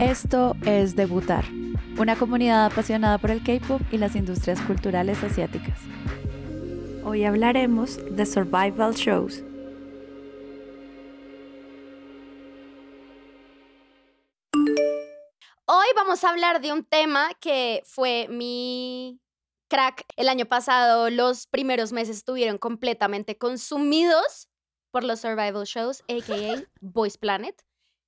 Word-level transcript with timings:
Esto 0.00 0.56
es 0.64 0.96
Debutar, 0.96 1.44
una 1.98 2.16
comunidad 2.16 2.66
apasionada 2.66 3.18
por 3.18 3.30
el 3.30 3.42
K-pop 3.42 3.80
y 3.92 3.98
las 3.98 4.16
industrias 4.16 4.60
culturales 4.62 5.22
asiáticas. 5.22 5.78
Hoy 7.04 7.24
hablaremos 7.24 8.00
de 8.10 8.26
survival 8.26 8.94
shows. 8.94 9.42
Vamos 15.98 16.22
a 16.22 16.30
hablar 16.30 16.60
de 16.60 16.72
un 16.72 16.84
tema 16.84 17.28
que 17.40 17.82
fue 17.84 18.28
mi 18.28 19.20
crack 19.68 20.04
el 20.16 20.28
año 20.28 20.46
pasado. 20.46 21.10
Los 21.10 21.48
primeros 21.48 21.92
meses 21.92 22.18
estuvieron 22.18 22.56
completamente 22.56 23.36
consumidos 23.36 24.48
por 24.92 25.02
los 25.02 25.20
survival 25.20 25.64
shows, 25.64 26.04
aka 26.08 26.62
Voice 26.80 27.18
Planet. 27.20 27.60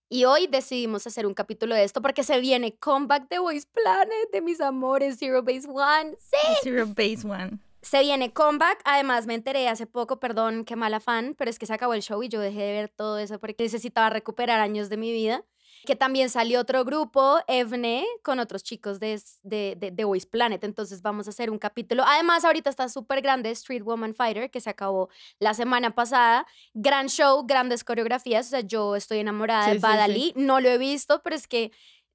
Y 0.09 0.25
hoy 0.25 0.47
decidimos 0.47 1.07
hacer 1.07 1.27
un 1.27 1.35
capítulo 1.35 1.75
de 1.75 1.83
esto 1.83 2.01
porque 2.01 2.23
se 2.23 2.39
viene 2.39 2.77
comeback 2.79 3.29
de 3.29 3.41
Voice 3.41 3.67
Planet, 3.73 4.31
de 4.33 4.41
mis 4.41 4.61
amores, 4.61 5.17
Zero 5.19 5.43
Base 5.43 5.69
One. 5.69 6.17
Sí. 6.17 6.55
Zero 6.63 6.87
Base 6.87 7.27
One. 7.27 7.59
Se 7.83 8.01
viene 8.01 8.33
comeback. 8.33 8.83
Además, 8.85 9.27
me 9.27 9.35
enteré 9.35 9.69
hace 9.69 9.87
poco, 9.87 10.21
perdón, 10.21 10.65
qué 10.65 10.77
mala 10.77 11.01
fan, 11.01 11.35
pero 11.37 11.51
es 11.51 11.59
que 11.59 11.67
se 11.67 11.75
acabó 11.75 11.95
el 11.95 12.03
show 12.03 12.23
y 12.23 12.29
yo 12.29 12.41
dejé 12.41 12.61
de 12.61 12.73
ver 12.73 12.89
todo 12.89 13.19
eso 13.19 13.41
porque 13.41 13.65
necesitaba 13.65 14.11
recuperar 14.11 14.61
años 14.61 14.89
de 14.91 14.97
mi 14.97 15.13
vida 15.13 15.45
que 15.85 15.97
también 15.97 16.31
salió 16.31 16.61
otro 16.61 16.85
grupo, 16.85 17.39
Evne, 17.47 18.05
con 18.23 18.39
otros 18.39 18.63
chicos 18.63 19.01
de, 19.01 19.21
de, 19.43 19.77
de, 19.93 20.05
Voice 20.05 20.27
Planet. 20.27 20.63
Entonces 20.65 21.03
vamos 21.03 21.27
a 21.27 21.31
hacer 21.31 21.51
un 21.51 21.59
capítulo. 21.59 22.05
Además, 22.07 22.45
ahorita 22.45 22.71
está 22.71 22.89
súper 22.89 23.23
grande 23.23 23.51
Street 23.51 23.83
Woman 23.83 24.15
Fighter, 24.15 24.51
que 24.51 24.61
se 24.61 24.71
acabó 24.71 25.09
la 25.39 25.55
semana 25.55 25.95
pasada. 25.95 26.47
Gran 26.75 27.09
show, 27.09 27.45
grandes 27.47 27.85
coreografías. 27.85 28.47
O 28.47 28.51
sea, 28.51 28.61
yo 28.61 28.97
estoy 28.97 29.19
enamorada 29.19 29.73
de 29.73 29.79
Badali. 29.79 30.33
No 30.37 30.61
lo 30.61 30.69
he 30.69 30.79
visto, 30.79 31.23
pero 31.23 31.37
es 31.37 31.47
que 31.47 31.73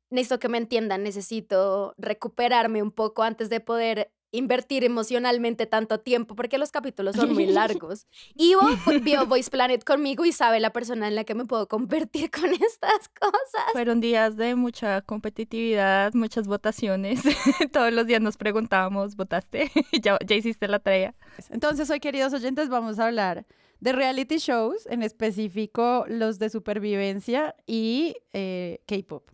necesito 0.09 0.39
que 0.39 0.49
me 0.49 0.58
entiendan. 0.58 1.03
Necesito 1.03 1.93
recuperarme 1.97 2.81
un 2.81 2.91
poco 2.91 3.23
antes 3.23 3.49
de 3.49 3.59
poder 3.59 4.11
invertir 4.31 4.83
emocionalmente 4.83 5.65
tanto 5.65 5.99
tiempo 5.99 6.35
porque 6.35 6.57
los 6.57 6.71
capítulos 6.71 7.15
son 7.15 7.33
muy 7.33 7.45
largos. 7.47 8.07
Ivo 8.35 8.61
vio 9.01 9.25
Voice 9.25 9.49
Planet 9.49 9.83
conmigo 9.83 10.25
y 10.25 10.31
sabe 10.31 10.59
la 10.59 10.71
persona 10.71 11.07
en 11.07 11.15
la 11.15 11.23
que 11.23 11.35
me 11.35 11.45
puedo 11.45 11.67
convertir 11.67 12.31
con 12.31 12.51
estas 12.51 13.09
cosas. 13.09 13.71
Fueron 13.71 14.01
días 14.01 14.37
de 14.37 14.55
mucha 14.55 15.01
competitividad, 15.01 16.13
muchas 16.13 16.47
votaciones. 16.47 17.21
Todos 17.71 17.93
los 17.93 18.07
días 18.07 18.21
nos 18.21 18.37
preguntábamos, 18.37 19.15
¿votaste? 19.15 19.71
¿Ya, 20.01 20.17
ya 20.25 20.35
hiciste 20.35 20.67
la 20.67 20.79
tarea? 20.79 21.15
Entonces 21.49 21.89
hoy, 21.89 21.99
queridos 21.99 22.33
oyentes, 22.33 22.69
vamos 22.69 22.99
a 22.99 23.05
hablar 23.07 23.45
de 23.79 23.91
reality 23.91 24.37
shows, 24.37 24.85
en 24.87 25.03
específico 25.03 26.05
los 26.07 26.39
de 26.39 26.49
supervivencia 26.49 27.55
y 27.67 28.15
eh, 28.33 28.79
K-Pop. 28.87 29.29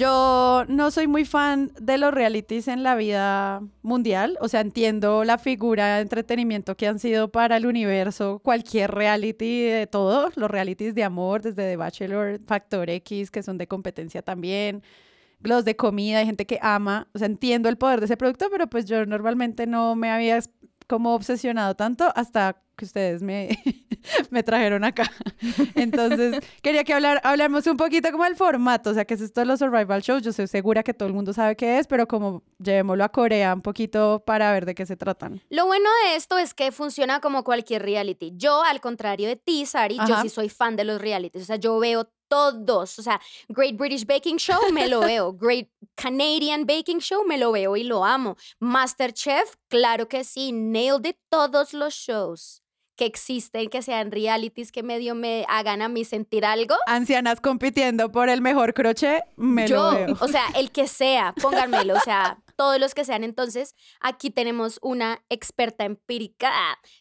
Yo 0.00 0.64
no 0.66 0.90
soy 0.90 1.06
muy 1.08 1.26
fan 1.26 1.72
de 1.78 1.98
los 1.98 2.14
realities 2.14 2.68
en 2.68 2.82
la 2.82 2.94
vida 2.94 3.60
mundial, 3.82 4.38
o 4.40 4.48
sea, 4.48 4.62
entiendo 4.62 5.24
la 5.24 5.36
figura 5.36 5.96
de 5.96 6.00
entretenimiento 6.00 6.74
que 6.74 6.86
han 6.86 6.98
sido 6.98 7.30
para 7.30 7.58
el 7.58 7.66
universo, 7.66 8.38
cualquier 8.38 8.92
reality 8.92 9.60
de 9.60 9.86
todo, 9.86 10.30
los 10.36 10.50
realities 10.50 10.94
de 10.94 11.04
amor, 11.04 11.42
desde 11.42 11.68
The 11.68 11.76
Bachelor, 11.76 12.40
Factor 12.46 12.88
X, 12.88 13.30
que 13.30 13.42
son 13.42 13.58
de 13.58 13.66
competencia 13.66 14.22
también, 14.22 14.82
los 15.42 15.66
de 15.66 15.76
comida, 15.76 16.20
hay 16.20 16.24
gente 16.24 16.46
que 16.46 16.58
ama, 16.62 17.06
o 17.12 17.18
sea, 17.18 17.26
entiendo 17.26 17.68
el 17.68 17.76
poder 17.76 18.00
de 18.00 18.06
ese 18.06 18.16
producto, 18.16 18.46
pero 18.50 18.68
pues 18.68 18.86
yo 18.86 19.04
normalmente 19.04 19.66
no 19.66 19.96
me 19.96 20.10
había 20.10 20.40
como 20.86 21.14
obsesionado 21.14 21.74
tanto 21.76 22.10
hasta 22.16 22.62
que 22.80 22.86
ustedes 22.86 23.22
me, 23.22 23.50
me 24.30 24.42
trajeron 24.42 24.84
acá. 24.84 25.04
Entonces, 25.74 26.42
quería 26.62 26.82
que 26.82 26.94
hablar, 26.94 27.20
hablemos 27.24 27.66
un 27.66 27.76
poquito 27.76 28.10
como 28.10 28.24
el 28.24 28.36
formato, 28.36 28.90
o 28.90 28.94
sea, 28.94 29.04
que 29.04 29.14
es 29.14 29.20
esto 29.20 29.42
de 29.42 29.46
los 29.46 29.58
survival 29.58 30.00
shows, 30.00 30.22
yo 30.22 30.30
estoy 30.30 30.46
segura 30.46 30.82
que 30.82 30.94
todo 30.94 31.06
el 31.06 31.14
mundo 31.14 31.34
sabe 31.34 31.56
qué 31.56 31.78
es, 31.78 31.86
pero 31.86 32.08
como 32.08 32.42
llevémoslo 32.58 33.04
a 33.04 33.10
Corea 33.10 33.52
un 33.52 33.60
poquito 33.60 34.22
para 34.24 34.50
ver 34.52 34.64
de 34.64 34.74
qué 34.74 34.86
se 34.86 34.96
tratan. 34.96 35.42
Lo 35.50 35.66
bueno 35.66 35.90
de 36.04 36.16
esto 36.16 36.38
es 36.38 36.54
que 36.54 36.72
funciona 36.72 37.20
como 37.20 37.44
cualquier 37.44 37.82
reality. 37.82 38.32
Yo, 38.34 38.62
al 38.62 38.80
contrario 38.80 39.28
de 39.28 39.36
ti, 39.36 39.66
Sari, 39.66 39.98
yo 40.08 40.22
sí 40.22 40.30
soy 40.30 40.48
fan 40.48 40.74
de 40.76 40.84
los 40.84 40.98
realities, 41.00 41.42
o 41.42 41.46
sea, 41.46 41.56
yo 41.56 41.78
veo 41.78 42.08
todos. 42.28 42.98
O 42.98 43.02
sea, 43.02 43.20
Great 43.48 43.76
British 43.76 44.06
Baking 44.06 44.38
Show 44.38 44.72
me 44.72 44.88
lo 44.88 45.00
veo. 45.00 45.32
Great 45.38 45.68
Canadian 45.96 46.64
Baking 46.64 47.00
Show 47.00 47.26
me 47.26 47.36
lo 47.36 47.52
veo 47.52 47.76
y 47.76 47.82
lo 47.82 48.04
amo. 48.04 48.36
Masterchef, 48.58 49.56
claro 49.68 50.08
que 50.08 50.24
sí. 50.24 50.52
Nailed 50.52 51.04
it 51.04 51.16
todos 51.28 51.74
los 51.74 51.92
shows 51.92 52.62
que 53.00 53.06
existen, 53.06 53.70
que 53.70 53.80
sean 53.80 54.12
realities 54.12 54.70
que 54.70 54.82
medio 54.82 55.14
me 55.14 55.46
hagan 55.48 55.80
a 55.80 55.88
mí 55.88 56.04
sentir 56.04 56.44
algo. 56.44 56.74
Ancianas 56.86 57.40
compitiendo 57.40 58.12
por 58.12 58.28
el 58.28 58.42
mejor 58.42 58.74
crochet, 58.74 59.24
me 59.36 59.66
lo 59.66 59.92
veo. 59.92 60.16
O 60.20 60.28
sea, 60.28 60.44
el 60.54 60.70
que 60.70 60.86
sea, 60.86 61.32
pónganmelo, 61.40 61.94
o 61.94 62.00
sea, 62.00 62.36
todos 62.60 62.78
los 62.78 62.92
que 62.92 63.06
sean. 63.06 63.24
Entonces, 63.24 63.74
aquí 64.00 64.28
tenemos 64.28 64.78
una 64.82 65.22
experta 65.30 65.86
empírica 65.86 66.52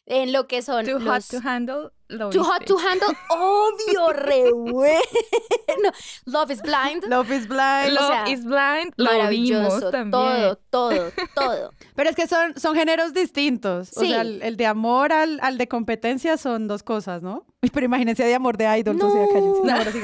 en 0.05 0.31
lo 0.31 0.47
que 0.47 0.61
son 0.61 0.85
Too 0.85 0.99
los... 0.99 1.29
hot 1.29 1.41
to 1.41 1.45
handle 1.45 1.91
Too 2.09 2.43
Hot 2.43 2.65
to 2.65 2.75
Handle, 2.75 3.15
obvio, 3.29 4.13
re 4.13 4.51
bueno. 4.51 5.91
Love 6.25 6.49
is 6.49 6.61
Blind. 6.61 7.03
Love 7.07 7.31
is 7.31 7.47
Blind. 7.47 7.93
Love 7.93 8.27
is 8.27 8.43
Blind. 8.43 8.93
maravilloso. 8.97 9.91
también. 9.91 10.11
Todo, 10.11 10.55
todo, 10.71 11.11
todo. 11.35 11.71
Pero 11.95 12.09
es 12.09 12.15
que 12.15 12.25
son, 12.25 12.59
son 12.59 12.75
géneros 12.75 13.13
distintos. 13.13 13.91
O 13.95 13.99
sea, 13.99 14.21
el, 14.21 14.57
de 14.57 14.65
amor 14.65 15.13
al, 15.13 15.39
al, 15.43 15.59
de 15.59 15.67
competencia 15.67 16.37
son 16.37 16.67
dos 16.67 16.81
cosas, 16.81 17.21
¿no? 17.21 17.45
Pero 17.73 17.85
imagínense 17.85 18.23
de 18.23 18.33
amor 18.33 18.57
de 18.57 18.79
idol. 18.79 18.97
No, 18.97 19.13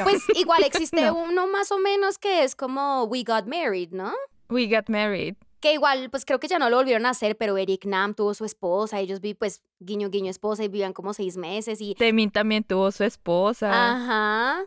pues 0.03 0.21
igual 0.35 0.63
existe 0.63 1.09
uno 1.09 1.47
más 1.47 1.71
o 1.71 1.79
menos 1.79 2.19
que 2.19 2.43
es 2.43 2.55
como 2.55 3.05
We 3.05 3.23
Got 3.25 3.47
Married, 3.47 3.89
¿no? 3.93 4.13
We 4.47 4.67
Got 4.67 4.89
Married 4.89 5.35
que 5.65 5.73
igual, 5.73 6.11
pues 6.11 6.25
creo 6.25 6.39
que 6.39 6.47
ya 6.47 6.59
no 6.59 6.69
lo 6.69 6.77
volvieron 6.77 7.07
a 7.07 7.09
hacer, 7.09 7.35
pero 7.35 7.57
Eric 7.57 7.85
Nam 7.85 8.13
tuvo 8.13 8.35
su 8.35 8.45
esposa, 8.45 8.99
ellos 8.99 9.19
vi, 9.19 9.33
pues, 9.33 9.63
guiño, 9.79 10.11
guiño, 10.11 10.29
esposa, 10.29 10.63
y 10.63 10.67
vivían 10.67 10.93
como 10.93 11.11
seis 11.11 11.37
meses, 11.37 11.81
y... 11.81 11.95
Temin 11.95 12.29
también 12.29 12.63
tuvo 12.63 12.91
su 12.91 13.03
esposa. 13.03 13.71
Ajá. 13.71 14.63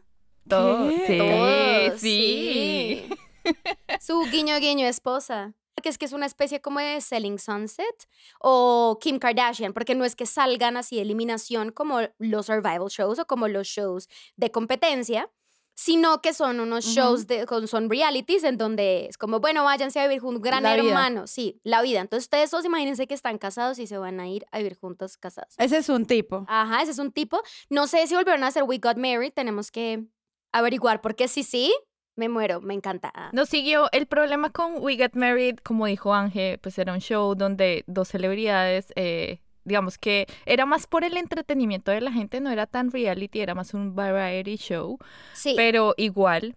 Todo, 0.48 0.91
sí, 0.91 1.19
Todo, 1.19 1.98
sí. 1.98 3.09
su 4.00 4.22
guiño, 4.32 4.59
guiño, 4.59 4.88
esposa. 4.88 5.54
Que 5.81 5.88
es 5.88 5.98
que 5.98 6.06
es 6.06 6.12
una 6.12 6.26
especie 6.26 6.60
como 6.60 6.81
de 6.81 7.00
Selling 7.00 7.38
Sunset 7.38 8.09
o 8.41 8.98
Kim 9.00 9.20
Kardashian, 9.20 9.72
porque 9.72 9.94
no 9.94 10.04
es 10.04 10.16
que 10.16 10.26
salgan 10.26 10.76
así 10.76 10.97
de 10.97 11.03
eliminación 11.03 11.70
como 11.70 12.00
los 12.19 12.47
survival 12.47 12.88
shows 12.88 13.20
o 13.20 13.26
como 13.28 13.47
los 13.47 13.69
shows 13.69 14.09
de 14.34 14.50
competencia, 14.50 15.30
sino 15.78 16.21
que 16.21 16.34
son 16.34 16.59
unos 16.59 16.87
shows, 16.87 17.28
de, 17.28 17.47
son 17.69 17.89
realities 17.89 18.43
en 18.43 18.59
donde 18.59 19.06
es 19.06 19.16
como, 19.16 19.39
bueno, 19.39 19.62
váyanse 19.62 20.00
a 20.00 20.09
vivir 20.09 20.21
juntos, 20.21 20.43
gran 20.43 20.66
hermano, 20.66 21.28
sí, 21.28 21.61
la 21.62 21.83
vida. 21.83 22.00
Entonces 22.00 22.25
ustedes 22.25 22.50
todos 22.50 22.65
imagínense 22.65 23.06
que 23.06 23.15
están 23.15 23.39
casados 23.39 23.78
y 23.78 23.87
se 23.87 23.97
van 23.97 24.19
a 24.19 24.27
ir 24.27 24.44
a 24.50 24.59
vivir 24.59 24.77
juntos 24.77 25.16
casados. 25.16 25.55
Ese 25.56 25.77
es 25.77 25.89
un 25.89 26.05
tipo. 26.05 26.44
Ajá, 26.49 26.83
ese 26.83 26.91
es 26.91 26.99
un 26.99 27.12
tipo. 27.12 27.41
No 27.71 27.87
sé 27.87 28.05
si 28.09 28.16
volvieron 28.16 28.43
a 28.43 28.49
hacer 28.49 28.65
We 28.65 28.78
Got 28.78 28.97
Married, 28.97 29.33
tenemos 29.33 29.71
que 29.71 30.05
averiguar, 30.50 31.00
porque 31.00 31.28
sí, 31.28 31.44
sí, 31.44 31.72
me 32.16 32.28
muero, 32.28 32.60
me 32.60 32.75
encanta. 32.75 33.13
No 33.33 33.47
siguió 33.47 33.89
el 33.92 34.07
problema 34.07 34.51
con 34.51 34.83
We 34.83 34.97
Got 34.97 35.15
Married, 35.15 35.59
como 35.59 35.86
dijo 35.86 36.13
Ángel, 36.13 36.59
pues 36.59 36.77
era 36.80 36.92
un 36.92 37.01
show 37.01 37.36
donde 37.36 37.84
dos 37.86 38.09
celebridades 38.09 38.92
eh, 38.97 39.42
digamos 39.68 39.98
que 39.98 40.26
era 40.47 40.66
más 40.66 40.86
por 40.86 41.04
el 41.04 41.16
entretenimiento 41.16 41.92
de 41.92 42.00
la 42.00 42.10
gente, 42.10 42.41
no 42.41 42.50
era 42.50 42.66
tan 42.66 42.91
reality, 42.91 43.41
era 43.41 43.54
más 43.54 43.74
un 43.74 43.94
variety 43.94 44.56
show. 44.56 44.98
Sí. 45.34 45.54
Pero 45.56 45.94
igual, 45.97 46.56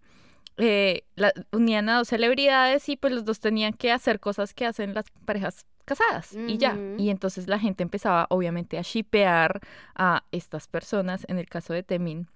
eh, 0.57 1.03
unían 1.51 1.89
a 1.89 1.97
dos 1.97 2.07
celebridades 2.07 2.87
y 2.89 2.97
pues 2.97 3.13
los 3.13 3.25
dos 3.25 3.39
tenían 3.39 3.73
que 3.73 3.91
hacer 3.91 4.19
cosas 4.19 4.53
que 4.53 4.65
hacen 4.65 4.93
las 4.93 5.05
parejas 5.25 5.65
casadas 5.85 6.33
y 6.47 6.57
ya. 6.57 6.77
Y 6.97 7.09
entonces 7.09 7.47
la 7.47 7.59
gente 7.59 7.83
empezaba 7.83 8.27
obviamente 8.29 8.77
a 8.77 8.81
shipear 8.81 9.59
a 9.95 10.23
estas 10.31 10.67
personas, 10.67 11.25
en 11.27 11.37
el 11.37 11.47
caso 11.47 11.73
de 11.73 11.83
Temin. 11.83 12.27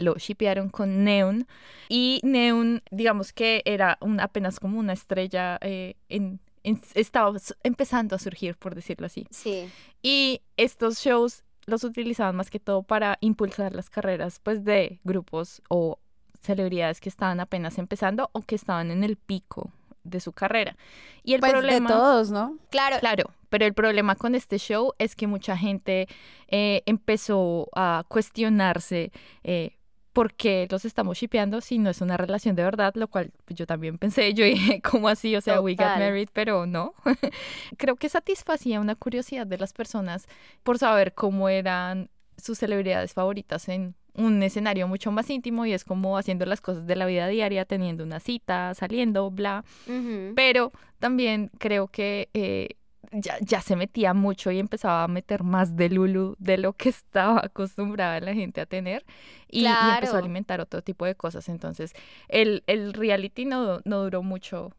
lo 0.00 0.14
shipearon 0.16 0.68
con 0.68 1.04
Neon 1.04 1.46
y 1.88 2.20
Neon 2.22 2.82
digamos 2.90 3.32
que 3.32 3.62
era 3.64 3.96
un, 4.00 4.20
apenas 4.20 4.60
como 4.60 4.78
una 4.78 4.92
estrella 4.92 5.58
eh, 5.62 5.94
en, 6.08 6.40
estaba 6.62 7.36
empezando 7.62 8.16
a 8.16 8.18
surgir, 8.18 8.56
por 8.56 8.74
decirlo 8.74 9.06
así. 9.06 9.26
Sí. 9.30 9.68
Y 10.02 10.42
estos 10.56 10.98
shows 10.98 11.44
los 11.66 11.84
utilizaban 11.84 12.36
más 12.36 12.50
que 12.50 12.60
todo 12.60 12.82
para 12.82 13.18
impulsar 13.20 13.74
las 13.74 13.90
carreras 13.90 14.40
pues 14.42 14.64
de 14.64 15.00
grupos 15.04 15.62
o 15.68 15.98
celebridades 16.40 17.00
que 17.00 17.08
estaban 17.08 17.40
apenas 17.40 17.78
empezando 17.78 18.30
o 18.32 18.40
que 18.42 18.54
estaban 18.54 18.90
en 18.90 19.04
el 19.04 19.16
pico 19.16 19.70
de 20.02 20.20
su 20.20 20.32
carrera. 20.32 20.76
Y 21.22 21.34
el 21.34 21.40
pues 21.40 21.52
problema... 21.52 21.88
de 21.88 21.94
todos, 21.94 22.30
¿no? 22.30 22.58
Claro. 22.70 22.98
Claro, 23.00 23.30
pero 23.48 23.66
el 23.66 23.74
problema 23.74 24.14
con 24.16 24.34
este 24.34 24.58
show 24.58 24.92
es 24.98 25.14
que 25.14 25.26
mucha 25.26 25.56
gente 25.56 26.08
eh, 26.48 26.82
empezó 26.86 27.68
a 27.74 28.04
cuestionarse 28.08 29.12
eh, 29.44 29.76
por 30.12 30.34
qué 30.34 30.66
los 30.70 30.84
estamos 30.84 31.18
shipeando 31.18 31.60
si 31.60 31.78
no 31.78 31.90
es 31.90 32.00
una 32.00 32.16
relación 32.16 32.56
de 32.56 32.64
verdad, 32.64 32.94
lo 32.96 33.08
cual 33.08 33.30
yo 33.48 33.66
también 33.66 33.98
pensé, 33.98 34.34
yo 34.34 34.44
dije, 34.44 34.80
¿cómo 34.90 35.08
así? 35.08 35.36
O 35.36 35.40
sea, 35.40 35.60
we 35.60 35.74
got 35.74 35.98
married, 35.98 36.28
pero 36.32 36.66
no. 36.66 36.94
Creo 37.76 37.96
que 37.96 38.08
satisfacía 38.08 38.80
una 38.80 38.96
curiosidad 38.96 39.46
de 39.46 39.58
las 39.58 39.72
personas 39.72 40.26
por 40.62 40.78
saber 40.78 41.14
cómo 41.14 41.48
eran 41.48 42.10
sus 42.36 42.58
celebridades 42.58 43.12
favoritas 43.12 43.68
en 43.68 43.94
un 44.14 44.42
escenario 44.42 44.88
mucho 44.88 45.12
más 45.12 45.30
íntimo 45.30 45.66
y 45.66 45.72
es 45.72 45.84
como 45.84 46.18
haciendo 46.18 46.44
las 46.46 46.60
cosas 46.60 46.86
de 46.86 46.96
la 46.96 47.06
vida 47.06 47.28
diaria, 47.28 47.64
teniendo 47.64 48.02
una 48.02 48.18
cita, 48.18 48.74
saliendo, 48.74 49.30
bla. 49.30 49.64
Pero 50.34 50.72
también 50.98 51.50
creo 51.58 51.88
que 51.88 52.28
eh, 52.34 52.70
ya, 53.12 53.36
ya, 53.40 53.60
se 53.60 53.76
metía 53.76 54.14
mucho 54.14 54.50
y 54.50 54.58
empezaba 54.58 55.04
a 55.04 55.08
meter 55.08 55.42
más 55.42 55.76
de 55.76 55.88
Lulu 55.88 56.36
de 56.38 56.58
lo 56.58 56.72
que 56.74 56.88
estaba 56.90 57.40
acostumbrada 57.44 58.20
la 58.20 58.34
gente 58.34 58.60
a 58.60 58.66
tener 58.66 59.04
y, 59.48 59.66
empezó 59.66 60.16
a 60.16 60.18
alimentar 60.18 60.60
otro 60.60 60.82
tipo 60.82 61.04
de 61.04 61.14
cosas. 61.14 61.48
Entonces, 61.48 61.92
el, 62.28 62.62
el 62.66 62.92
reality 62.92 63.44
no, 63.44 63.80
no 63.84 64.02
duró 64.02 64.22
mucho 64.22 64.72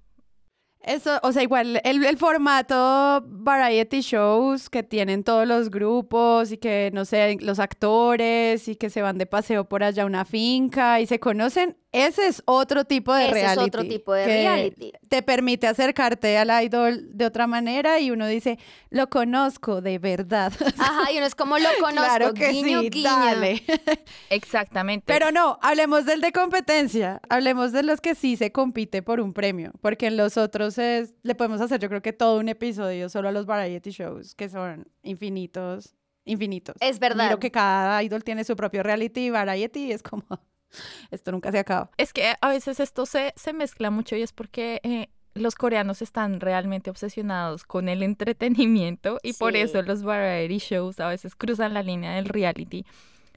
eso, 0.83 1.19
o 1.21 1.31
sea, 1.31 1.43
igual 1.43 1.79
el, 1.83 2.03
el, 2.03 2.17
formato 2.17 3.23
variety 3.27 4.01
shows 4.01 4.67
que 4.67 4.81
tienen 4.81 5.23
todos 5.23 5.47
los 5.47 5.69
grupos 5.69 6.51
y 6.51 6.57
que, 6.57 6.89
no 6.91 7.05
sé, 7.05 7.37
los 7.39 7.59
actores 7.59 8.67
y 8.67 8.75
que 8.75 8.89
se 8.89 9.03
van 9.03 9.19
de 9.19 9.27
paseo 9.27 9.65
por 9.65 9.83
allá 9.83 10.03
a 10.03 10.05
una 10.07 10.25
finca 10.25 10.99
y 10.99 11.05
se 11.05 11.19
conocen, 11.19 11.77
ese 11.91 12.27
es 12.27 12.41
otro 12.45 12.85
tipo 12.85 13.13
de 13.13 13.25
Ese 13.25 13.33
reality. 13.33 13.61
es 13.61 13.67
otro 13.67 13.83
tipo 13.83 14.13
de 14.13 14.25
reality. 14.25 14.93
Te 15.09 15.21
permite 15.21 15.67
acercarte 15.67 16.37
al 16.37 16.63
idol 16.63 17.09
de 17.17 17.25
otra 17.25 17.47
manera 17.47 17.99
y 17.99 18.11
uno 18.11 18.27
dice, 18.27 18.59
lo 18.89 19.09
conozco 19.09 19.81
de 19.81 19.99
verdad. 19.99 20.53
Ajá, 20.77 21.11
y 21.11 21.17
uno 21.17 21.25
es 21.25 21.35
como 21.35 21.57
lo 21.57 21.67
conozco, 21.81 22.07
claro 22.07 22.33
que 22.33 22.49
guiño, 22.49 22.81
sí, 22.81 22.89
guiño. 22.91 23.09
dale. 23.09 23.63
Exactamente. 24.29 25.03
Pero 25.05 25.31
no, 25.31 25.59
hablemos 25.61 26.05
del 26.05 26.21
de 26.21 26.31
competencia, 26.31 27.19
hablemos 27.27 27.73
de 27.73 27.83
los 27.83 27.99
que 27.99 28.15
sí 28.15 28.37
se 28.37 28.53
compite 28.53 29.01
por 29.01 29.19
un 29.19 29.33
premio, 29.33 29.73
porque 29.81 30.07
en 30.07 30.15
los 30.15 30.37
otros 30.37 30.77
es, 30.77 31.13
le 31.23 31.35
podemos 31.35 31.59
hacer 31.59 31.81
yo 31.81 31.89
creo 31.89 32.01
que 32.01 32.13
todo 32.13 32.39
un 32.39 32.47
episodio 32.47 33.09
solo 33.09 33.27
a 33.27 33.31
los 33.33 33.45
variety 33.45 33.91
shows, 33.91 34.33
que 34.35 34.47
son 34.47 34.87
infinitos, 35.03 35.93
infinitos. 36.23 36.75
Es 36.79 36.99
verdad. 36.99 37.25
Miro 37.25 37.39
que 37.39 37.51
cada 37.51 38.01
idol 38.01 38.23
tiene 38.23 38.45
su 38.45 38.55
propio 38.55 38.81
reality, 38.81 39.29
variety, 39.29 39.87
y 39.87 39.91
es 39.91 40.01
como... 40.03 40.23
Esto 41.11 41.31
nunca 41.31 41.51
se 41.51 41.59
acaba. 41.59 41.89
Es 41.97 42.13
que 42.13 42.35
a 42.39 42.49
veces 42.49 42.79
esto 42.79 43.05
se, 43.05 43.33
se 43.35 43.53
mezcla 43.53 43.89
mucho 43.89 44.15
y 44.15 44.21
es 44.21 44.33
porque 44.33 44.79
eh, 44.83 45.07
los 45.33 45.55
coreanos 45.55 46.01
están 46.01 46.39
realmente 46.39 46.89
obsesionados 46.89 47.63
con 47.63 47.89
el 47.89 48.03
entretenimiento 48.03 49.19
y 49.23 49.33
por 49.33 49.55
eso 49.55 49.81
los 49.81 50.03
variety 50.03 50.57
shows 50.57 50.99
a 50.99 51.07
veces 51.07 51.35
cruzan 51.35 51.73
la 51.73 51.83
línea 51.83 52.15
del 52.15 52.25
reality 52.25 52.85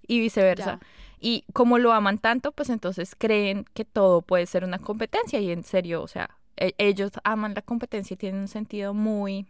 y 0.06 0.20
viceversa. 0.20 0.80
Y 1.20 1.44
como 1.52 1.78
lo 1.78 1.92
aman 1.92 2.18
tanto, 2.18 2.52
pues 2.52 2.68
entonces 2.68 3.14
creen 3.16 3.64
que 3.72 3.84
todo 3.84 4.22
puede 4.22 4.46
ser 4.46 4.64
una 4.64 4.78
competencia 4.78 5.40
y 5.40 5.50
en 5.50 5.64
serio, 5.64 6.02
o 6.02 6.08
sea, 6.08 6.36
e, 6.56 6.74
ellos 6.78 7.12
aman 7.22 7.54
la 7.54 7.62
competencia 7.62 8.14
y 8.14 8.18
tienen 8.18 8.42
un 8.42 8.48
sentido 8.48 8.92
muy, 8.92 9.46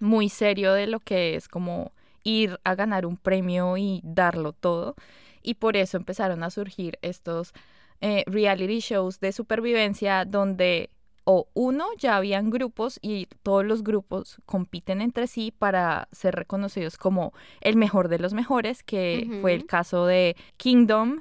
muy 0.00 0.28
serio 0.28 0.72
de 0.72 0.86
lo 0.86 0.98
que 0.98 1.36
es 1.36 1.46
como 1.46 1.92
ir 2.24 2.58
a 2.64 2.74
ganar 2.74 3.06
un 3.06 3.16
premio 3.16 3.76
y 3.76 4.00
darlo 4.02 4.52
todo 4.52 4.96
y 5.42 5.54
por 5.54 5.76
eso 5.76 5.96
empezaron 5.96 6.42
a 6.42 6.50
surgir 6.50 6.98
estos 7.02 7.52
eh, 8.00 8.24
reality 8.26 8.80
shows 8.80 9.20
de 9.20 9.32
supervivencia 9.32 10.24
donde 10.24 10.90
o 11.24 11.48
uno 11.54 11.86
ya 11.98 12.16
habían 12.16 12.50
grupos 12.50 12.98
y 13.02 13.26
todos 13.42 13.64
los 13.64 13.84
grupos 13.84 14.38
compiten 14.46 15.00
entre 15.00 15.26
sí 15.26 15.52
para 15.56 16.08
ser 16.12 16.34
reconocidos 16.34 16.96
como 16.96 17.32
el 17.60 17.76
mejor 17.76 18.08
de 18.08 18.18
los 18.18 18.32
mejores, 18.32 18.82
que 18.82 19.38
fue 19.40 19.54
el 19.54 19.66
caso 19.66 20.06
de 20.06 20.34
Kingdom, 20.56 21.20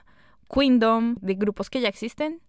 Queendom, 0.51 1.16
de 1.21 1.36
grupos 1.36 1.69
que 1.69 1.81
ya 1.81 1.89
existen, 1.89 2.42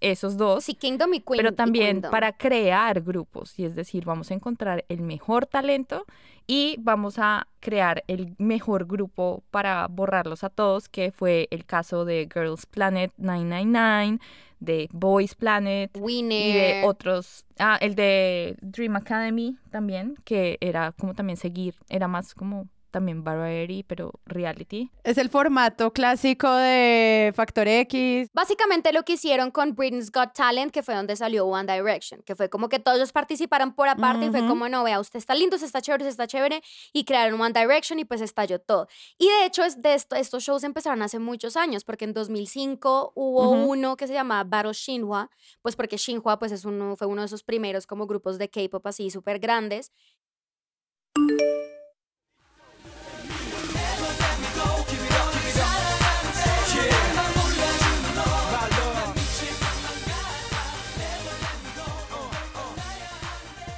esos 0.00 0.36
dos. 0.36 0.64
Sí, 0.64 0.74
Kingdom 0.74 1.14
y 1.14 1.20
Queen. 1.20 1.36
Pero 1.38 1.54
también 1.54 2.02
para 2.02 2.32
crear 2.32 3.00
grupos, 3.00 3.58
y 3.58 3.64
es 3.64 3.74
decir, 3.74 4.04
vamos 4.04 4.30
a 4.30 4.34
encontrar 4.34 4.84
el 4.88 5.00
mejor 5.00 5.46
talento 5.46 6.04
y 6.46 6.76
vamos 6.78 7.18
a 7.18 7.48
crear 7.60 8.04
el 8.06 8.34
mejor 8.38 8.86
grupo 8.86 9.42
para 9.50 9.86
borrarlos 9.88 10.44
a 10.44 10.50
todos, 10.50 10.88
que 10.88 11.10
fue 11.10 11.48
el 11.50 11.64
caso 11.64 12.04
de 12.04 12.28
Girls 12.32 12.66
Planet 12.66 13.12
999, 13.16 14.20
de 14.60 14.88
Boys 14.92 15.34
Planet 15.34 15.90
Winner. 15.98 16.46
y 16.46 16.52
de 16.52 16.82
otros, 16.86 17.44
ah, 17.58 17.76
el 17.80 17.94
de 17.94 18.56
Dream 18.62 18.96
Academy 18.96 19.56
también, 19.70 20.16
que 20.24 20.56
era 20.60 20.92
como 20.92 21.14
también 21.14 21.36
seguir, 21.36 21.74
era 21.88 22.08
más 22.08 22.34
como 22.34 22.68
también 22.96 23.22
variety, 23.22 23.82
pero 23.82 24.10
reality. 24.24 24.90
Es 25.04 25.18
el 25.18 25.28
formato 25.28 25.92
clásico 25.92 26.50
de 26.50 27.30
Factor 27.36 27.68
X. 27.68 28.30
Básicamente 28.32 28.90
lo 28.94 29.02
que 29.02 29.12
hicieron 29.12 29.50
con 29.50 29.74
Britain's 29.74 30.10
Got 30.10 30.32
Talent, 30.32 30.72
que 30.72 30.82
fue 30.82 30.94
donde 30.94 31.14
salió 31.14 31.44
One 31.44 31.70
Direction, 31.70 32.22
que 32.22 32.34
fue 32.34 32.48
como 32.48 32.70
que 32.70 32.78
todos 32.78 32.96
ellos 32.96 33.12
participaron 33.12 33.74
por 33.74 33.86
aparte 33.88 34.24
y 34.24 34.30
fue 34.30 34.46
como, 34.46 34.66
no, 34.70 34.82
vea, 34.82 34.98
usted 34.98 35.18
está 35.18 35.34
lindo, 35.34 35.56
usted 35.56 35.66
está 35.66 35.82
chévere, 35.82 36.04
usted 36.04 36.10
está 36.12 36.26
chévere, 36.26 36.62
y 36.94 37.04
crearon 37.04 37.38
One 37.38 37.52
Direction 37.52 37.98
y 37.98 38.06
pues 38.06 38.22
estalló 38.22 38.60
todo. 38.60 38.88
Y 39.18 39.28
de 39.28 39.44
hecho, 39.44 39.62
es 39.62 39.82
de 39.82 39.92
esto, 39.92 40.16
estos 40.16 40.42
shows 40.42 40.64
empezaron 40.64 41.02
hace 41.02 41.18
muchos 41.18 41.58
años, 41.58 41.84
porque 41.84 42.06
en 42.06 42.14
2005 42.14 43.12
hubo 43.14 43.50
uno 43.50 43.98
que 43.98 44.06
se 44.06 44.14
llamaba 44.14 44.42
Battle 44.44 44.72
Shinhwa, 44.72 45.28
pues 45.60 45.76
porque 45.76 45.98
Shinhwa 45.98 46.38
pues 46.38 46.50
es 46.50 46.64
uno, 46.64 46.96
fue 46.96 47.06
uno 47.06 47.20
de 47.20 47.26
esos 47.26 47.42
primeros 47.42 47.86
como 47.86 48.06
grupos 48.06 48.38
de 48.38 48.48
K-pop 48.48 48.86
así 48.86 49.10
súper 49.10 49.38
grandes. 49.38 49.92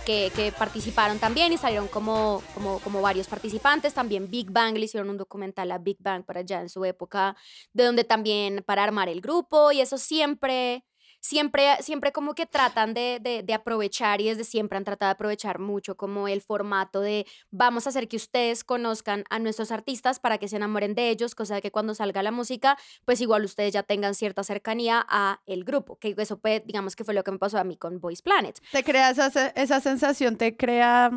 Que, 0.08 0.52
participaron 0.58 1.18
también 1.18 1.52
y 1.52 1.58
salieron 1.58 1.88
como, 1.88 2.42
como, 2.54 2.78
como 2.78 3.02
varios 3.02 3.26
participantes. 3.26 3.92
También 3.92 4.30
Big 4.30 4.50
Bang 4.50 4.74
le 4.74 4.86
hicieron 4.86 5.10
un 5.10 5.18
documental 5.18 5.70
a 5.70 5.78
Big 5.78 5.98
Bang 6.00 6.24
para 6.24 6.40
allá 6.40 6.60
en 6.62 6.70
su 6.70 6.84
época, 6.84 7.36
de 7.74 7.84
donde 7.84 8.04
también 8.04 8.64
para 8.66 8.84
armar 8.84 9.08
el 9.08 9.20
grupo 9.20 9.70
y 9.70 9.80
eso 9.80 9.98
siempre 9.98 10.84
siempre, 11.20 11.76
siempre 11.80 12.12
como 12.12 12.34
que 12.34 12.46
tratan 12.46 12.94
de, 12.94 13.20
de, 13.44 13.54
aprovechar 13.54 14.20
y 14.20 14.28
desde 14.28 14.44
siempre 14.44 14.78
han 14.78 14.84
tratado 14.84 15.08
de 15.08 15.14
aprovechar 15.14 15.58
mucho 15.58 15.96
como 15.96 16.28
el 16.28 16.40
formato 16.40 17.00
de 17.00 17.26
vamos 17.50 17.86
a 17.86 17.90
hacer 17.90 18.08
que 18.08 18.16
ustedes 18.16 18.64
conozcan 18.64 19.24
a 19.30 19.38
nuestros 19.38 19.70
artistas 19.70 20.20
para 20.20 20.38
que 20.38 20.48
se 20.48 20.56
enamoren 20.56 20.94
de 20.94 21.10
ellos, 21.10 21.34
cosa 21.34 21.56
de 21.56 21.62
que 21.62 21.70
cuando 21.70 21.94
salga 21.94 22.22
la 22.22 22.30
música, 22.30 22.78
pues 23.04 23.20
igual 23.20 23.44
ustedes 23.44 23.72
ya 23.72 23.82
tengan 23.82 24.14
cierta 24.14 24.44
cercanía 24.44 25.04
a 25.08 25.40
el 25.46 25.64
grupo, 25.64 25.96
que 25.96 26.14
eso 26.16 26.38
puede, 26.38 26.60
digamos 26.60 26.96
que 26.96 27.04
fue 27.04 27.14
lo 27.14 27.24
que 27.24 27.32
me 27.32 27.38
pasó 27.38 27.58
a 27.58 27.64
mí 27.64 27.76
con 27.76 28.00
Voice 28.00 28.22
Planet. 28.22 28.60
Te 28.72 28.84
crea 28.84 29.10
esa, 29.10 29.28
esa 29.48 29.80
sensación, 29.80 30.36
te 30.36 30.56
crea 30.56 31.10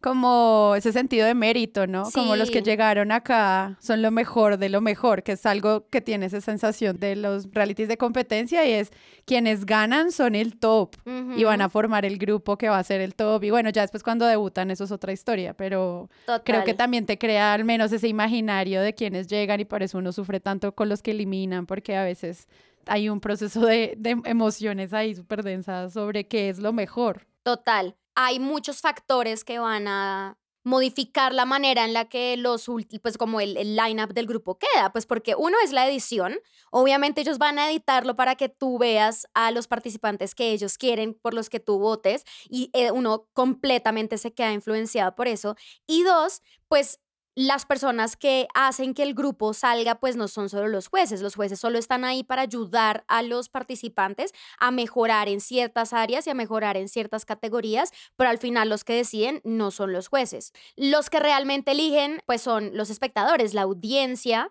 como 0.00 0.74
ese 0.76 0.92
sentido 0.92 1.26
de 1.26 1.34
mérito, 1.34 1.86
¿no? 1.86 2.04
Como 2.10 2.34
los 2.36 2.50
que 2.50 2.62
llegaron 2.62 3.12
acá 3.12 3.76
son 3.80 4.00
lo 4.00 4.10
mejor 4.10 4.56
de 4.56 4.70
lo 4.70 4.80
mejor, 4.80 5.22
que 5.22 5.32
es 5.32 5.44
algo 5.44 5.86
que 5.88 6.00
tiene 6.00 6.26
esa 6.26 6.40
sensación 6.40 6.98
de 6.98 7.16
los 7.16 7.48
realities 7.52 7.88
de 7.88 7.98
competencia 7.98 8.64
y 8.66 8.72
es 8.72 8.90
quienes 9.26 9.66
ganan 9.66 10.10
son 10.10 10.34
el 10.34 10.58
top 10.58 10.96
y 11.36 11.44
van 11.44 11.60
a 11.60 11.68
formar 11.68 12.04
el 12.04 12.18
grupo 12.18 12.56
que 12.56 12.68
va 12.68 12.78
a 12.78 12.84
ser 12.84 13.00
el 13.00 13.14
top. 13.14 13.44
Y 13.44 13.50
bueno, 13.50 13.70
ya 13.70 13.82
después 13.82 14.02
cuando 14.02 14.24
debutan 14.26 14.70
eso 14.70 14.84
es 14.84 14.90
otra 14.90 15.12
historia, 15.12 15.54
pero 15.54 16.08
creo 16.44 16.64
que 16.64 16.74
también 16.74 17.04
te 17.04 17.18
crea 17.18 17.52
al 17.52 17.64
menos 17.64 17.92
ese 17.92 18.08
imaginario 18.08 18.80
de 18.80 18.94
quienes 18.94 19.26
llegan 19.26 19.60
y 19.60 19.66
por 19.66 19.82
eso 19.82 19.98
uno 19.98 20.12
sufre 20.12 20.40
tanto 20.40 20.74
con 20.74 20.88
los 20.88 21.02
que 21.02 21.10
eliminan, 21.10 21.66
porque 21.66 21.96
a 21.96 22.04
veces 22.04 22.48
hay 22.86 23.10
un 23.10 23.20
proceso 23.20 23.66
de, 23.66 23.94
de 23.98 24.16
emociones 24.24 24.94
ahí 24.94 25.14
súper 25.14 25.42
densas 25.42 25.92
sobre 25.92 26.26
qué 26.26 26.48
es 26.48 26.58
lo 26.58 26.72
mejor. 26.72 27.26
Total 27.42 27.96
hay 28.26 28.38
muchos 28.38 28.80
factores 28.80 29.44
que 29.44 29.58
van 29.58 29.88
a 29.88 30.36
modificar 30.62 31.32
la 31.32 31.46
manera 31.46 31.86
en 31.86 31.94
la 31.94 32.08
que 32.08 32.36
los 32.36 32.68
pues 33.02 33.16
como 33.16 33.40
el, 33.40 33.56
el 33.56 33.76
line-up 33.76 34.12
del 34.12 34.26
grupo 34.26 34.58
queda, 34.58 34.92
pues 34.92 35.06
porque 35.06 35.34
uno 35.34 35.56
es 35.64 35.72
la 35.72 35.88
edición, 35.88 36.38
obviamente 36.70 37.22
ellos 37.22 37.38
van 37.38 37.58
a 37.58 37.70
editarlo 37.70 38.14
para 38.14 38.34
que 38.34 38.50
tú 38.50 38.78
veas 38.78 39.26
a 39.32 39.50
los 39.52 39.68
participantes 39.68 40.34
que 40.34 40.52
ellos 40.52 40.76
quieren, 40.76 41.14
por 41.14 41.32
los 41.32 41.48
que 41.48 41.60
tú 41.60 41.78
votes, 41.78 42.24
y 42.50 42.70
eh, 42.74 42.90
uno 42.90 43.26
completamente 43.32 44.18
se 44.18 44.34
queda 44.34 44.52
influenciado 44.52 45.14
por 45.14 45.26
eso, 45.26 45.56
y 45.86 46.02
dos, 46.02 46.42
pues 46.68 47.00
las 47.40 47.64
personas 47.64 48.18
que 48.18 48.48
hacen 48.52 48.92
que 48.92 49.02
el 49.02 49.14
grupo 49.14 49.54
salga, 49.54 49.94
pues 49.94 50.14
no 50.14 50.28
son 50.28 50.50
solo 50.50 50.68
los 50.68 50.88
jueces, 50.88 51.22
los 51.22 51.36
jueces 51.36 51.58
solo 51.58 51.78
están 51.78 52.04
ahí 52.04 52.22
para 52.22 52.42
ayudar 52.42 53.02
a 53.08 53.22
los 53.22 53.48
participantes 53.48 54.34
a 54.58 54.70
mejorar 54.70 55.26
en 55.26 55.40
ciertas 55.40 55.94
áreas 55.94 56.26
y 56.26 56.30
a 56.30 56.34
mejorar 56.34 56.76
en 56.76 56.90
ciertas 56.90 57.24
categorías, 57.24 57.92
pero 58.16 58.28
al 58.28 58.36
final 58.36 58.68
los 58.68 58.84
que 58.84 58.92
deciden 58.92 59.40
no 59.42 59.70
son 59.70 59.94
los 59.94 60.08
jueces. 60.08 60.52
Los 60.76 61.08
que 61.08 61.18
realmente 61.18 61.70
eligen, 61.70 62.20
pues 62.26 62.42
son 62.42 62.76
los 62.76 62.90
espectadores, 62.90 63.54
la 63.54 63.62
audiencia, 63.62 64.50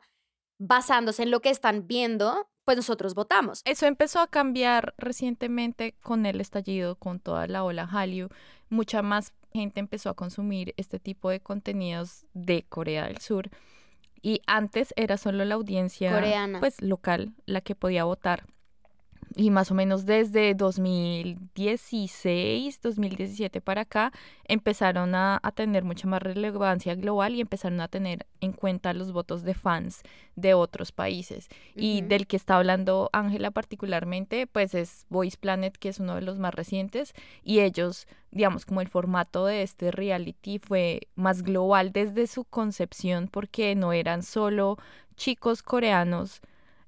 basándose 0.57 1.21
en 1.21 1.29
lo 1.29 1.41
que 1.41 1.51
están 1.51 1.85
viendo, 1.85 2.49
pues 2.65 2.75
nosotros 2.75 3.13
votamos. 3.13 3.61
Eso 3.65 3.85
empezó 3.85 4.19
a 4.19 4.27
cambiar 4.27 4.95
recientemente 4.97 5.95
con 6.01 6.25
el 6.25 6.41
estallido, 6.41 6.95
con 6.95 7.19
toda 7.19 7.45
la 7.45 7.63
ola 7.63 7.85
Hallyu. 7.85 8.29
Mucha 8.69 9.01
más 9.01 9.33
gente 9.53 9.79
empezó 9.79 10.09
a 10.09 10.13
consumir 10.13 10.73
este 10.77 10.99
tipo 10.99 11.29
de 11.29 11.39
contenidos 11.39 12.25
de 12.33 12.63
Corea 12.67 13.07
del 13.07 13.17
Sur. 13.17 13.49
Y 14.21 14.41
antes 14.47 14.93
era 14.95 15.17
solo 15.17 15.45
la 15.45 15.55
audiencia 15.55 16.11
Coreana. 16.11 16.59
pues 16.59 16.81
local 16.81 17.33
la 17.45 17.61
que 17.61 17.75
podía 17.75 18.03
votar 18.03 18.45
y 19.35 19.51
más 19.51 19.71
o 19.71 19.75
menos 19.75 20.05
desde 20.05 20.55
2016, 20.55 22.81
2017 22.81 23.61
para 23.61 23.81
acá, 23.81 24.11
empezaron 24.45 25.13
a, 25.15 25.39
tener 25.55 25.83
mucha 25.83 26.07
más 26.07 26.21
relevancia 26.21 26.95
global 26.95 27.35
y 27.35 27.41
empezaron 27.41 27.81
a 27.81 27.87
tener 27.87 28.25
en 28.41 28.53
cuenta 28.53 28.93
los 28.93 29.11
votos 29.11 29.43
de 29.43 29.53
fans 29.53 30.01
de 30.35 30.53
otros 30.53 30.91
países. 30.91 31.47
Y 31.75 32.01
del 32.01 32.27
que 32.27 32.37
está 32.37 32.57
hablando 32.57 33.09
Ángela 33.13 33.51
particularmente, 33.51 34.47
pues 34.47 34.73
es 34.73 35.05
Voice 35.09 35.37
Planet, 35.37 35.77
que 35.77 35.89
es 35.89 35.99
uno 35.99 36.15
de 36.15 36.21
los 36.21 36.39
más 36.39 36.53
recientes, 36.53 37.13
y 37.43 37.59
ellos, 37.59 38.07
digamos, 38.31 38.65
como 38.65 38.81
el 38.81 38.87
formato 38.87 39.45
de 39.45 39.63
este 39.63 39.91
reality 39.91 40.59
fue 40.59 41.01
más 41.15 41.43
global 41.43 41.91
desde 41.91 42.27
su 42.27 42.45
concepción, 42.45 43.27
porque 43.27 43.75
no 43.75 43.93
eran 43.93 44.23
solo 44.23 44.77
chicos 45.15 45.61
coreanos, 45.61 46.41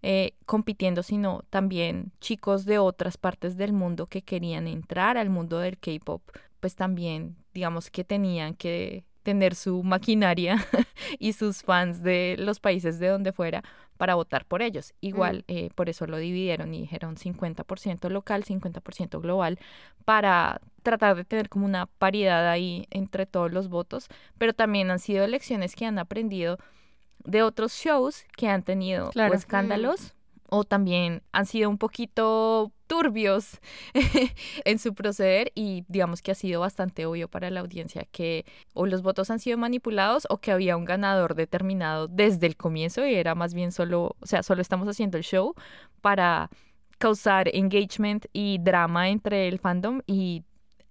eh, 0.03 0.33
compitiendo, 0.45 1.03
sino 1.03 1.43
también 1.49 2.11
chicos 2.19 2.65
de 2.65 2.79
otras 2.79 3.17
partes 3.17 3.57
del 3.57 3.73
mundo 3.73 4.07
que 4.07 4.23
querían 4.23 4.67
entrar 4.67 5.17
al 5.17 5.29
mundo 5.29 5.59
del 5.59 5.77
K-Pop, 5.77 6.23
pues 6.59 6.75
también 6.75 7.35
digamos 7.53 7.91
que 7.91 8.03
tenían 8.03 8.55
que 8.55 9.03
tener 9.23 9.55
su 9.55 9.83
maquinaria 9.83 10.65
y 11.19 11.33
sus 11.33 11.63
fans 11.63 12.01
de 12.01 12.35
los 12.39 12.59
países 12.59 12.99
de 12.99 13.09
donde 13.09 13.31
fuera 13.31 13.63
para 13.97 14.15
votar 14.15 14.45
por 14.45 14.63
ellos. 14.63 14.95
Igual, 14.99 15.45
mm. 15.47 15.51
eh, 15.51 15.69
por 15.75 15.87
eso 15.87 16.07
lo 16.07 16.17
dividieron 16.17 16.73
y 16.73 16.81
dijeron 16.81 17.15
50% 17.15 18.09
local, 18.09 18.43
50% 18.43 19.21
global, 19.21 19.59
para 20.05 20.61
tratar 20.81 21.15
de 21.15 21.25
tener 21.25 21.49
como 21.49 21.65
una 21.65 21.85
paridad 21.85 22.49
ahí 22.49 22.87
entre 22.89 23.27
todos 23.27 23.51
los 23.51 23.69
votos, 23.69 24.07
pero 24.39 24.53
también 24.53 24.89
han 24.89 24.97
sido 24.97 25.23
elecciones 25.23 25.75
que 25.75 25.85
han 25.85 25.99
aprendido 25.99 26.57
de 27.25 27.43
otros 27.43 27.73
shows 27.73 28.25
que 28.35 28.47
han 28.47 28.63
tenido 28.63 29.11
escándalos 29.33 30.13
o 30.53 30.65
también 30.65 31.23
han 31.31 31.45
sido 31.45 31.69
un 31.69 31.77
poquito 31.77 32.73
turbios 32.85 33.61
en 34.65 34.79
su 34.79 34.93
proceder 34.93 35.53
y 35.55 35.85
digamos 35.87 36.21
que 36.21 36.31
ha 36.31 36.35
sido 36.35 36.59
bastante 36.59 37.05
obvio 37.05 37.29
para 37.29 37.49
la 37.49 37.61
audiencia 37.61 38.05
que 38.11 38.45
o 38.73 38.85
los 38.85 39.01
votos 39.01 39.29
han 39.31 39.39
sido 39.39 39.57
manipulados 39.57 40.27
o 40.29 40.39
que 40.39 40.51
había 40.51 40.75
un 40.75 40.83
ganador 40.83 41.35
determinado 41.35 42.09
desde 42.09 42.47
el 42.47 42.57
comienzo 42.57 43.07
y 43.07 43.15
era 43.15 43.33
más 43.33 43.53
bien 43.53 43.71
solo, 43.71 44.17
o 44.19 44.25
sea, 44.25 44.43
solo 44.43 44.61
estamos 44.61 44.89
haciendo 44.89 45.17
el 45.17 45.23
show 45.23 45.55
para 46.01 46.49
causar 46.97 47.49
engagement 47.55 48.25
y 48.33 48.57
drama 48.59 49.07
entre 49.07 49.47
el 49.47 49.57
fandom 49.57 50.01
y 50.05 50.43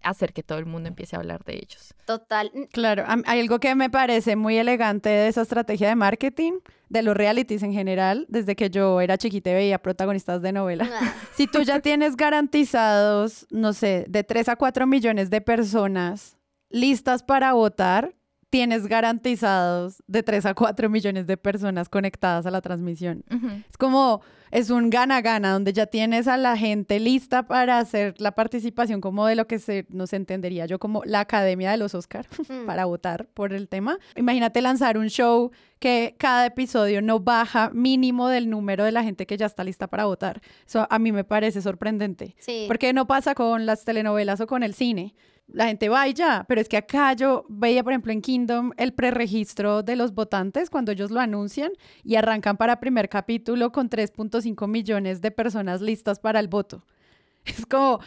hacer 0.02 0.33
que 0.33 0.42
todo 0.42 0.59
el 0.59 0.66
mundo 0.66 0.88
empiece 0.88 1.16
a 1.16 1.19
hablar 1.19 1.45
de 1.45 1.57
ellos. 1.57 1.95
Total. 2.07 2.50
Claro, 2.73 3.04
hay 3.26 3.40
algo 3.40 3.61
que 3.61 3.75
me 3.75 3.90
parece 3.90 4.37
muy 4.37 4.57
elegante 4.57 5.09
de 5.09 5.28
esa 5.28 5.42
estrategia 5.42 5.88
de 5.88 5.95
marketing, 5.95 6.54
de 6.88 7.02
los 7.02 7.16
realities 7.16 7.62
en 7.62 7.73
general, 7.73 8.26
desde 8.28 8.57
que 8.57 8.71
yo 8.71 9.00
era 9.00 9.19
chiquita 9.19 9.50
y 9.50 9.54
veía 9.54 9.78
protagonistas 9.78 10.42
de 10.42 10.52
novela. 10.52 10.88
Ah. 10.92 11.14
Si 11.35 11.47
tú 11.47 11.62
ya 11.62 11.80
tienes 11.80 12.16
garantizados, 12.16 13.47
no 13.50 13.73
sé, 13.73 14.04
de 14.09 14.25
3 14.25 14.50
a 14.50 14.57
4 14.57 14.87
millones 14.87 15.30
de 15.30 15.40
personas 15.40 16.37
listas 16.69 17.23
para 17.23 17.52
votar, 17.52 18.14
tienes 18.50 18.87
garantizados 18.87 20.02
de 20.07 20.23
3 20.23 20.47
a 20.47 20.54
4 20.54 20.90
millones 20.90 21.26
de 21.26 21.37
personas 21.37 21.88
conectadas 21.88 22.47
a 22.47 22.50
la 22.50 22.61
transmisión. 22.61 23.25
Es 23.71 23.76
como, 23.78 24.23
es 24.50 24.71
un 24.71 24.90
gana-gana, 24.90 25.52
donde 25.52 25.73
ya 25.73 25.87
tienes 25.87 26.28
a 26.28 26.37
la 26.37 26.57
gente 26.57 26.99
lista 27.00 27.45
para 27.45 27.78
hacer 27.78 28.14
la 28.19 28.33
participación 28.33 29.00
como 29.00 29.26
de 29.26 29.37
lo 29.37 29.47
que 29.47 29.59
se 29.59 29.87
nos 29.90 30.12
entendería 30.12 30.66
yo 30.66 30.78
como 30.78 31.02
la 31.04 31.21
Academia 31.21 31.71
de 31.71 31.76
los 31.76 31.95
Oscar, 31.95 32.26
mm. 32.49 32.66
para 32.66 32.85
votar 32.85 33.26
por 33.35 33.52
el 33.52 33.69
tema. 33.69 33.99
Imagínate 34.16 34.61
lanzar 34.61 34.99
un 34.99 35.09
show 35.09 35.50
que 35.78 36.14
cada 36.19 36.47
episodio 36.47 37.00
no 37.00 37.21
baja 37.21 37.71
mínimo 37.73 38.28
del 38.28 38.50
número 38.50 38.85
de 38.85 38.92
la 38.92 39.02
gente 39.02 39.26
que 39.26 39.37
ya 39.37 39.47
está 39.47 39.64
lista 39.64 39.87
para 39.87 40.04
votar. 40.04 40.42
Eso 40.66 40.87
a 40.90 40.99
mí 40.99 41.12
me 41.12 41.25
parece 41.25 41.62
sorprendente. 41.62 42.35
Sí. 42.38 42.64
Porque 42.69 42.92
no 42.92 43.07
pasa 43.07 43.35
con 43.35 43.66
las 43.66 43.85
telenovelas 43.85 44.40
o 44.40 44.47
con 44.47 44.62
el 44.62 44.75
cine 44.75 45.14
la 45.52 45.66
gente 45.66 45.88
va 45.88 46.07
y 46.09 46.14
ya, 46.14 46.45
pero 46.49 46.61
es 46.61 46.69
que 46.69 46.76
acá 46.76 47.12
yo 47.14 47.45
veía, 47.49 47.83
por 47.83 47.92
ejemplo, 47.92 48.12
en 48.12 48.23
Kingdom 48.23 48.73
el 48.76 48.92
preregistro 48.92 49.83
de 49.83 49.97
los 49.97 50.14
votantes 50.14 50.71
cuando 50.71 50.92
ellos 50.92 51.11
lo 51.11 51.21
anuncian 51.21 51.73
y 52.04 52.16
arrancan 52.16 52.57
para 52.57 52.80
primer 52.80 53.09
capítulo 53.09 53.73
con 53.73 53.90
3.5 53.90 54.39
millones 54.66 55.20
de 55.20 55.30
personas 55.30 55.80
listas 55.80 56.18
para 56.18 56.40
el 56.40 56.49
voto. 56.49 56.85
Es 57.44 57.64
como, 57.64 58.00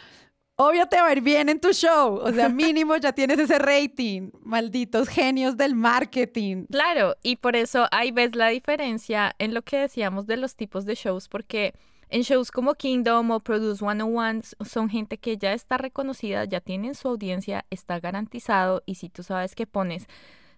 obvio 0.56 0.86
te 0.86 1.00
va 1.00 1.08
a 1.08 1.12
ir 1.12 1.20
bien 1.20 1.48
en 1.48 1.60
tu 1.60 1.72
show, 1.72 2.16
o 2.16 2.32
sea, 2.32 2.48
mínimo 2.48 2.96
ya 2.96 3.12
tienes 3.12 3.38
ese 3.38 3.58
rating, 3.58 4.30
malditos 4.42 5.08
genios 5.08 5.56
del 5.56 5.74
marketing. 5.74 6.66
Claro, 6.70 7.16
y 7.22 7.36
por 7.36 7.56
eso 7.56 7.86
ahí 7.90 8.12
ves 8.12 8.36
la 8.36 8.48
diferencia 8.48 9.34
en 9.38 9.54
lo 9.54 9.62
que 9.62 9.78
decíamos 9.78 10.26
de 10.26 10.36
los 10.36 10.54
tipos 10.54 10.84
de 10.84 10.94
shows, 10.94 11.28
porque 11.28 11.74
en 12.08 12.22
shows 12.22 12.52
como 12.52 12.74
Kingdom 12.74 13.30
o 13.32 13.40
Produce 13.40 13.78
101 13.78 14.42
son 14.64 14.88
gente 14.88 15.18
que 15.18 15.36
ya 15.36 15.52
está 15.52 15.78
reconocida, 15.78 16.44
ya 16.44 16.60
tienen 16.60 16.94
su 16.94 17.08
audiencia, 17.08 17.64
está 17.70 17.98
garantizado 17.98 18.82
y 18.86 18.96
si 18.96 19.08
tú 19.08 19.22
sabes 19.22 19.54
que 19.54 19.66
pones 19.66 20.06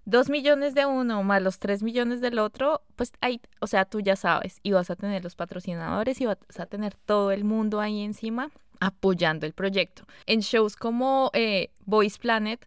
dos 0.06 0.30
millones 0.30 0.74
de 0.74 0.86
uno 0.86 1.22
más 1.22 1.42
los 1.42 1.58
tres 1.58 1.82
millones 1.82 2.22
del 2.22 2.38
otro, 2.38 2.82
pues 2.94 3.12
ahí, 3.20 3.40
o 3.60 3.66
sea, 3.66 3.84
tú 3.84 4.00
ya 4.00 4.16
sabes 4.16 4.60
y 4.62 4.72
vas 4.72 4.88
a 4.88 4.96
tener 4.96 5.22
los 5.22 5.34
patrocinadores 5.34 6.20
y 6.20 6.26
vas 6.26 6.38
a 6.58 6.66
tener 6.66 6.94
todo 6.94 7.32
el 7.32 7.44
mundo 7.44 7.80
ahí 7.80 8.02
encima 8.02 8.50
apoyando 8.80 9.46
el 9.46 9.52
proyecto. 9.52 10.04
En 10.26 10.40
shows 10.40 10.76
como 10.76 11.30
eh, 11.34 11.70
Voice 11.84 12.18
Planet, 12.18 12.64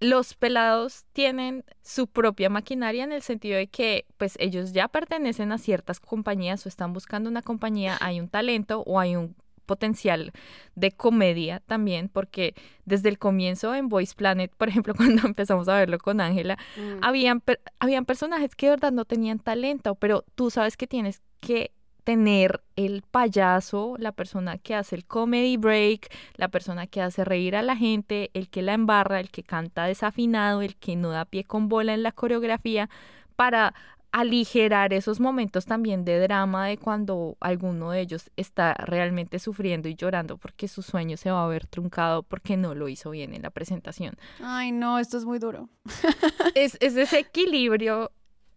los 0.00 0.34
pelados 0.34 1.04
tienen 1.12 1.64
su 1.82 2.08
propia 2.08 2.50
maquinaria 2.50 3.04
en 3.04 3.12
el 3.12 3.22
sentido 3.22 3.56
de 3.56 3.68
que 3.68 4.04
pues 4.16 4.34
ellos 4.40 4.72
ya 4.72 4.88
pertenecen 4.88 5.52
a 5.52 5.58
ciertas 5.58 6.00
compañías 6.00 6.66
o 6.66 6.68
están 6.68 6.92
buscando 6.92 7.30
una 7.30 7.42
compañía, 7.42 7.96
hay 8.00 8.18
un 8.18 8.28
talento 8.28 8.82
o 8.86 8.98
hay 8.98 9.14
un 9.14 9.36
potencial 9.66 10.32
de 10.74 10.92
comedia 10.92 11.60
también, 11.60 12.08
porque 12.08 12.54
desde 12.84 13.08
el 13.08 13.18
comienzo 13.18 13.74
en 13.74 13.88
Voice 13.88 14.14
Planet, 14.14 14.52
por 14.58 14.68
ejemplo, 14.68 14.94
cuando 14.94 15.26
empezamos 15.26 15.68
a 15.68 15.76
verlo 15.76 15.98
con 15.98 16.20
Ángela, 16.20 16.58
mm. 16.76 16.98
habían, 17.02 17.42
habían 17.78 18.04
personajes 18.04 18.54
que 18.54 18.66
de 18.66 18.70
verdad 18.70 18.92
no 18.92 19.04
tenían 19.04 19.38
talento, 19.38 19.94
pero 19.94 20.24
tú 20.34 20.50
sabes 20.50 20.76
que 20.76 20.86
tienes 20.86 21.22
que 21.40 21.72
tener 22.04 22.62
el 22.76 23.02
payaso, 23.02 23.94
la 23.98 24.12
persona 24.12 24.58
que 24.58 24.74
hace 24.74 24.96
el 24.96 25.04
comedy 25.04 25.56
break, 25.56 26.12
la 26.36 26.48
persona 26.48 26.86
que 26.86 27.00
hace 27.00 27.24
reír 27.24 27.54
a 27.56 27.62
la 27.62 27.76
gente, 27.76 28.30
el 28.34 28.48
que 28.48 28.62
la 28.62 28.74
embarra, 28.74 29.20
el 29.20 29.30
que 29.30 29.42
canta 29.42 29.84
desafinado, 29.84 30.62
el 30.62 30.76
que 30.76 30.96
no 30.96 31.10
da 31.10 31.24
pie 31.24 31.44
con 31.44 31.68
bola 31.68 31.94
en 31.94 32.02
la 32.02 32.12
coreografía, 32.12 32.90
para 33.36 33.74
aligerar 34.12 34.92
esos 34.92 35.20
momentos 35.20 35.64
también 35.64 36.04
de 36.04 36.20
drama 36.20 36.66
de 36.66 36.76
cuando 36.76 37.36
alguno 37.40 37.90
de 37.90 38.00
ellos 38.00 38.30
está 38.36 38.74
realmente 38.74 39.38
sufriendo 39.38 39.88
y 39.88 39.94
llorando 39.94 40.36
porque 40.36 40.68
su 40.68 40.82
sueño 40.82 41.16
se 41.16 41.30
va 41.30 41.42
a 41.44 41.48
ver 41.48 41.66
truncado 41.66 42.22
porque 42.22 42.58
no 42.58 42.74
lo 42.74 42.88
hizo 42.88 43.10
bien 43.10 43.34
en 43.34 43.42
la 43.42 43.50
presentación. 43.50 44.16
Ay, 44.42 44.70
no, 44.70 44.98
esto 44.98 45.16
es 45.16 45.24
muy 45.24 45.38
duro. 45.38 45.70
es, 46.54 46.76
es 46.80 46.96
ese 46.96 47.20
equilibrio 47.20 48.12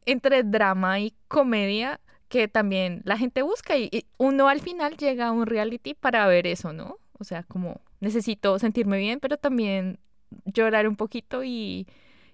entre 0.05 0.43
drama 0.43 0.99
y 0.99 1.15
comedia 1.27 2.01
que 2.27 2.47
también 2.47 3.01
la 3.05 3.17
gente 3.17 3.41
busca 3.41 3.77
y, 3.77 3.89
uno 4.17 4.49
al 4.49 4.59
final 4.59 4.97
llega 4.97 5.27
a 5.27 5.31
un 5.31 5.45
reality 5.45 5.93
para 5.93 6.27
ver 6.27 6.47
eso, 6.47 6.73
¿no? 6.73 6.97
O 7.17 7.23
sea, 7.23 7.43
como 7.43 7.79
necesito 8.01 8.59
sentirme 8.59 8.97
bien, 8.97 9.21
pero 9.21 9.37
también 9.37 9.99
llorar 10.45 10.87
un 10.87 10.97
poquito 10.97 11.45
y, 11.45 11.87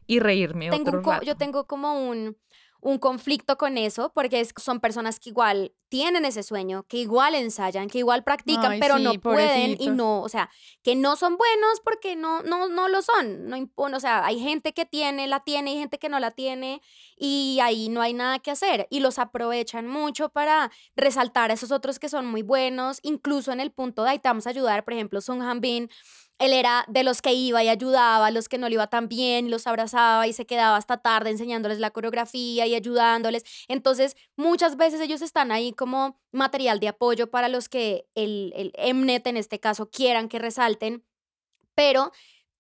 y 0.08 0.20
reírme 0.20 0.70
tengo 0.72 1.22
Yo 1.22 1.36
tengo 1.36 1.66
como 1.66 2.10
un, 2.10 2.36
un 2.82 2.98
conflicto 2.98 3.58
con 3.58 3.78
eso, 3.78 4.12
porque 4.14 4.46
son 4.58 4.80
personas 4.80 5.20
que 5.20 5.30
igual 5.30 5.72
tienen 5.88 6.26
ese 6.26 6.42
sueño, 6.42 6.84
que 6.88 6.98
igual 6.98 7.36
ensayan, 7.36 7.90
que 7.90 8.00
igual 8.00 8.24
practican, 8.24 8.80
pero 8.80 8.98
no 8.98 9.14
pueden 9.14 9.76
y 9.80 9.90
no, 9.90 10.22
o 10.22 10.30
sea, 10.30 10.50
que 10.82 10.96
no 10.96 11.16
son 11.16 11.38
buenos 11.38 11.80
porque 11.84 12.16
no, 12.16 12.42
no, 12.42 12.70
no 12.70 12.88
lo 12.88 13.02
son, 13.02 13.48
no 13.48 13.56
impone, 13.56 13.98
o 13.98 14.00
sea, 14.00 14.26
hay 14.26 14.40
gente 14.40 14.74
que 14.74 14.86
tiene, 14.86 15.28
la 15.28 15.42
tiene, 15.42 15.74
y 15.74 15.78
gente 15.78 16.00
que 16.00 16.10
no 16.10 16.20
la 16.20 16.32
tiene 16.32 16.82
y 17.18 17.60
ahí 17.62 17.90
no 17.90 18.02
hay 18.02 18.14
nada 18.14 18.40
que 18.40 18.52
hacer 18.52 18.88
y 18.90 19.00
los 19.00 19.20
aprovechan 19.20 19.88
mucho 19.88 20.30
para 20.30 20.72
resaltar 20.96 21.52
a 21.52 21.54
esos 21.54 21.72
otros 21.72 22.00
que 22.00 22.10
son 22.10 22.26
muy 22.26 22.42
buenos, 22.42 23.00
incluso 23.04 23.52
en 23.52 23.60
el 23.60 23.72
punto 23.72 24.04
de 24.04 24.12
ahí 24.12 24.20
te 24.20 24.30
vamos 24.30 24.48
a 24.48 24.50
ayudar, 24.52 24.84
por 24.84 24.94
ejemplo, 24.94 25.22
Sung 25.22 25.44
Han 25.44 25.62
Bin 25.62 25.90
él 26.42 26.54
era 26.54 26.86
de 26.88 27.04
los 27.04 27.22
que 27.22 27.34
iba 27.34 27.64
y 27.64 27.70
ayudaba 27.70 28.28
a 28.28 28.32
los 28.32 28.50
que 28.50 28.58
no 28.58 28.68
le 28.68 28.74
iba 28.74 28.88
tan 28.88 29.08
bien, 29.08 29.52
los 29.52 29.68
abrazaba 29.68 30.26
y 30.26 30.34
se 30.34 30.48
quedaba 30.48 30.76
hasta 30.76 30.98
tarde 30.98 31.30
enseñándoles 31.30 31.80
la 31.80 31.92
coreografía 31.92 32.66
y 32.66 32.74
ayudándoles. 32.74 33.44
Entonces, 33.68 34.16
muchas 34.36 34.76
veces 34.76 35.02
ellos 35.02 35.22
están 35.22 35.52
ahí 35.52 35.72
como 35.72 36.20
material 36.32 36.80
de 36.80 36.88
apoyo 36.88 37.30
para 37.30 37.48
los 37.48 37.70
que 37.70 38.08
el, 38.16 38.74
el 38.76 38.94
Mnet 38.96 39.28
en 39.28 39.38
este 39.38 39.60
caso 39.60 39.92
quieran 39.92 40.30
que 40.30 40.40
resalten, 40.40 41.06
pero 41.76 42.12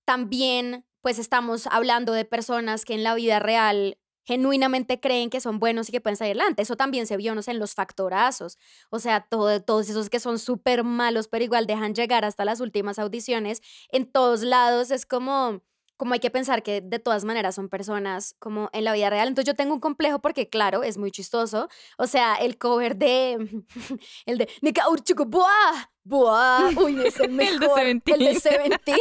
también 0.06 0.86
pues 1.02 1.18
estamos 1.18 1.66
hablando 1.68 2.14
de 2.14 2.26
personas 2.26 2.86
que 2.86 2.94
en 2.94 3.04
la 3.04 3.16
vida 3.16 3.40
real 3.40 3.98
genuinamente 4.24 5.00
creen 5.00 5.30
que 5.30 5.42
son 5.42 5.60
buenos 5.60 5.90
y 5.90 5.92
que 5.92 6.01
pueden 6.01 6.18
salir 6.18 6.32
adelante. 6.32 6.62
Eso 6.62 6.75
también 6.75 7.08
se 7.08 7.18
vio, 7.18 7.36
no 7.36 7.42
sé, 7.42 7.51
en 7.51 7.60
los 7.60 7.74
factorazos. 7.74 8.58
O 8.90 9.00
sea, 9.00 9.22
todo, 9.22 9.62
todos 9.62 9.90
esos 9.90 10.10
que 10.10 10.20
son 10.20 10.40
súper 10.40 10.84
malos, 10.84 11.28
pero 11.28 11.44
igual 11.44 11.66
dejan 11.66 11.96
llegar 11.96 12.25
hasta 12.25 12.46
las 12.46 12.60
últimas 12.62 13.00
audiciones. 13.00 13.62
En 13.90 14.06
todos 14.12 14.42
lados 14.42 14.92
es 14.92 15.06
como, 15.06 15.62
como 15.98 16.13
hay 16.13 16.20
que 16.20 16.30
pensar 16.32 16.63
que 16.63 16.82
de 16.82 17.00
todas 17.00 17.25
maneras 17.25 17.56
son 17.56 17.70
personas 17.70 18.36
como 18.40 18.70
en 18.74 18.84
la 18.84 18.94
vida 18.94 19.10
real. 19.10 19.28
Entonces 19.28 19.48
yo 19.48 19.56
tengo 19.56 19.74
un 19.74 19.80
complejo 19.80 20.20
porque, 20.20 20.50
claro, 20.50 20.84
es 20.84 20.98
muy 20.98 21.12
chistoso. 21.12 21.70
O 21.98 22.08
sea, 22.08 22.36
el 22.36 22.58
cover 22.58 22.96
de, 22.96 23.63
el 24.25 24.38
de 24.38 24.50
Nika 24.62 24.86
Buah, 25.28 25.90
Buah, 26.04 26.70
uy, 26.78 27.01
es 27.06 27.20
el 27.20 27.32
mejor. 27.32 27.54
el 27.54 27.60
de 27.60 27.70
Seventeen. 27.70 28.22
El 28.22 28.34
de 28.34 28.40
Seventeen. 28.40 29.00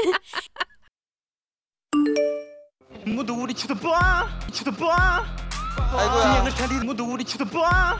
모두 3.06 3.34
우리 3.34 3.54
쳐다봐 3.54 4.27
쳐다봐 4.51 5.25
아이고야 5.77 6.32
비행을 6.32 6.51
타리는 6.56 6.86
모두 6.86 7.04
우리 7.04 7.24
쳐다봐 7.24 8.00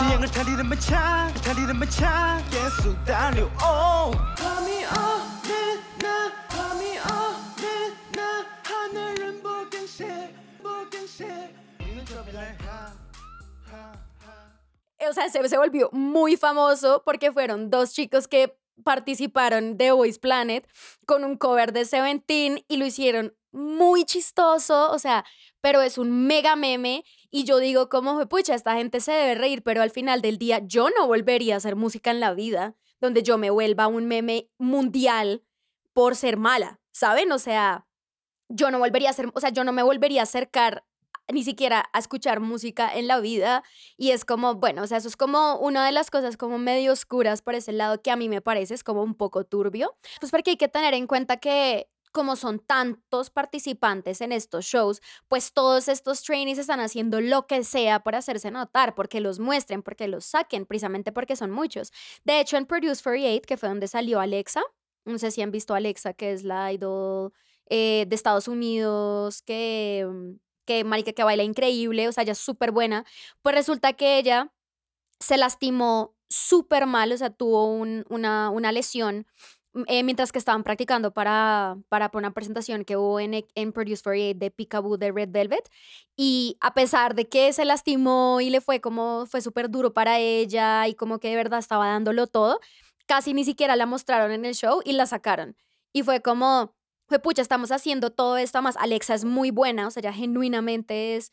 비행을 0.00 0.30
타리는 0.30 0.66
마차 0.66 1.32
타리는 1.44 1.76
마차 1.76 2.42
계속 2.50 3.04
달려 3.04 3.44
오 3.46 4.10
밤이 4.36 4.84
오나 4.84 6.32
밤이 6.48 6.98
오나 6.98 8.46
하늘은 8.64 9.42
붉은색 9.42 10.34
붉은색 10.62 11.58
O 15.08 15.12
sea, 15.12 15.28
se, 15.30 15.48
se 15.48 15.56
volvió 15.56 15.88
muy 15.92 16.36
famoso 16.36 17.02
porque 17.04 17.32
fueron 17.32 17.70
dos 17.70 17.92
chicos 17.92 18.26
que 18.28 18.58
participaron 18.84 19.76
de 19.78 19.92
Voice 19.92 20.18
Planet 20.18 20.68
con 21.06 21.24
un 21.24 21.36
cover 21.36 21.72
de 21.72 21.84
Seventeen 21.84 22.64
y 22.68 22.76
lo 22.76 22.86
hicieron 22.86 23.34
muy 23.53 24.03
chistoso, 24.03 24.91
o 24.91 24.99
sea, 24.99 25.23
pero 25.61 25.81
es 25.81 25.97
un 25.97 26.27
mega 26.27 26.55
meme 26.55 27.05
y 27.31 27.45
yo 27.45 27.59
digo 27.59 27.87
como, 27.87 28.27
pucha, 28.27 28.55
esta 28.55 28.75
gente 28.75 28.99
se 28.99 29.11
debe 29.13 29.35
reír, 29.35 29.63
pero 29.63 29.81
al 29.81 29.91
final 29.91 30.21
del 30.21 30.37
día 30.37 30.59
yo 30.65 30.89
no 30.89 31.07
volvería 31.07 31.53
a 31.53 31.57
hacer 31.57 31.75
música 31.75 32.11
en 32.11 32.19
la 32.19 32.33
vida 32.33 32.75
donde 32.99 33.21
yo 33.21 33.37
me 33.37 33.49
vuelva 33.49 33.87
un 33.87 34.07
meme 34.07 34.49
mundial 34.57 35.43
por 35.93 36.15
ser 36.15 36.37
mala, 36.37 36.79
¿saben? 36.91 37.31
O 37.31 37.39
sea, 37.39 37.85
yo 38.49 38.71
no 38.71 38.79
volvería 38.79 39.09
a 39.09 39.11
hacer, 39.11 39.29
o 39.33 39.39
sea, 39.39 39.49
yo 39.49 39.63
no 39.63 39.71
me 39.73 39.83
volvería 39.83 40.21
a 40.21 40.23
acercar 40.23 40.85
ni 41.31 41.43
siquiera 41.43 41.89
a 41.93 41.99
escuchar 41.99 42.39
música 42.39 42.93
en 42.93 43.07
la 43.07 43.19
vida 43.19 43.63
y 43.97 44.11
es 44.11 44.25
como, 44.25 44.55
bueno, 44.55 44.83
o 44.83 44.87
sea, 44.87 44.97
eso 44.97 45.07
es 45.07 45.15
como 45.15 45.57
una 45.57 45.85
de 45.85 45.91
las 45.91 46.11
cosas 46.11 46.37
como 46.37 46.57
medio 46.57 46.91
oscuras 46.91 47.41
por 47.41 47.55
ese 47.55 47.71
lado 47.71 48.01
que 48.01 48.11
a 48.11 48.15
mí 48.15 48.27
me 48.29 48.41
parece 48.41 48.73
es 48.73 48.83
como 48.83 49.03
un 49.03 49.15
poco 49.15 49.45
turbio, 49.45 49.95
pues 50.19 50.31
porque 50.31 50.51
hay 50.51 50.57
que 50.57 50.67
tener 50.67 50.93
en 50.93 51.07
cuenta 51.07 51.37
que 51.37 51.87
como 52.13 52.37
son 52.37 52.59
tantos 52.59 53.29
participantes 53.29 54.21
en 54.21 54.31
estos 54.31 54.65
shows, 54.65 55.01
pues 55.27 55.51
todos 55.51 55.87
estos 55.89 56.23
trainees 56.23 56.59
están 56.59 56.79
haciendo 56.79 57.19
lo 57.19 57.47
que 57.47 57.63
sea 57.63 58.01
para 58.01 58.19
hacerse 58.19 58.51
notar, 58.51 58.95
porque 58.95 59.19
los 59.19 59.39
muestren, 59.39 59.81
porque 59.83 60.07
los 60.07 60.23
saquen, 60.23 60.65
precisamente 60.65 61.11
porque 61.11 61.35
son 61.35 61.51
muchos. 61.51 61.91
De 62.23 62.39
hecho, 62.39 62.55
en 62.55 62.67
Produce 62.67 63.03
48, 63.03 63.41
que 63.47 63.57
fue 63.57 63.67
donde 63.67 63.87
salió 63.87 64.19
Alexa, 64.19 64.61
no 65.05 65.17
sé 65.17 65.31
si 65.31 65.41
han 65.41 65.51
visto 65.51 65.73
Alexa, 65.75 66.13
que 66.13 66.31
es 66.31 66.43
la 66.43 66.71
idol 66.71 67.33
eh, 67.69 68.05
de 68.07 68.15
Estados 68.15 68.47
Unidos, 68.47 69.41
que, 69.41 70.07
mm, 70.07 70.39
que, 70.65 70.83
marica, 70.83 71.13
que 71.13 71.23
baila 71.23 71.43
increíble, 71.43 72.07
o 72.07 72.11
sea, 72.11 72.23
ella 72.23 72.33
es 72.33 72.39
súper 72.39 72.71
buena, 72.71 73.05
pues 73.41 73.55
resulta 73.55 73.93
que 73.93 74.19
ella 74.19 74.53
se 75.19 75.37
lastimó 75.37 76.15
súper 76.29 76.85
mal, 76.85 77.11
o 77.11 77.17
sea, 77.17 77.31
tuvo 77.31 77.65
una, 77.67 78.49
una 78.49 78.71
lesión 78.71 79.27
eh, 79.87 80.03
mientras 80.03 80.31
que 80.31 80.37
estaban 80.37 80.63
practicando 80.63 81.11
para, 81.13 81.77
para 81.89 82.11
una 82.13 82.31
presentación 82.31 82.85
que 82.85 82.95
hubo 82.95 83.19
en, 83.19 83.45
en 83.55 83.71
Produce 83.71 84.03
48 84.03 84.39
de 84.39 84.51
Peekaboo 84.51 84.97
de 84.97 85.11
Red 85.11 85.29
Velvet. 85.31 85.69
Y 86.15 86.57
a 86.61 86.73
pesar 86.73 87.15
de 87.15 87.27
que 87.27 87.51
se 87.53 87.65
lastimó 87.65 88.39
y 88.41 88.49
le 88.49 88.61
fue 88.61 88.81
como, 88.81 89.25
fue 89.25 89.41
súper 89.41 89.69
duro 89.69 89.93
para 89.93 90.19
ella 90.19 90.87
y 90.87 90.93
como 90.93 91.19
que 91.19 91.29
de 91.29 91.35
verdad 91.35 91.59
estaba 91.59 91.87
dándolo 91.87 92.27
todo, 92.27 92.59
casi 93.07 93.33
ni 93.33 93.43
siquiera 93.45 93.75
la 93.75 93.85
mostraron 93.85 94.31
en 94.31 94.45
el 94.45 94.53
show 94.53 94.81
y 94.85 94.93
la 94.93 95.05
sacaron. 95.05 95.57
Y 95.91 96.03
fue 96.03 96.21
como, 96.21 96.75
fue 97.07 97.19
pucha, 97.19 97.41
estamos 97.41 97.71
haciendo 97.71 98.11
todo 98.11 98.37
esto 98.37 98.61
más. 98.61 98.77
Alexa 98.77 99.15
es 99.15 99.25
muy 99.25 99.51
buena, 99.51 99.87
o 99.87 99.91
sea, 99.91 100.01
ella 100.01 100.13
genuinamente 100.13 101.15
es 101.15 101.31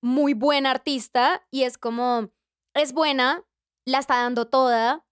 muy 0.00 0.34
buena 0.34 0.70
artista 0.70 1.46
y 1.50 1.64
es 1.64 1.78
como, 1.78 2.30
es 2.74 2.92
buena, 2.92 3.44
la 3.84 3.98
está 3.98 4.16
dando 4.16 4.46
toda, 4.46 5.04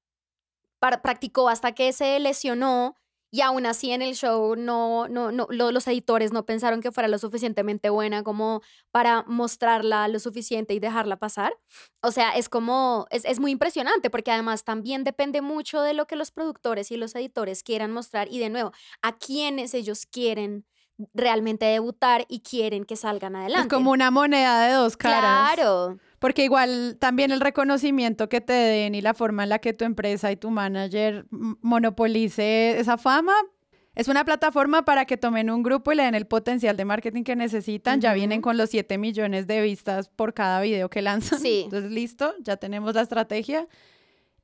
practicó 0.78 1.48
hasta 1.48 1.72
que 1.72 1.92
se 1.92 2.18
lesionó 2.18 2.96
y 3.30 3.42
aún 3.42 3.66
así 3.66 3.90
en 3.90 4.00
el 4.00 4.14
show 4.14 4.56
no, 4.56 5.06
no, 5.08 5.32
no, 5.32 5.46
los 5.50 5.86
editores 5.86 6.32
no 6.32 6.46
pensaron 6.46 6.80
que 6.80 6.92
fuera 6.92 7.08
lo 7.08 7.18
suficientemente 7.18 7.90
buena 7.90 8.22
como 8.22 8.62
para 8.90 9.22
mostrarla 9.26 10.08
lo 10.08 10.18
suficiente 10.18 10.72
y 10.72 10.78
dejarla 10.78 11.18
pasar. 11.18 11.52
O 12.00 12.10
sea, 12.10 12.30
es 12.30 12.48
como, 12.48 13.06
es, 13.10 13.24
es 13.26 13.38
muy 13.38 13.50
impresionante 13.50 14.08
porque 14.08 14.30
además 14.30 14.64
también 14.64 15.04
depende 15.04 15.42
mucho 15.42 15.82
de 15.82 15.92
lo 15.92 16.06
que 16.06 16.16
los 16.16 16.30
productores 16.30 16.90
y 16.90 16.96
los 16.96 17.14
editores 17.14 17.62
quieran 17.62 17.92
mostrar 17.92 18.28
y 18.30 18.38
de 18.38 18.48
nuevo, 18.48 18.72
a 19.02 19.18
quienes 19.18 19.74
ellos 19.74 20.06
quieren 20.06 20.64
realmente 21.14 21.66
debutar 21.66 22.24
y 22.28 22.40
quieren 22.40 22.84
que 22.84 22.96
salgan 22.96 23.36
adelante. 23.36 23.68
Es 23.68 23.72
como 23.72 23.90
una 23.90 24.10
moneda 24.10 24.66
de 24.66 24.72
dos 24.72 24.96
caras. 24.96 25.54
Claro. 25.54 25.98
Porque 26.18 26.44
igual 26.44 26.96
también 26.98 27.31
el 27.31 27.40
reconocimiento 27.40 28.28
que 28.28 28.40
te 28.40 28.52
den 28.52 28.94
y 28.94 29.00
la 29.00 29.14
forma 29.14 29.44
en 29.44 29.50
la 29.50 29.59
que 29.61 29.72
tu 29.72 29.85
empresa 29.85 30.33
y 30.33 30.37
tu 30.37 30.50
manager 30.50 31.26
monopolice 31.31 32.78
esa 32.81 32.98
fama 32.98 33.35
es 33.98 34.07
una 34.07 34.24
plataforma 34.24 34.85
para 34.85 35.07
que 35.07 35.16
tomen 35.16 35.50
un 35.50 35.64
grupo 35.64 35.90
y 35.90 35.96
le 35.96 36.04
den 36.04 36.14
el 36.14 36.26
potencial 36.26 36.76
de 36.76 36.85
marketing 36.85 37.24
que 37.24 37.35
necesitan. 37.35 38.00
Ya 38.00 38.14
vienen 38.14 38.40
con 38.40 38.57
los 38.57 38.70
7 38.70 38.96
millones 38.96 39.48
de 39.48 39.61
vistas 39.61 40.09
por 40.09 40.35
cada 40.35 40.61
video 40.61 40.88
que 40.88 41.02
lanzan. 41.02 41.40
Sí. 41.40 41.62
Entonces, 41.64 41.90
listo, 41.90 42.33
ya 42.40 42.57
tenemos 42.57 42.94
la 42.94 43.02
estrategia. 43.02 43.66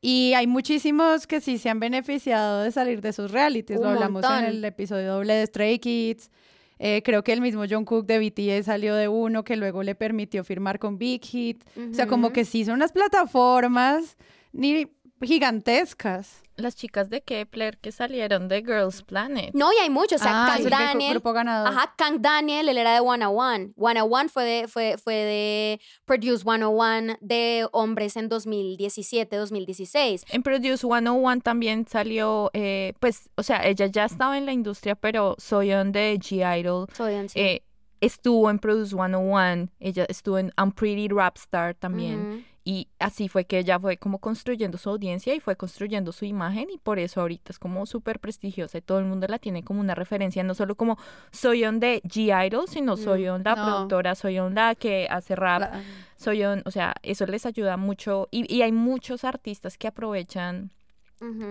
Y 0.01 0.33
hay 0.35 0.49
muchísimos 0.49 1.29
que 1.29 1.41
sí 1.41 1.59
se 1.59 1.71
han 1.71 1.79
beneficiado 1.79 2.63
de 2.63 2.73
salir 2.73 3.01
de 3.01 3.13
sus 3.13 3.31
realities. 3.31 3.79
Lo 3.79 3.91
hablamos 3.91 4.25
en 4.25 4.45
el 4.45 4.65
episodio 4.65 5.15
doble 5.15 5.35
de 5.35 5.47
Stray 5.47 5.79
Kids. 5.79 6.33
Eh, 6.79 7.03
creo 7.05 7.23
que 7.23 7.33
el 7.33 7.41
mismo 7.41 7.65
John 7.69 7.85
Cook 7.85 8.07
de 8.07 8.19
BTS 8.19 8.67
salió 8.67 8.95
de 8.95 9.09
uno 9.09 9.45
que 9.45 9.57
luego 9.57 9.83
le 9.83 9.95
permitió 9.95 10.45
firmar 10.45 10.79
con 10.79 10.99
Big 10.99 11.25
Hit. 11.25 11.65
O 11.91 11.95
sea, 11.95 12.07
como 12.07 12.33
que 12.33 12.45
sí 12.45 12.65
son 12.65 12.75
unas 12.75 12.93
plataformas 12.93 14.17
ni 14.53 14.89
gigantescas 15.27 16.45
las 16.57 16.77
chicas 16.77 17.11
de 17.11 17.23
Kepler 17.23 17.79
que 17.79 17.93
salieron 17.93 18.49
de 18.49 18.63
Girls 18.63 19.03
Planet. 19.03 19.51
No, 19.55 19.73
y 19.73 19.77
hay 19.83 19.91
muchos. 19.91 20.21
O 20.21 20.25
sea, 20.25 20.45
ah, 20.45 20.57
Kang 20.57 20.69
Daniel. 20.69 21.13
Grupo 21.13 21.33
ganador. 21.33 21.69
Ajá, 21.69 21.95
Kang 21.97 22.21
Daniel, 22.21 22.69
él 22.69 22.79
era 22.79 22.95
de 22.95 23.01
101. 23.01 23.75
101 23.77 24.29
fue 24.29 24.45
de, 24.45 24.69
fue, 24.69 24.97
fue 24.99 25.15
de 25.15 25.81
Produce 26.05 26.45
101 26.45 27.17
de 27.21 27.67
hombres 27.73 28.17
en 28.17 28.29
2017, 28.29 29.37
2016. 29.37 30.25
En 30.31 30.43
Produce 30.43 30.87
101 30.87 31.41
también 31.41 31.87
salió, 31.89 32.51
eh, 32.53 32.95
pues, 33.01 33.31
o 33.37 33.43
sea, 33.43 33.67
ella 33.67 33.87
ya 33.87 34.05
estaba 34.05 34.39
en 34.39 34.47
la 34.47 34.53
industria, 34.53 34.95
pero 34.95 35.35
Soyeon 35.39 35.93
de 35.93 36.19
G-Idol. 36.19 36.87
Soyeon, 36.93 37.29
sí. 37.29 37.41
Eh, 37.41 37.63
estuvo 38.01 38.51
en 38.51 38.59
Produce 38.59 38.95
101, 38.95 39.71
ella 39.81 40.07
estuvo 40.09 40.39
en 40.39 40.53
I'm 40.57 40.73
Pretty 40.73 41.09
Rap 41.09 41.37
Star 41.37 41.75
también. 41.75 42.47
Y 42.65 42.89
así 42.99 43.29
fue 43.29 43.45
que 43.45 43.59
ella 43.59 43.79
fue 43.79 43.99
como 43.99 44.19
construyendo 44.19 44.79
su 44.79 44.89
audiencia 44.89 45.35
y 45.35 45.41
fue 45.41 45.55
construyendo 45.55 46.13
su 46.13 46.25
imagen 46.25 46.71
y 46.71 46.79
por 46.79 46.99
eso 46.99 47.21
ahorita 47.21 47.53
es 47.53 47.59
como 47.59 47.85
súper 47.85 48.21
prestigiosa 48.21 48.79
y 48.79 48.81
todo 48.81 48.99
el 48.99 49.05
mundo 49.05 49.27
la 49.29 49.39
tiene 49.39 49.63
como 49.63 49.81
una 49.81 49.95
referencia, 49.95 50.43
no 50.43 50.55
solo 50.55 50.75
como 50.75 50.97
soy 51.31 51.65
on 51.65 51.79
de 51.79 52.01
G-Idol, 52.05 52.67
sino 52.67 52.97
soy 52.97 53.29
on 53.29 53.43
la 53.45 53.55
productora, 53.55 54.15
soy 54.15 54.39
on 54.39 54.55
la 54.55 54.75
que 54.75 55.07
hace 55.11 55.37
rap, 55.37 55.75
soy 56.17 56.43
on, 56.45 56.63
o 56.65 56.71
sea, 56.71 56.95
eso 57.03 57.27
les 57.27 57.45
ayuda 57.45 57.77
mucho 57.77 58.29
y, 58.31 58.53
y 58.53 58.63
hay 58.63 58.73
muchos 58.73 59.25
artistas 59.25 59.77
que 59.77 59.89
aprovechan 59.89 60.71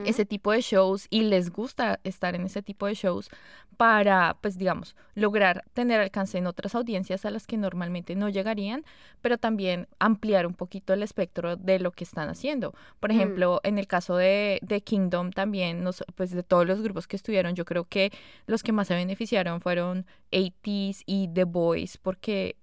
ese 0.06 0.26
tipo 0.26 0.52
de 0.52 0.62
shows 0.62 1.08
y 1.10 1.24
les 1.24 1.50
gusta 1.50 2.00
estar 2.04 2.36
en 2.36 2.46
ese 2.46 2.62
tipo 2.62 2.86
de 2.86 2.94
shows 2.94 3.30
para, 3.78 4.38
pues 4.42 4.58
digamos, 4.58 4.96
lograr 5.16 5.64
tener 5.74 6.00
alcance 6.00 6.38
en 6.38 6.48
otras 6.48 6.76
audiencias 6.76 7.26
a 7.26 7.32
las 7.32 7.48
que 7.48 7.58
normalmente 7.58 8.16
no 8.16 8.30
llegarían, 8.30 8.86
pero 9.22 9.38
también 9.38 9.88
ampliar 10.00 10.46
un 10.46 10.54
poquito 10.54 10.94
el 10.94 11.04
espectro 11.04 11.56
de 11.56 11.80
lo 11.80 11.92
que 11.92 12.04
están 12.04 12.30
haciendo. 12.30 12.74
Por 13.00 13.12
mm. 13.12 13.16
ejemplo, 13.16 13.62
en 13.64 13.78
el 13.80 13.88
caso 13.88 14.16
de, 14.16 14.60
de 14.62 14.82
Kingdom 14.82 15.32
también, 15.32 15.84
pues 16.16 16.32
de 16.32 16.44
todos 16.44 16.66
los 16.68 16.82
grupos 16.82 17.08
que 17.08 17.16
estuvieron, 17.16 17.56
yo 17.56 17.66
creo 17.66 17.86
que 17.86 18.12
los 18.46 18.64
que 18.64 18.72
más 18.72 18.88
se 18.88 18.96
beneficiaron 18.96 19.62
fueron 19.62 20.06
80s 20.32 21.04
y 21.06 21.28
The 21.34 21.46
Boys, 21.46 21.98
porque 21.98 22.58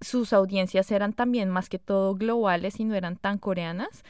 sus 0.00 0.32
audiencias 0.32 0.90
eran 0.90 1.12
también 1.12 1.48
más 1.50 1.68
que 1.68 1.78
todo 1.78 2.14
globales 2.14 2.80
y 2.80 2.84
no 2.84 2.94
eran 2.94 3.16
tan 3.16 3.38
coreanas 3.38 4.04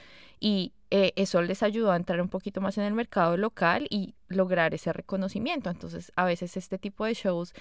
y 0.46 0.72
eh, 0.92 1.12
eso 1.16 1.42
les 1.42 1.64
ayudó 1.64 1.90
a 1.90 1.96
entrar 1.96 2.20
un 2.20 2.28
poquito 2.28 2.60
más 2.60 2.78
en 2.78 2.84
el 2.84 2.94
mercado 2.94 3.36
local 3.36 3.88
y 3.90 4.14
lograr 4.28 4.74
ese 4.74 4.92
reconocimiento. 4.92 5.70
Entonces, 5.70 6.12
a 6.14 6.24
veces 6.24 6.56
este 6.56 6.78
tipo 6.78 7.04
de 7.04 7.14
shows 7.14 7.52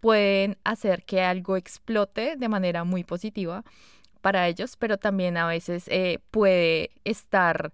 pueden 0.00 0.58
hacer 0.64 1.04
que 1.04 1.22
algo 1.22 1.56
explote 1.56 2.34
de 2.36 2.48
manera 2.48 2.82
muy 2.82 3.04
positiva 3.04 3.62
para 4.22 4.48
ellos, 4.48 4.76
pero 4.76 4.98
también 4.98 5.36
a 5.36 5.46
veces 5.46 5.84
eh, 5.86 6.18
puede 6.32 6.90
estar 7.04 7.72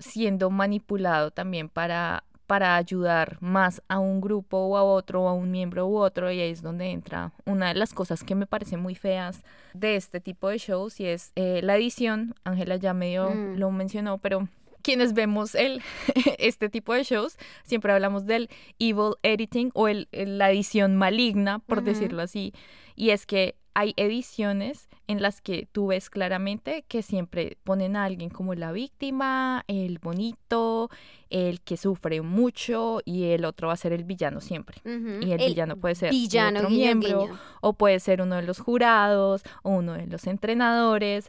siendo 0.00 0.50
manipulado 0.50 1.30
también 1.30 1.68
para 1.68 2.24
para 2.46 2.76
ayudar 2.76 3.38
más 3.40 3.82
a 3.88 3.98
un 3.98 4.20
grupo 4.20 4.58
o 4.58 4.76
a 4.76 4.82
otro 4.84 5.22
o 5.22 5.28
a 5.28 5.32
un 5.32 5.50
miembro 5.50 5.86
u 5.86 5.96
otro 5.98 6.30
y 6.30 6.40
ahí 6.40 6.50
es 6.50 6.62
donde 6.62 6.90
entra 6.90 7.32
una 7.46 7.68
de 7.68 7.74
las 7.74 7.94
cosas 7.94 8.24
que 8.24 8.34
me 8.34 8.46
parecen 8.46 8.80
muy 8.80 8.94
feas 8.94 9.42
de 9.74 9.96
este 9.96 10.20
tipo 10.20 10.48
de 10.48 10.58
shows 10.58 11.00
y 11.00 11.06
es 11.06 11.32
eh, 11.36 11.60
la 11.62 11.76
edición. 11.76 12.34
Ángela 12.44 12.76
ya 12.76 12.92
medio 12.94 13.30
Mm. 13.30 13.56
lo 13.58 13.70
mencionó, 13.70 14.18
pero 14.18 14.48
quienes 14.82 15.14
vemos 15.14 15.54
el, 15.54 15.80
este 16.38 16.68
tipo 16.68 16.92
de 16.92 17.04
shows, 17.04 17.36
siempre 17.64 17.92
hablamos 17.92 18.26
del 18.26 18.50
evil 18.78 19.14
editing 19.22 19.70
o 19.74 19.88
el, 19.88 20.08
la 20.12 20.50
edición 20.50 20.96
maligna, 20.96 21.60
por 21.60 21.82
decirlo 21.82 22.20
así. 22.22 22.52
Y 22.96 23.10
es 23.10 23.24
que 23.24 23.54
hay 23.74 23.94
ediciones 23.96 24.88
en 25.08 25.20
las 25.20 25.40
que 25.40 25.68
tú 25.72 25.88
ves 25.88 26.10
claramente 26.10 26.84
que 26.88 27.02
siempre 27.02 27.58
ponen 27.64 27.96
a 27.96 28.04
alguien 28.04 28.30
como 28.30 28.54
la 28.54 28.72
víctima, 28.72 29.64
el 29.66 29.98
bonito, 29.98 30.90
el 31.30 31.60
que 31.60 31.76
sufre 31.76 32.22
mucho 32.22 33.00
y 33.04 33.24
el 33.24 33.44
otro 33.44 33.68
va 33.68 33.74
a 33.74 33.76
ser 33.76 33.92
el 33.92 34.04
villano 34.04 34.40
siempre. 34.40 34.80
Y 34.84 35.32
el, 35.32 35.38
villano 35.38 35.76
puede 35.76 35.94
ser 35.94 36.10
villano, 36.10 36.60
otro 36.60 36.70
guiño, 36.70 36.80
miembro 36.80 37.20
guiño. 37.22 37.38
o 37.60 37.72
puede 37.72 38.00
ser 38.00 38.22
uno 38.22 38.36
de 38.36 38.42
los 38.42 38.58
jurados 38.58 39.42
o 39.62 39.70
uno 39.70 39.94
de 39.94 40.06
los 40.06 40.26
entrenadores. 40.26 41.28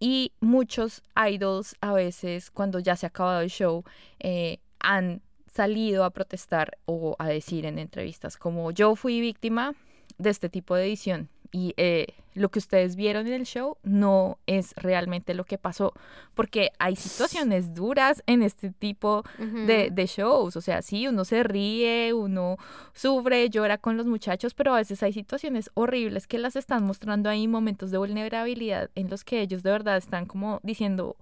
Y 0.00 0.32
muchos 0.40 1.02
idols 1.30 1.76
a 1.80 1.92
veces, 1.92 2.50
cuando 2.50 2.80
ya 2.80 2.96
se 2.96 3.06
ha 3.06 3.10
acabado 3.10 3.40
el 3.40 3.50
show, 3.50 3.84
eh, 4.18 4.58
han 4.80 5.22
salido 5.46 6.04
a 6.04 6.10
protestar 6.10 6.78
o 6.86 7.14
a 7.18 7.28
decir 7.28 7.66
en 7.66 7.78
entrevistas 7.78 8.36
como 8.36 8.70
yo 8.70 8.96
fui 8.96 9.20
víctima 9.20 9.74
de 10.18 10.30
este 10.30 10.48
tipo 10.48 10.74
de 10.74 10.86
edición 10.86 11.28
y 11.52 11.74
eh, 11.76 12.06
lo 12.34 12.50
que 12.50 12.58
ustedes 12.58 12.96
vieron 12.96 13.26
en 13.26 13.34
el 13.34 13.44
show 13.44 13.76
no 13.82 14.38
es 14.46 14.74
realmente 14.76 15.34
lo 15.34 15.44
que 15.44 15.58
pasó 15.58 15.92
porque 16.34 16.70
hay 16.78 16.96
situaciones 16.96 17.74
duras 17.74 18.22
en 18.26 18.42
este 18.42 18.70
tipo 18.70 19.24
de, 19.38 19.90
de 19.90 20.06
shows. 20.06 20.56
O 20.56 20.60
sea, 20.60 20.82
sí, 20.82 21.06
uno 21.06 21.24
se 21.24 21.42
ríe, 21.42 22.12
uno 22.12 22.56
sufre, 22.94 23.48
llora 23.50 23.78
con 23.78 23.96
los 23.96 24.06
muchachos, 24.06 24.54
pero 24.54 24.74
a 24.74 24.78
veces 24.78 25.02
hay 25.02 25.12
situaciones 25.12 25.70
horribles 25.74 26.26
que 26.26 26.38
las 26.38 26.56
están 26.56 26.84
mostrando 26.84 27.28
ahí, 27.28 27.48
momentos 27.48 27.90
de 27.90 27.98
vulnerabilidad 27.98 28.90
en 28.94 29.10
los 29.10 29.24
que 29.24 29.40
ellos 29.40 29.62
de 29.62 29.70
verdad 29.70 29.96
están 29.96 30.26
como 30.26 30.60
diciendo, 30.62 31.16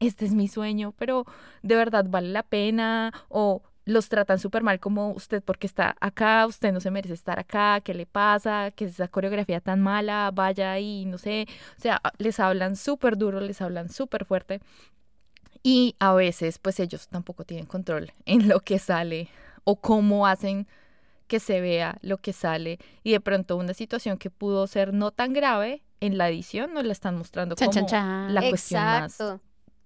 este 0.00 0.24
es 0.24 0.34
mi 0.34 0.48
sueño, 0.48 0.94
pero 0.98 1.24
de 1.62 1.76
verdad 1.76 2.06
vale 2.08 2.28
la 2.28 2.42
pena 2.42 3.12
o 3.28 3.62
los 3.84 4.08
tratan 4.08 4.38
súper 4.38 4.62
mal 4.62 4.80
como 4.80 5.10
usted 5.12 5.42
porque 5.42 5.66
está 5.66 5.96
acá, 6.00 6.46
usted 6.46 6.72
no 6.72 6.80
se 6.80 6.90
merece 6.90 7.14
estar 7.14 7.38
acá, 7.38 7.80
¿qué 7.82 7.94
le 7.94 8.06
pasa? 8.06 8.70
¿Qué 8.70 8.86
es 8.86 8.92
esa 8.92 9.08
coreografía 9.08 9.60
tan 9.60 9.80
mala? 9.80 10.30
Vaya 10.32 10.78
y 10.78 11.04
no 11.04 11.18
sé, 11.18 11.46
o 11.76 11.80
sea, 11.80 12.00
les 12.18 12.40
hablan 12.40 12.76
súper 12.76 13.16
duro, 13.16 13.40
les 13.40 13.60
hablan 13.60 13.88
súper 13.88 14.24
fuerte. 14.24 14.60
Y 15.62 15.96
a 15.98 16.12
veces, 16.12 16.58
pues 16.58 16.78
ellos 16.80 17.08
tampoco 17.08 17.44
tienen 17.44 17.66
control 17.66 18.12
en 18.26 18.48
lo 18.48 18.60
que 18.60 18.78
sale 18.78 19.28
o 19.64 19.76
cómo 19.76 20.26
hacen 20.26 20.66
que 21.26 21.40
se 21.40 21.60
vea 21.60 21.98
lo 22.02 22.18
que 22.18 22.32
sale. 22.32 22.78
Y 23.02 23.12
de 23.12 23.20
pronto 23.20 23.56
una 23.56 23.74
situación 23.74 24.18
que 24.18 24.30
pudo 24.30 24.66
ser 24.66 24.92
no 24.92 25.10
tan 25.10 25.32
grave, 25.32 25.82
en 26.00 26.18
la 26.18 26.28
edición 26.28 26.74
nos 26.74 26.84
la 26.84 26.92
están 26.92 27.16
mostrando 27.16 27.54
Chan, 27.54 27.68
como 27.68 27.86
chan, 27.86 27.88
chan. 27.88 28.34
la 28.34 28.48
cuestión 28.48 28.82
más 28.84 29.14
Exacto. 29.14 29.40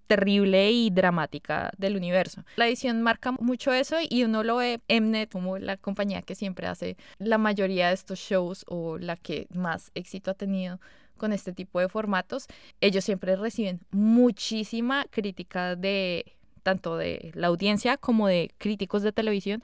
Terrible 0.09 0.73
y 0.73 0.91
dramática 0.91 1.71
del 1.77 1.97
universo. 1.97 2.43
La 2.57 2.67
edición 2.67 3.03
marca 3.03 3.31
mucho 3.31 3.73
eso 3.73 3.97
y 4.09 4.25
uno 4.25 4.43
lo 4.43 4.57
ve 4.57 4.81
Mnet 4.89 5.31
como 5.31 5.59
la 5.59 5.77
compañía 5.77 6.23
que 6.23 6.35
siempre 6.35 6.67
hace 6.67 6.97
la 7.19 7.39
mayoría 7.39 7.89
de 7.89 7.95
estos 7.95 8.19
shows 8.19 8.65
o 8.69 8.99
la 8.99 9.17
que 9.17 9.47
más 9.51 9.93
éxito 9.95 10.31
ha 10.31 10.35
tenido 10.35 10.81
con 11.19 11.33
este 11.33 11.53
tipo 11.53 11.79
de 11.79 11.89
formatos. 11.89 12.47
Ellos 12.81 13.05
siempre 13.05 13.37
reciben 13.37 13.81
muchísima 13.91 15.05
crítica 15.11 15.77
de 15.77 16.25
tanto 16.63 16.97
de 16.97 17.31
la 17.35 17.49
audiencia 17.49 17.99
como 17.99 18.29
de 18.29 18.51
críticos 18.59 19.03
de 19.03 19.13
televisión 19.13 19.63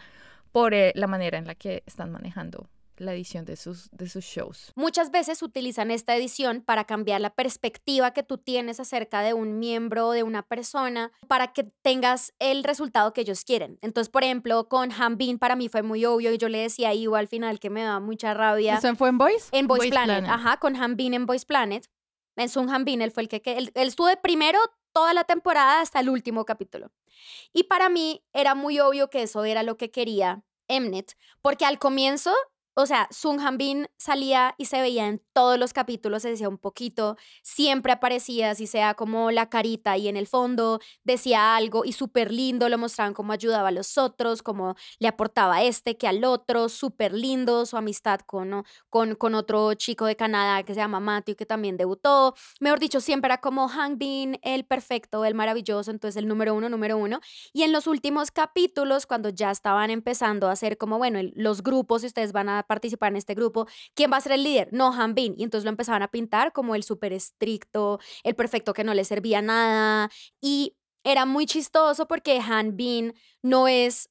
por 0.53 0.75
eh, 0.75 0.93
la 0.95 1.07
manera 1.07 1.39
en 1.39 1.47
la 1.47 1.55
que 1.55 1.83
están 1.87 2.13
manejando 2.13 2.69
la 2.97 3.13
edición 3.15 3.45
de 3.45 3.57
sus, 3.57 3.91
de 3.91 4.09
sus 4.09 4.25
shows. 4.25 4.73
Muchas 4.75 5.11
veces 5.11 5.43
utilizan 5.43 5.91
esta 5.91 6.15
edición 6.17 6.63
para 6.63 6.85
cambiar 6.85 7.21
la 7.21 7.31
perspectiva 7.31 8.13
que 8.13 8.23
tú 8.23 8.39
tienes 8.39 8.81
acerca 8.81 9.21
de 9.23 9.35
un 9.35 9.59
miembro, 9.59 10.11
de 10.11 10.23
una 10.23 10.43
persona, 10.43 11.13
para 11.29 11.53
que 11.53 11.65
tengas 11.83 12.33
el 12.39 12.65
resultado 12.65 13.13
que 13.13 13.23
ellos 13.23 13.45
quieren. 13.45 13.79
Entonces, 13.83 14.11
por 14.11 14.25
ejemplo, 14.25 14.69
con 14.69 14.93
Hanbin 14.93 15.39
para 15.39 15.57
mí 15.57 15.69
fue 15.69 15.83
muy 15.83 16.05
obvio 16.05 16.33
y 16.33 16.39
yo 16.39 16.49
le 16.49 16.59
decía 16.59 16.91
a 16.91 16.95
Ivo 16.95 17.17
al 17.17 17.29
final 17.29 17.61
que 17.61 17.71
me 17.71 17.83
daba 17.83 18.01
mucha 18.01 18.35
rabia. 18.35 18.77
¿Eso 18.77 18.95
fue 18.97 19.09
en 19.09 19.19
Voice? 19.19 19.49
En 19.53 19.67
Voice, 19.67 19.87
Voice 19.87 19.91
Planet, 19.91 20.25
Planet. 20.25 20.31
ajá, 20.31 20.59
con 20.59 20.77
Hanbin 20.77 21.15
en 21.15 21.27
Voice 21.27 21.47
Planet. 21.47 21.89
En 22.37 22.49
Sun 22.49 22.69
Hanbin, 22.69 23.01
él 23.01 23.13
fue 23.13 23.23
el 23.23 23.29
que, 23.29 23.43
que 23.43 23.57
él, 23.57 23.71
él 23.75 23.89
estuvo 23.89 24.09
de 24.09 24.17
primero 24.17 24.59
toda 24.93 25.13
la 25.13 25.25
temporada 25.25 25.81
hasta 25.81 26.01
el 26.01 26.09
último 26.09 26.45
capítulo. 26.45 26.91
Y 27.53 27.65
para 27.65 27.89
mí 27.89 28.25
era 28.33 28.55
muy 28.55 28.81
obvio 28.81 29.11
que 29.11 29.23
eso 29.23 29.45
era 29.45 29.63
lo 29.63 29.77
que 29.77 29.91
quería 29.91 30.45
Mnet, 30.69 31.17
porque 31.43 31.67
al 31.67 31.79
comienzo, 31.79 32.33
o 32.75 32.87
sea, 32.87 33.09
Sun 33.11 33.41
Hanbin 33.41 33.87
salía 33.97 34.55
y 34.59 34.67
se 34.67 34.81
veía 34.81 35.07
en 35.07 35.23
todos 35.33 35.59
los 35.59 35.73
capítulos, 35.73 36.23
se 36.23 36.31
decía 36.31 36.49
un 36.49 36.59
poquito, 36.59 37.17
siempre 37.43 37.93
aparecía, 37.93 38.51
así 38.51 38.67
sea 38.67 38.95
como 38.95 39.31
la 39.31 39.49
carita 39.49 39.97
y 39.97 40.09
en 40.09 40.17
el 40.17 40.27
fondo 40.27 40.81
decía 41.05 41.57
algo 41.57 41.85
y 41.85 41.93
súper 41.93 42.33
lindo, 42.33 42.69
lo 42.69 42.79
mostraban 42.79 43.15
cómo 43.15 43.33
ayudaba 43.33 43.69
a 43.69 43.73
los 43.73 43.97
otros, 43.99 44.43
cómo 44.43 44.75
le 44.99 45.09
aportaba 45.09 45.57
a 45.57 45.63
este 45.63 45.97
que 45.97 46.09
al 46.09 46.25
otro, 46.25 46.69
súper 46.69 47.13
lindo, 47.13 47.67
su 47.67 47.77
amistad 47.77 48.21
con, 48.21 48.65
con, 48.91 49.15
con 49.15 49.35
otro 49.35 49.75
chico 49.75 50.07
de 50.07 50.17
Canadá 50.17 50.63
que 50.63 50.75
se 50.75 50.81
llama 50.81 51.01
Matthew, 51.01 51.37
que 51.37 51.47
también 51.47 51.77
debutó. 51.77 52.35
Mejor 52.61 52.81
dicho, 52.81 53.01
siempre 53.01 53.29
era 53.29 53.39
como 53.41 53.69
Hank 53.69 53.99
Bin, 53.99 54.39
el 54.43 54.65
perfecto, 54.65 55.25
el 55.25 55.35
maravilloso, 55.35 55.91
entonces 55.91 56.17
el 56.17 56.29
número 56.29 56.55
uno, 56.55 56.69
número 56.69 56.97
uno. 56.97 57.21
Y 57.53 57.63
en 57.63 57.73
los 57.73 57.87
últimos 57.87 58.31
capítulos, 58.31 59.07
cuando 59.07 59.29
ya 59.29 59.51
estaban 59.51 59.91
empezando 59.91 60.49
a 60.49 60.53
hacer 60.53 60.79
como, 60.79 60.99
bueno, 60.99 61.21
los 61.35 61.63
grupos, 61.63 62.03
si 62.03 62.09
ustedes 62.09 62.33
van 62.33 62.49
a 62.49 62.64
participar 62.67 63.13
en 63.13 63.17
este 63.17 63.35
grupo, 63.35 63.67
¿quién 63.95 64.13
va 64.13 64.19
a 64.19 64.21
ser 64.21 64.33
el 64.33 64.45
líder? 64.45 64.69
No, 64.73 64.93
Han 64.93 65.15
Bin. 65.15 65.35
Y 65.39 65.45
entonces 65.45 65.65
lo 65.65 65.71
empezaban 65.71 66.03
a 66.03 66.09
pintar 66.09 66.53
como 66.53 66.75
el 66.75 66.83
súper 66.83 67.13
estricto, 67.13 68.01
el 68.23 68.35
perfecto 68.35 68.75
que 68.75 68.85
no 68.85 68.95
le 68.95 69.05
servía 69.05 69.43
nada. 69.43 70.11
Y 70.41 70.77
era 71.05 71.27
muy 71.27 71.47
chistoso 71.47 72.07
porque 72.07 72.41
Han 72.41 72.77
Bin 72.77 73.15
no 73.43 73.69
es 73.69 74.11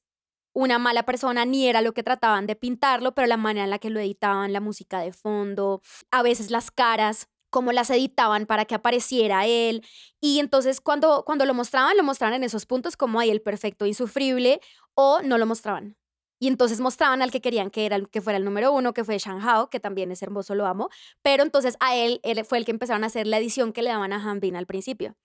una 0.54 0.78
mala 0.78 1.04
persona 1.04 1.44
ni 1.44 1.66
era 1.68 1.82
lo 1.82 1.92
que 1.92 2.02
trataban 2.02 2.46
de 2.46 2.56
pintarlo, 2.56 3.14
pero 3.14 3.26
la 3.26 3.36
manera 3.36 3.64
en 3.64 3.70
la 3.70 3.78
que 3.78 3.90
lo 3.90 4.00
editaban, 4.00 4.52
la 4.52 4.60
música 4.60 5.00
de 5.00 5.12
fondo, 5.12 5.82
a 6.10 6.22
veces 6.22 6.50
las 6.50 6.70
caras, 6.70 7.28
cómo 7.50 7.72
las 7.72 7.90
editaban 7.90 8.46
para 8.46 8.64
que 8.64 8.74
apareciera 8.74 9.46
él. 9.46 9.84
Y 10.20 10.40
entonces 10.40 10.80
cuando, 10.80 11.24
cuando 11.24 11.46
lo 11.46 11.54
mostraban, 11.54 11.96
lo 11.96 12.02
mostraban 12.04 12.34
en 12.34 12.44
esos 12.44 12.66
puntos 12.66 12.96
como 12.96 13.20
hay 13.20 13.30
el 13.30 13.42
perfecto 13.42 13.86
insufrible 13.86 14.60
o 14.94 15.22
no 15.22 15.38
lo 15.38 15.46
mostraban. 15.46 15.96
Y 16.44 16.48
entonces 16.48 16.78
mostraban 16.78 17.22
al 17.22 17.30
que 17.30 17.40
querían 17.40 17.70
que, 17.70 17.86
era, 17.86 17.98
que 18.02 18.20
fuera 18.20 18.36
el 18.36 18.44
número 18.44 18.70
uno, 18.70 18.92
que 18.92 19.02
fue 19.02 19.16
Shang 19.16 19.40
Hao, 19.40 19.70
que 19.70 19.80
también 19.80 20.12
es 20.12 20.22
hermoso, 20.22 20.54
lo 20.54 20.66
amo. 20.66 20.90
Pero 21.22 21.42
entonces 21.42 21.74
a 21.80 21.96
él, 21.96 22.20
él 22.22 22.44
fue 22.44 22.58
el 22.58 22.66
que 22.66 22.70
empezaron 22.70 23.02
a 23.02 23.06
hacer 23.06 23.26
la 23.26 23.38
edición 23.38 23.72
que 23.72 23.80
le 23.80 23.88
daban 23.88 24.12
a 24.12 24.16
Han 24.16 24.40
Bin 24.40 24.54
al 24.54 24.66
principio. 24.66 25.16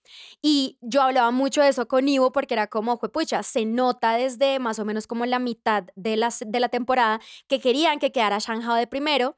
Y 0.41 0.77
yo 0.79 1.01
hablaba 1.01 1.29
mucho 1.31 1.61
de 1.61 1.67
eso 1.67 1.89
con 1.89 2.07
Ivo 2.07 2.31
porque 2.31 2.53
era 2.53 2.67
como, 2.67 2.97
pucha, 2.99 3.43
se 3.43 3.65
nota 3.65 4.13
desde 4.13 4.59
más 4.59 4.79
o 4.79 4.85
menos 4.85 5.07
como 5.07 5.25
la 5.25 5.39
mitad 5.39 5.83
de 5.97 6.15
la, 6.15 6.33
de 6.39 6.59
la 6.61 6.69
temporada 6.69 7.19
que 7.47 7.59
querían 7.59 7.99
que 7.99 8.13
quedara 8.13 8.37
Shang 8.39 8.63
Hao 8.63 8.75
de 8.75 8.87
primero. 8.87 9.35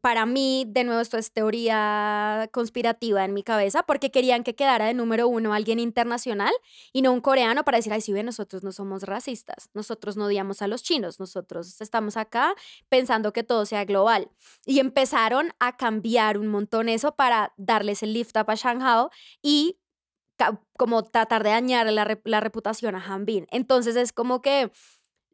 Para 0.00 0.24
mí, 0.24 0.66
de 0.68 0.84
nuevo, 0.84 1.00
esto 1.00 1.18
es 1.18 1.32
teoría 1.32 2.48
conspirativa 2.52 3.24
en 3.24 3.34
mi 3.34 3.42
cabeza, 3.42 3.82
porque 3.82 4.12
querían 4.12 4.44
que 4.44 4.54
quedara 4.54 4.86
de 4.86 4.94
número 4.94 5.26
uno 5.26 5.52
alguien 5.52 5.80
internacional 5.80 6.52
y 6.92 7.02
no 7.02 7.12
un 7.12 7.20
coreano 7.20 7.64
para 7.64 7.78
decir, 7.78 7.92
ay, 7.92 8.00
si 8.00 8.12
ven, 8.12 8.26
nosotros 8.26 8.62
no 8.62 8.70
somos 8.70 9.02
racistas, 9.02 9.70
nosotros 9.74 10.16
no 10.16 10.26
odiamos 10.26 10.62
a 10.62 10.68
los 10.68 10.84
chinos, 10.84 11.18
nosotros 11.18 11.80
estamos 11.80 12.16
acá 12.16 12.54
pensando 12.88 13.32
que 13.32 13.42
todo 13.42 13.66
sea 13.66 13.84
global. 13.84 14.30
Y 14.64 14.78
empezaron 14.78 15.52
a 15.58 15.76
cambiar 15.76 16.38
un 16.38 16.46
montón 16.46 16.88
eso 16.88 17.16
para 17.16 17.52
darles 17.56 18.04
el 18.04 18.12
lift 18.12 18.36
up 18.36 18.50
a 18.50 18.54
Shang 18.54 18.80
Hao 18.80 19.10
y 19.42 19.78
como 20.76 21.02
tratar 21.04 21.42
de 21.42 21.50
dañar 21.50 21.90
la, 21.92 22.18
la 22.24 22.40
reputación 22.40 22.94
a 22.94 23.04
Han 23.04 23.24
Bin. 23.24 23.46
Entonces 23.50 23.96
es 23.96 24.12
como 24.12 24.40
que 24.40 24.70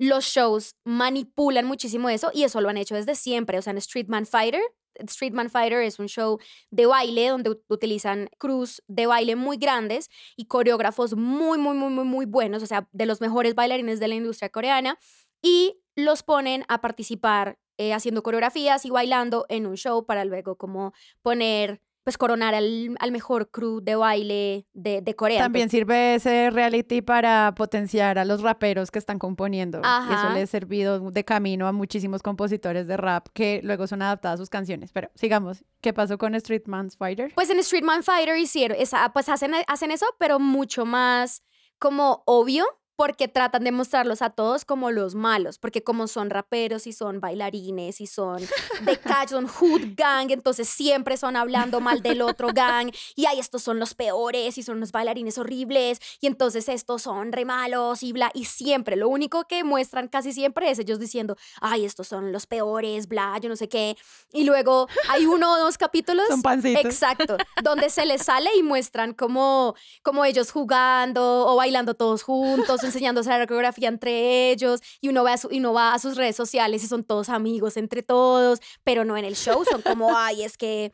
los 0.01 0.25
shows 0.25 0.75
manipulan 0.85 1.67
muchísimo 1.67 2.09
eso 2.09 2.31
y 2.35 2.45
eso 2.45 2.61
lo 2.63 2.71
han 2.71 2.79
hecho 2.79 2.95
desde 2.95 3.15
siempre. 3.15 3.59
O 3.59 3.63
sea, 3.63 3.73
en 3.73 3.81
Streetman 3.83 4.27
Fighter, 4.27 4.63
Streetman 5.09 5.51
Fighter 5.51 5.83
es 5.83 5.99
un 5.99 6.09
show 6.09 6.39
de 6.71 6.87
baile 6.87 7.29
donde 7.29 7.51
ut- 7.51 7.63
utilizan 7.69 8.29
crews 8.39 8.83
de 8.89 9.07
baile 9.07 9.37
muy 9.37 9.59
grandes 9.59 10.09
y 10.37 10.47
coreógrafos 10.47 11.15
muy, 11.17 11.59
muy, 11.59 11.75
muy, 11.77 11.91
muy, 11.91 12.05
muy 12.05 12.27
buenos, 12.27 12.63
o 12.63 12.67
sea, 12.67 12.89
de 12.93 13.07
los 13.07 13.21
mejores 13.21 13.55
bailarines 13.55 14.01
de 14.01 14.09
la 14.09 14.15
industria 14.17 14.49
coreana 14.49 14.99
y 15.43 15.81
los 15.97 16.23
ponen 16.23 16.65
a 16.69 16.81
participar 16.81 17.59
eh, 17.79 17.93
haciendo 17.95 18.23
coreografías 18.23 18.85
y 18.87 18.91
bailando 18.91 19.47
en 19.49 19.67
un 19.67 19.77
show 19.77 20.05
para 20.07 20.25
luego 20.25 20.57
como 20.57 20.93
poner, 21.23 21.81
pues 22.11 22.19
coronar 22.19 22.57
al, 22.57 22.97
al 22.99 23.13
mejor 23.13 23.53
crew 23.53 23.81
de 23.81 23.95
baile 23.95 24.67
de, 24.73 25.01
de 25.01 25.15
Corea. 25.15 25.39
También 25.39 25.71
sirve 25.71 26.17
ese 26.17 26.51
reality 26.51 27.03
para 27.03 27.55
potenciar 27.55 28.19
a 28.19 28.25
los 28.25 28.43
raperos 28.43 28.91
que 28.91 28.99
están 28.99 29.21
componiendo. 29.21 29.79
Y 29.79 30.13
eso 30.13 30.31
le 30.31 30.43
ha 30.43 30.47
servido 30.49 31.13
de 31.13 31.25
camino 31.25 31.69
a 31.69 31.73
muchísimos 31.73 32.21
compositores 32.21 32.89
de 32.89 32.97
rap 32.97 33.29
que 33.33 33.61
luego 33.63 33.87
son 33.87 34.03
adaptadas 34.03 34.41
a 34.41 34.43
sus 34.43 34.51
canciones. 34.51 34.91
Pero 34.93 35.09
sigamos, 35.15 35.65
¿qué 35.81 35.93
pasó 35.93 36.19
con 36.19 36.35
Street 36.35 36.65
Man's 36.67 36.97
Fighter? 36.97 37.31
Pues 37.37 37.49
en 37.49 37.63
Streetman 37.63 38.03
Fighter 38.03 38.37
hicieron, 38.37 38.77
esa, 38.81 39.13
pues 39.13 39.29
hacen, 39.29 39.53
hacen 39.69 39.93
eso, 39.93 40.07
pero 40.19 40.41
mucho 40.41 40.85
más 40.85 41.45
como 41.79 42.25
obvio, 42.27 42.67
porque 43.01 43.29
tratan 43.29 43.65
de 43.65 43.73
mostrarlos 43.73 44.21
a 44.21 44.29
todos 44.29 44.67
como 44.67 44.91
los 44.91 45.15
malos, 45.15 45.57
porque 45.57 45.83
como 45.83 46.07
son 46.07 46.29
raperos 46.29 46.87
y 46.87 46.93
son 46.93 47.19
bailarines 47.19 47.99
y 48.03 48.07
son 48.07 48.43
de 48.83 48.97
calle, 49.03 49.29
son 49.29 49.47
hood 49.49 49.95
gang, 49.97 50.31
entonces 50.31 50.69
siempre 50.69 51.17
son 51.17 51.35
hablando 51.35 51.81
mal 51.81 52.03
del 52.03 52.21
otro 52.21 52.49
gang 52.55 52.91
y 53.17 53.25
ay, 53.25 53.41
estos 53.41 53.63
son 53.63 53.79
los 53.79 53.95
peores 53.95 54.59
y 54.59 54.63
son 54.63 54.81
los 54.81 54.93
bailarines 54.93 55.39
horribles 55.39 55.99
y 56.21 56.27
entonces 56.27 56.69
estos 56.69 57.01
son 57.01 57.33
re 57.33 57.47
malos 57.47 58.03
y 58.03 58.13
bla, 58.13 58.31
y 58.35 58.45
siempre, 58.45 58.97
lo 58.97 59.09
único 59.09 59.45
que 59.45 59.65
muestran 59.65 60.07
casi 60.07 60.35
siempre 60.35 60.71
es 60.71 60.79
ellos 60.79 60.99
diciendo, 60.99 61.39
ay, 61.63 61.87
estos 61.87 62.07
son 62.07 62.33
los 62.33 62.47
peores, 62.47 63.09
bla, 63.09 63.39
yo 63.41 63.49
no 63.49 63.57
sé 63.57 63.71
qué, 63.71 63.97
y 64.31 64.45
luego 64.45 64.89
hay 65.09 65.25
uno 65.25 65.55
o 65.55 65.59
dos 65.59 65.79
capítulos, 65.79 66.27
son 66.29 66.43
pancitos. 66.43 66.85
exacto, 66.85 67.39
donde 67.63 67.89
se 67.89 68.05
les 68.05 68.25
sale 68.25 68.51
y 68.59 68.63
muestran 68.63 69.15
como, 69.15 69.75
como 70.03 70.27
ellos 70.27 70.51
jugando 70.53 71.47
o 71.47 71.57
bailando 71.57 71.95
todos 71.95 72.23
juntos, 72.23 72.85
enseñándose 72.91 73.31
la 73.31 73.47
coreografía 73.47 73.89
entre 73.89 74.51
ellos 74.51 74.81
y 75.01 75.09
uno, 75.09 75.25
va 75.25 75.35
a 75.35 75.39
y 75.51 75.59
uno 75.59 75.73
va 75.73 75.95
a 75.95 75.99
sus 75.99 76.17
redes 76.17 76.37
sociales 76.37 76.85
y 76.85 76.87
son 76.87 77.05
todos 77.05 77.29
amigos 77.29 77.77
entre 77.77 78.03
todos, 78.03 78.61
pero 78.85 79.05
no 79.05 79.17
en 79.17 79.25
el 79.25 79.37
show, 79.37 79.65
son 79.65 79.83
como, 79.83 80.11
ay, 80.17 80.43
es 80.43 80.57
que 80.57 80.93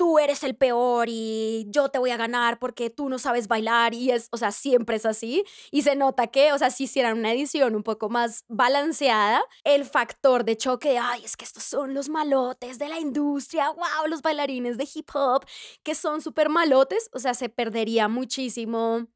tú 0.00 0.18
eres 0.18 0.44
el 0.44 0.56
peor 0.56 1.08
y 1.10 1.66
yo 1.68 1.90
te 1.90 1.98
voy 1.98 2.08
a 2.10 2.16
ganar 2.16 2.58
porque 2.58 2.88
tú 2.88 3.10
no 3.10 3.18
sabes 3.18 3.48
bailar 3.48 3.92
y 3.92 4.10
es, 4.10 4.28
o 4.32 4.38
sea, 4.38 4.50
siempre 4.50 4.96
es 4.96 5.04
así 5.04 5.44
y 5.70 5.82
se 5.82 5.94
nota 5.94 6.28
que, 6.28 6.54
o 6.54 6.58
sea, 6.58 6.70
si 6.70 6.84
hicieran 6.84 7.18
una 7.18 7.34
edición 7.34 7.76
un 7.76 7.82
poco 7.82 8.08
más 8.08 8.46
balanceada, 8.48 9.42
el 9.62 9.84
factor 9.84 10.44
de 10.46 10.56
choque, 10.56 10.96
ay, 10.98 11.22
es 11.22 11.36
que 11.36 11.44
estos 11.44 11.64
son 11.64 11.92
los 11.92 12.08
malotes 12.08 12.78
de 12.78 12.88
la 12.88 12.98
industria, 12.98 13.68
wow, 13.72 14.06
los 14.08 14.22
bailarines 14.22 14.78
de 14.78 14.88
hip 14.94 15.10
hop 15.12 15.44
que 15.82 15.94
son 15.94 16.22
súper 16.22 16.48
malotes, 16.48 17.10
o 17.12 17.18
sea, 17.18 17.34
se 17.34 17.50
perdería 17.50 18.08
muchísimo 18.08 19.06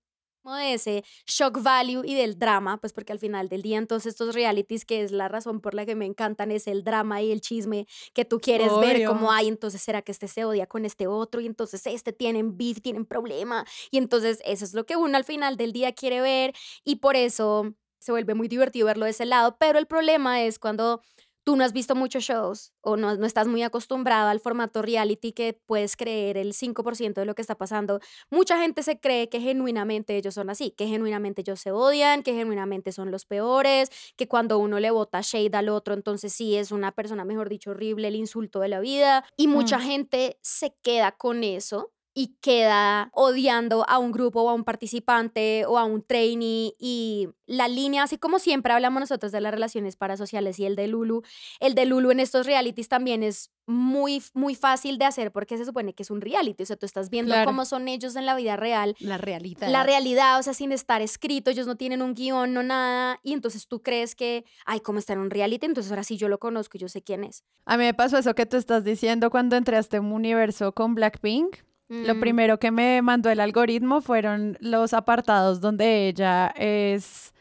de 0.52 0.74
ese 0.74 1.04
shock 1.26 1.62
value 1.62 2.02
y 2.04 2.14
del 2.14 2.38
drama, 2.38 2.78
pues 2.78 2.92
porque 2.92 3.12
al 3.12 3.18
final 3.18 3.48
del 3.48 3.62
día 3.62 3.78
entonces 3.78 4.12
estos 4.12 4.34
realities, 4.34 4.84
que 4.84 5.02
es 5.02 5.10
la 5.10 5.28
razón 5.28 5.60
por 5.60 5.74
la 5.74 5.86
que 5.86 5.94
me 5.94 6.04
encantan, 6.04 6.50
es 6.50 6.66
el 6.66 6.84
drama 6.84 7.22
y 7.22 7.32
el 7.32 7.40
chisme 7.40 7.86
que 8.12 8.24
tú 8.24 8.40
quieres 8.40 8.70
ver, 8.78 9.06
como 9.06 9.32
hay, 9.32 9.48
entonces 9.48 9.80
será 9.80 10.02
que 10.02 10.12
este 10.12 10.28
se 10.28 10.44
odia 10.44 10.66
con 10.66 10.84
este 10.84 11.06
otro 11.06 11.40
y 11.40 11.46
entonces 11.46 11.86
este 11.86 12.12
tienen 12.12 12.56
beef, 12.58 12.80
tienen 12.82 13.06
problema 13.06 13.64
y 13.90 13.98
entonces 13.98 14.40
eso 14.44 14.64
es 14.64 14.74
lo 14.74 14.84
que 14.84 14.96
uno 14.96 15.16
al 15.16 15.24
final 15.24 15.56
del 15.56 15.72
día 15.72 15.92
quiere 15.92 16.20
ver 16.20 16.54
y 16.84 16.96
por 16.96 17.16
eso 17.16 17.74
se 17.98 18.12
vuelve 18.12 18.34
muy 18.34 18.48
divertido 18.48 18.86
verlo 18.86 19.06
de 19.06 19.12
ese 19.12 19.24
lado, 19.24 19.56
pero 19.58 19.78
el 19.78 19.86
problema 19.86 20.42
es 20.42 20.58
cuando 20.58 21.00
tú 21.44 21.56
no 21.56 21.64
has 21.64 21.72
visto 21.72 21.94
muchos 21.94 22.24
shows 22.24 22.72
o 22.80 22.96
no, 22.96 23.16
no, 23.16 23.26
estás 23.26 23.46
muy 23.46 23.62
acostumbrado 23.62 24.28
al 24.28 24.40
formato 24.40 24.82
reality 24.82 25.32
que 25.32 25.58
puedes 25.66 25.96
creer 25.96 26.36
el 26.36 26.52
5% 26.54 27.14
de 27.14 27.24
lo 27.24 27.34
que 27.34 27.42
está 27.42 27.54
pasando, 27.54 28.00
mucha 28.30 28.58
gente 28.58 28.82
se 28.82 28.98
cree 28.98 29.28
que 29.28 29.40
genuinamente 29.40 30.16
ellos 30.16 30.34
son 30.34 30.50
así, 30.50 30.70
que 30.72 30.86
genuinamente 30.86 31.42
ellos 31.42 31.60
se 31.60 31.70
odian, 31.70 32.22
que 32.22 32.34
genuinamente 32.34 32.92
son 32.92 33.10
los 33.10 33.26
peores, 33.26 33.90
que 34.16 34.26
cuando 34.26 34.58
uno 34.58 34.80
le 34.80 34.90
bota 34.90 35.20
shade 35.20 35.56
al 35.56 35.68
otro, 35.68 35.94
entonces 35.94 36.32
sí 36.32 36.56
es 36.56 36.72
una 36.72 36.92
persona, 36.92 37.24
mejor 37.24 37.48
dicho, 37.48 37.70
horrible, 37.70 38.08
el 38.08 38.16
insulto 38.16 38.60
de 38.60 38.68
la 38.68 38.80
vida. 38.80 39.24
Y 39.36 39.48
mucha 39.48 39.78
mm. 39.78 39.82
gente 39.82 40.38
se 40.42 40.74
queda 40.82 41.12
con 41.12 41.44
eso 41.44 41.93
y 42.14 42.36
queda 42.40 43.10
odiando 43.12 43.84
a 43.88 43.98
un 43.98 44.12
grupo 44.12 44.42
o 44.42 44.48
a 44.48 44.54
un 44.54 44.62
participante 44.62 45.66
o 45.66 45.78
a 45.78 45.84
un 45.84 46.00
trainee 46.02 46.74
y 46.78 47.28
la 47.46 47.66
línea, 47.66 48.04
así 48.04 48.16
como 48.16 48.38
siempre 48.38 48.72
hablamos 48.72 49.00
nosotros 49.00 49.32
de 49.32 49.40
las 49.40 49.52
relaciones 49.52 49.96
parasociales 49.96 50.58
y 50.60 50.64
el 50.64 50.76
de 50.76 50.86
Lulu, 50.86 51.22
el 51.58 51.74
de 51.74 51.86
Lulu 51.86 52.12
en 52.12 52.20
estos 52.20 52.46
realities 52.46 52.88
también 52.88 53.24
es 53.24 53.50
muy, 53.66 54.22
muy 54.32 54.54
fácil 54.54 54.96
de 54.96 55.06
hacer 55.06 55.32
porque 55.32 55.58
se 55.58 55.64
supone 55.64 55.92
que 55.92 56.04
es 56.04 56.10
un 56.10 56.20
reality, 56.20 56.62
o 56.62 56.66
sea, 56.66 56.76
tú 56.76 56.86
estás 56.86 57.10
viendo 57.10 57.34
cómo 57.44 57.64
son 57.64 57.88
ellos 57.88 58.14
en 58.14 58.26
la 58.26 58.36
vida 58.36 58.56
real. 58.56 58.94
La 59.00 59.18
realidad. 59.18 59.68
La 59.68 59.82
realidad, 59.82 60.38
o 60.38 60.42
sea, 60.42 60.54
sin 60.54 60.70
estar 60.70 61.02
escrito, 61.02 61.50
ellos 61.50 61.66
no 61.66 61.76
tienen 61.76 62.00
un 62.00 62.14
guion, 62.14 62.52
no 62.52 62.62
nada, 62.62 63.18
y 63.24 63.32
entonces 63.32 63.66
tú 63.66 63.82
crees 63.82 64.14
que, 64.14 64.44
ay, 64.66 64.80
¿cómo 64.80 65.00
está 65.00 65.14
en 65.14 65.18
un 65.18 65.30
reality? 65.30 65.66
Entonces 65.66 65.90
ahora 65.90 66.04
sí 66.04 66.16
yo 66.16 66.28
lo 66.28 66.38
conozco 66.38 66.76
y 66.76 66.80
yo 66.80 66.88
sé 66.88 67.02
quién 67.02 67.24
es. 67.24 67.42
A 67.64 67.76
mí 67.76 67.84
me 67.84 67.94
pasó 67.94 68.18
eso 68.18 68.34
que 68.34 68.46
tú 68.46 68.56
estás 68.56 68.84
diciendo 68.84 69.30
cuando 69.30 69.56
entré 69.56 69.76
a 69.76 69.80
este 69.80 69.98
universo 69.98 70.72
con 70.72 70.94
Blackpink 70.94 71.56
lo 71.88 72.14
mm. 72.14 72.20
primero 72.20 72.58
que 72.58 72.70
me 72.70 73.02
mandó 73.02 73.30
el 73.30 73.40
algoritmo 73.40 74.00
fueron 74.00 74.56
los 74.60 74.94
apartados 74.94 75.60
donde 75.60 76.08
ella 76.08 76.52
es 76.56 77.34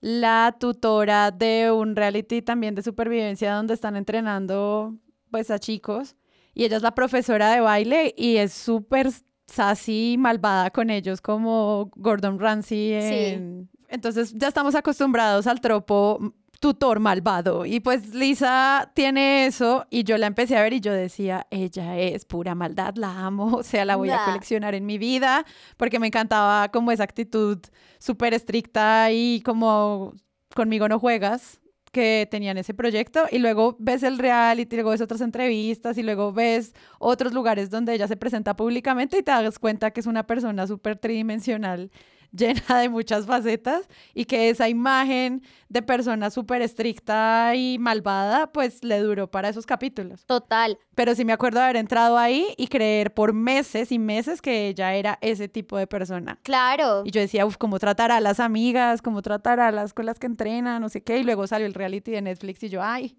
la 0.00 0.56
tutora 0.58 1.30
de 1.30 1.70
un 1.70 1.96
reality 1.96 2.42
también 2.42 2.74
de 2.74 2.82
supervivencia 2.82 3.54
donde 3.54 3.74
están 3.74 3.96
entrenando 3.96 4.94
pues 5.30 5.50
a 5.50 5.58
chicos 5.58 6.16
y 6.54 6.64
ella 6.64 6.76
es 6.76 6.82
la 6.82 6.94
profesora 6.94 7.50
de 7.50 7.60
baile 7.60 8.14
y 8.16 8.36
es 8.36 8.52
súper 8.52 9.10
sassy 9.46 10.16
malvada 10.18 10.70
con 10.70 10.90
ellos 10.90 11.20
como 11.20 11.90
Gordon 11.96 12.38
Ramsay. 12.38 13.00
Sí. 13.00 13.68
Entonces 13.88 14.32
ya 14.34 14.48
estamos 14.48 14.74
acostumbrados 14.74 15.46
al 15.46 15.60
tropo 15.60 16.34
tutor 16.64 16.98
malvado. 16.98 17.66
Y 17.66 17.80
pues 17.80 18.14
Lisa 18.14 18.90
tiene 18.94 19.44
eso 19.44 19.84
y 19.90 20.02
yo 20.02 20.16
la 20.16 20.26
empecé 20.26 20.56
a 20.56 20.62
ver 20.62 20.72
y 20.72 20.80
yo 20.80 20.94
decía, 20.94 21.46
ella 21.50 21.98
es 21.98 22.24
pura 22.24 22.54
maldad, 22.54 22.94
la 22.96 23.26
amo, 23.26 23.56
o 23.56 23.62
sea, 23.62 23.84
la 23.84 23.96
voy 23.96 24.08
a 24.08 24.24
coleccionar 24.24 24.74
en 24.74 24.86
mi 24.86 24.96
vida 24.96 25.44
porque 25.76 25.98
me 25.98 26.06
encantaba 26.06 26.70
como 26.70 26.90
esa 26.90 27.04
actitud 27.04 27.58
súper 27.98 28.32
estricta 28.32 29.12
y 29.12 29.42
como 29.42 30.14
conmigo 30.54 30.88
no 30.88 30.98
juegas 30.98 31.60
que 31.92 32.26
tenían 32.30 32.56
ese 32.56 32.72
proyecto 32.72 33.26
y 33.30 33.40
luego 33.40 33.76
ves 33.78 34.02
el 34.02 34.18
reality, 34.18 34.76
luego 34.76 34.92
ves 34.92 35.02
otras 35.02 35.20
entrevistas 35.20 35.98
y 35.98 36.02
luego 36.02 36.32
ves 36.32 36.72
otros 36.98 37.34
lugares 37.34 37.68
donde 37.68 37.92
ella 37.92 38.08
se 38.08 38.16
presenta 38.16 38.56
públicamente 38.56 39.18
y 39.18 39.22
te 39.22 39.32
das 39.32 39.58
cuenta 39.58 39.90
que 39.90 40.00
es 40.00 40.06
una 40.06 40.26
persona 40.26 40.66
súper 40.66 40.96
tridimensional 40.96 41.90
llena 42.36 42.78
de 42.80 42.88
muchas 42.88 43.26
facetas 43.26 43.88
y 44.12 44.24
que 44.24 44.50
esa 44.50 44.68
imagen 44.68 45.42
de 45.68 45.82
persona 45.82 46.30
súper 46.30 46.62
estricta 46.62 47.54
y 47.54 47.78
malvada, 47.78 48.52
pues 48.52 48.82
le 48.84 49.00
duró 49.00 49.30
para 49.30 49.48
esos 49.48 49.66
capítulos. 49.66 50.24
Total. 50.26 50.78
Pero 50.94 51.14
sí 51.14 51.24
me 51.24 51.32
acuerdo 51.32 51.58
de 51.58 51.64
haber 51.64 51.76
entrado 51.76 52.18
ahí 52.18 52.46
y 52.56 52.68
creer 52.68 53.12
por 53.12 53.32
meses 53.32 53.90
y 53.90 53.98
meses 53.98 54.40
que 54.40 54.68
ella 54.68 54.94
era 54.94 55.18
ese 55.20 55.48
tipo 55.48 55.76
de 55.76 55.86
persona. 55.86 56.38
Claro. 56.42 57.02
Y 57.04 57.10
yo 57.10 57.20
decía, 57.20 57.46
uff, 57.46 57.56
cómo 57.56 57.78
tratar 57.78 58.12
a 58.12 58.20
las 58.20 58.40
amigas, 58.40 59.02
cómo 59.02 59.22
tratar 59.22 59.60
a 59.60 59.70
las 59.72 59.92
con 59.92 60.06
las 60.06 60.18
que 60.18 60.26
entrenan, 60.26 60.80
no 60.80 60.88
sé 60.88 61.02
qué. 61.02 61.18
Y 61.18 61.24
luego 61.24 61.46
salió 61.46 61.66
el 61.66 61.74
reality 61.74 62.12
de 62.12 62.22
Netflix 62.22 62.62
y 62.62 62.68
yo, 62.68 62.82
ay, 62.82 63.16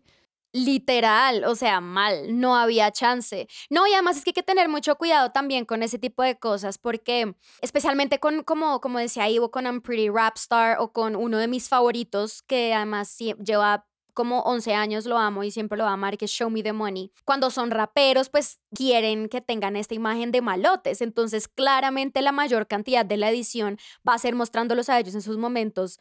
literal, 0.55 1.43
o 1.43 1.53
sea, 1.55 1.81
mal, 1.81 2.39
no 2.39 2.55
había 2.55 2.89
chance. 2.89 3.47
No, 3.69 3.85
y 3.87 3.93
además 3.93 4.17
es 4.17 4.23
que 4.23 4.29
hay 4.29 4.33
que 4.35 4.43
tener 4.43 4.69
mucho 4.69 4.95
cuidado 4.95 5.31
también 5.31 5.65
con 5.65 5.83
ese 5.83 5.99
tipo 5.99 6.23
de 6.23 6.39
cosas, 6.39 6.77
porque 6.77 7.35
especialmente 7.61 8.19
con, 8.19 8.43
como, 8.43 8.79
como 8.79 8.99
decía 8.99 9.29
Ivo, 9.29 9.51
con 9.51 9.65
I'm 9.65 9.81
Pretty 9.81 10.09
Rap 10.09 10.37
Star 10.37 10.77
o 10.79 10.93
con 10.93 11.17
uno 11.17 11.37
de 11.39 11.49
mis 11.49 11.67
favoritos, 11.67 12.41
que 12.41 12.73
además 12.73 13.17
lleva 13.17 13.85
como 14.15 14.39
11 14.43 14.73
años 14.73 15.05
lo 15.05 15.17
amo 15.17 15.43
y 15.43 15.51
siempre 15.51 15.77
lo 15.77 15.83
va 15.83 15.89
a 15.91 15.93
amar, 15.93 16.17
que 16.17 16.25
es 16.25 16.31
Show 16.31 16.49
Me 16.49 16.63
the 16.63 16.71
Money. 16.71 17.11
Cuando 17.25 17.51
son 17.51 17.69
raperos, 17.69 18.29
pues 18.29 18.61
quieren 18.73 19.27
que 19.27 19.41
tengan 19.41 19.75
esta 19.75 19.93
imagen 19.93 20.31
de 20.31 20.41
malotes. 20.41 21.01
Entonces, 21.01 21.49
claramente 21.49 22.21
la 22.21 22.31
mayor 22.31 22.65
cantidad 22.65 23.05
de 23.05 23.17
la 23.17 23.29
edición 23.29 23.77
va 24.07 24.13
a 24.13 24.19
ser 24.19 24.33
mostrándolos 24.33 24.87
a 24.87 24.97
ellos 24.97 25.13
en 25.15 25.21
sus 25.21 25.37
momentos 25.37 25.99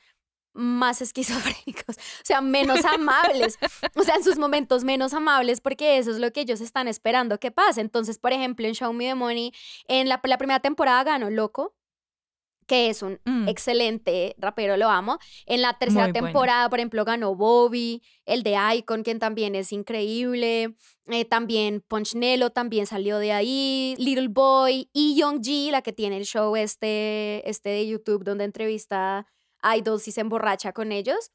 más 0.54 1.02
esquizofrénicos, 1.02 1.96
o 1.96 2.24
sea, 2.24 2.40
menos 2.40 2.84
amables, 2.84 3.58
o 3.96 4.02
sea, 4.02 4.14
en 4.16 4.24
sus 4.24 4.38
momentos 4.38 4.84
menos 4.84 5.12
amables, 5.12 5.60
porque 5.60 5.98
eso 5.98 6.10
es 6.10 6.18
lo 6.18 6.32
que 6.32 6.40
ellos 6.40 6.60
están 6.60 6.88
esperando 6.88 7.38
que 7.38 7.50
pase. 7.50 7.80
Entonces, 7.80 8.18
por 8.18 8.32
ejemplo, 8.32 8.66
en 8.66 8.74
Show 8.74 8.92
Me 8.92 9.06
the 9.06 9.14
Money, 9.14 9.52
en 9.88 10.08
la, 10.08 10.20
la 10.22 10.38
primera 10.38 10.60
temporada 10.60 11.04
ganó 11.04 11.28
Loco, 11.30 11.74
que 12.66 12.88
es 12.88 13.02
un 13.02 13.20
mm. 13.24 13.48
excelente 13.48 14.34
rapero, 14.38 14.76
lo 14.76 14.88
amo. 14.88 15.18
En 15.46 15.62
la 15.62 15.78
tercera 15.78 16.12
temporada, 16.12 16.68
por 16.70 16.78
ejemplo, 16.78 17.04
ganó 17.04 17.34
Bobby, 17.34 18.02
el 18.24 18.42
de 18.42 18.56
Icon, 18.76 19.02
quien 19.02 19.18
también 19.18 19.54
es 19.54 19.72
increíble. 19.72 20.74
Eh, 21.06 21.24
también 21.26 21.82
Punchnello 21.86 22.50
también 22.50 22.86
salió 22.86 23.18
de 23.18 23.32
ahí. 23.32 23.94
Little 23.98 24.28
Boy 24.28 24.88
y 24.92 25.16
Young 25.16 25.40
G, 25.40 25.70
la 25.70 25.82
que 25.82 25.92
tiene 25.92 26.16
el 26.16 26.24
show 26.24 26.56
este, 26.56 27.48
este 27.48 27.68
de 27.70 27.86
YouTube 27.86 28.24
donde 28.24 28.44
entrevista 28.44 29.26
idols 29.76 30.08
y 30.08 30.12
se 30.12 30.20
emborracha 30.20 30.72
con 30.72 30.92
ellos. 30.92 31.30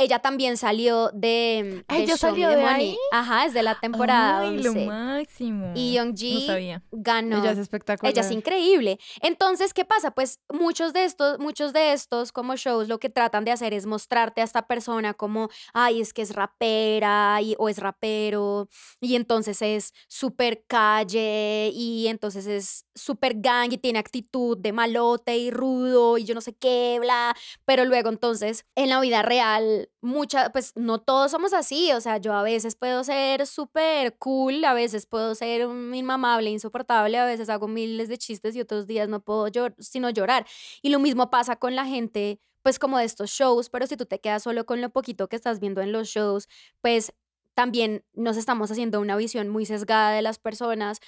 Ella 0.00 0.18
también 0.18 0.56
salió 0.56 1.10
de, 1.12 1.84
de 1.88 2.02
¿Ella 2.02 2.16
salió 2.16 2.48
de 2.48 2.64
ahí? 2.64 2.96
Ajá, 3.12 3.44
es 3.44 3.52
de 3.52 3.62
la 3.62 3.78
temporada 3.78 4.40
Ay, 4.40 4.62
lo 4.62 4.74
máximo. 4.74 5.72
Y 5.74 5.94
Youngji 5.94 6.74
ganó. 6.90 7.38
Ella 7.38 7.52
es 7.52 7.58
espectacular. 7.58 8.10
Ella 8.10 8.22
es 8.22 8.30
increíble. 8.30 8.98
Entonces, 9.20 9.74
¿qué 9.74 9.84
pasa? 9.84 10.12
Pues 10.12 10.40
muchos 10.48 10.92
de 10.92 11.04
estos, 11.04 11.38
muchos 11.38 11.72
de 11.72 11.92
estos 11.92 12.32
como 12.32 12.56
shows 12.56 12.88
lo 12.88 12.98
que 12.98 13.10
tratan 13.10 13.44
de 13.44 13.50
hacer 13.50 13.74
es 13.74 13.84
mostrarte 13.84 14.40
a 14.40 14.44
esta 14.44 14.66
persona 14.66 15.14
como, 15.14 15.50
ay, 15.74 16.00
es 16.00 16.14
que 16.14 16.22
es 16.22 16.34
rapera 16.34 17.38
o 17.58 17.68
es 17.68 17.78
rapero 17.78 18.68
y 19.00 19.16
entonces 19.16 19.60
es 19.62 19.92
súper 20.08 20.64
calle 20.66 21.70
y 21.74 22.06
entonces 22.08 22.46
es 22.46 22.86
súper 22.94 23.34
gang 23.36 23.72
y 23.72 23.78
tiene 23.78 23.98
actitud 23.98 24.56
de 24.56 24.72
malote 24.72 25.36
y 25.36 25.50
rudo 25.50 26.18
y 26.18 26.24
yo 26.24 26.34
no 26.34 26.40
sé 26.40 26.54
qué, 26.54 26.98
bla. 27.00 27.36
Pero 27.64 27.84
luego 27.84 28.08
entonces 28.08 28.64
en 28.74 28.88
la 28.88 29.00
vida 29.00 29.22
real 29.22 29.89
mucha, 30.02 30.50
pues 30.50 30.72
no 30.76 31.00
todos 31.00 31.30
somos 31.30 31.52
así, 31.52 31.92
o 31.92 32.00
sea, 32.00 32.18
yo 32.18 32.32
a 32.32 32.42
veces 32.42 32.74
puedo 32.76 33.04
ser 33.04 33.46
súper 33.46 34.16
cool, 34.18 34.64
a 34.64 34.72
veces 34.74 35.06
puedo 35.06 35.34
ser 35.34 35.66
un 35.66 35.94
inmamable, 35.94 36.50
insoportable, 36.50 37.18
a 37.18 37.26
veces 37.26 37.48
hago 37.50 37.68
miles 37.68 38.08
de 38.08 38.18
chistes 38.18 38.56
y 38.56 38.60
otros 38.60 38.86
días 38.86 39.08
no 39.08 39.20
puedo 39.22 39.46
sino 39.78 40.10
llorar. 40.10 40.46
Y 40.82 40.90
lo 40.90 40.98
mismo 40.98 41.30
pasa 41.30 41.56
con 41.56 41.74
la 41.76 41.86
gente 41.86 42.40
pues 42.62 42.78
como 42.78 42.98
de 42.98 43.04
estos 43.04 43.30
shows, 43.30 43.70
pero 43.70 43.86
si 43.86 43.96
tú 43.96 44.06
te 44.06 44.20
quedas 44.20 44.42
solo 44.42 44.66
con 44.66 44.80
lo 44.80 44.90
poquito 44.90 45.28
que 45.28 45.36
estás 45.36 45.60
viendo 45.60 45.80
en 45.80 45.92
los 45.92 46.08
shows, 46.08 46.48
pues 46.82 47.12
también 47.54 48.04
nos 48.12 48.36
estamos 48.36 48.70
haciendo 48.70 49.00
una 49.00 49.16
visión 49.16 49.48
muy 49.48 49.66
sesgada 49.66 50.12
de 50.12 50.22
las 50.22 50.38
personas 50.38 51.00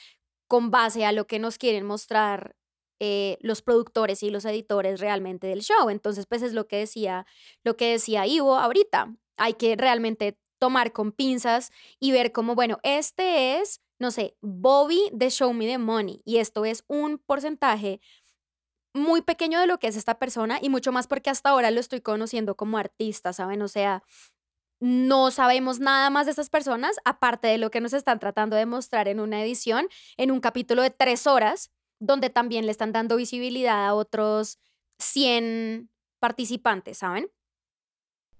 con 0.49 0.71
base 0.71 1.05
a 1.05 1.12
lo 1.12 1.27
que 1.27 1.38
nos 1.38 1.59
quieren 1.59 1.87
mostrar 1.87 2.57
eh, 3.04 3.36
los 3.40 3.62
productores 3.62 4.22
y 4.22 4.30
los 4.30 4.44
editores 4.44 5.00
realmente 5.00 5.48
del 5.48 5.62
show. 5.62 5.90
Entonces, 5.90 6.26
pues 6.26 6.40
es 6.40 6.52
lo 6.52 6.68
que 6.68 6.76
decía, 6.76 7.26
lo 7.64 7.76
que 7.76 7.90
decía 7.90 8.28
Ivo 8.28 8.54
ahorita. 8.56 9.12
Hay 9.36 9.54
que 9.54 9.74
realmente 9.74 10.38
tomar 10.60 10.92
con 10.92 11.10
pinzas 11.10 11.72
y 11.98 12.12
ver 12.12 12.30
como, 12.30 12.54
bueno, 12.54 12.78
este 12.84 13.58
es, 13.58 13.80
no 13.98 14.12
sé, 14.12 14.36
Bobby 14.40 15.00
de 15.12 15.30
Show 15.30 15.52
Me 15.52 15.66
the 15.66 15.78
Money 15.78 16.22
y 16.24 16.36
esto 16.36 16.64
es 16.64 16.84
un 16.86 17.18
porcentaje 17.18 18.00
muy 18.94 19.20
pequeño 19.20 19.58
de 19.58 19.66
lo 19.66 19.78
que 19.78 19.88
es 19.88 19.96
esta 19.96 20.20
persona 20.20 20.60
y 20.62 20.68
mucho 20.68 20.92
más 20.92 21.08
porque 21.08 21.30
hasta 21.30 21.48
ahora 21.48 21.72
lo 21.72 21.80
estoy 21.80 22.02
conociendo 22.02 22.54
como 22.54 22.78
artista, 22.78 23.32
¿saben? 23.32 23.62
O 23.62 23.68
sea, 23.68 24.04
no 24.78 25.32
sabemos 25.32 25.80
nada 25.80 26.08
más 26.10 26.26
de 26.26 26.30
estas 26.30 26.50
personas 26.50 27.00
aparte 27.04 27.48
de 27.48 27.58
lo 27.58 27.72
que 27.72 27.80
nos 27.80 27.94
están 27.94 28.20
tratando 28.20 28.54
de 28.54 28.66
mostrar 28.66 29.08
en 29.08 29.18
una 29.18 29.42
edición, 29.42 29.88
en 30.16 30.30
un 30.30 30.38
capítulo 30.38 30.82
de 30.82 30.90
tres 30.90 31.26
horas, 31.26 31.72
donde 32.02 32.30
también 32.30 32.66
le 32.66 32.72
están 32.72 32.92
dando 32.92 33.16
visibilidad 33.16 33.86
a 33.86 33.94
otros 33.94 34.58
100 34.98 35.88
participantes, 36.18 36.98
¿saben? 36.98 37.28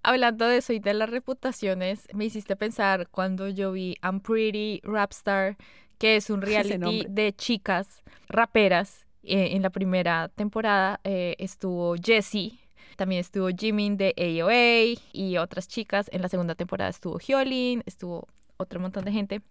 Hablando 0.03 0.47
de 0.47 0.57
eso 0.57 0.73
y 0.73 0.79
de 0.79 0.93
las 0.93 1.09
reputaciones, 1.09 2.07
me 2.13 2.25
hiciste 2.25 2.57
pensar 2.57 3.07
cuando 3.09 3.47
yo 3.47 3.71
vi 3.71 3.95
I'm 4.03 4.19
Pretty 4.19 4.81
Rapstar, 4.83 5.55
que 5.97 6.17
es 6.17 6.29
un 6.29 6.41
reality 6.41 7.05
de 7.07 7.33
chicas 7.33 8.03
raperas 8.27 9.05
eh, 9.23 9.55
en 9.55 9.61
la 9.61 9.69
primera 9.69 10.27
temporada 10.27 10.99
eh, 11.05 11.35
estuvo 11.39 11.95
Jessie, 11.95 12.59
también 12.97 13.21
estuvo 13.21 13.47
Jimin 13.47 13.95
de 13.95 14.13
AOA 14.17 15.01
y 15.13 15.37
otras 15.37 15.69
chicas. 15.69 16.09
En 16.11 16.21
la 16.21 16.27
segunda 16.27 16.55
temporada 16.55 16.89
estuvo 16.89 17.17
Hyolyn, 17.17 17.81
estuvo 17.85 18.27
otro 18.57 18.81
montón 18.81 19.05
de 19.05 19.13
gente. 19.13 19.41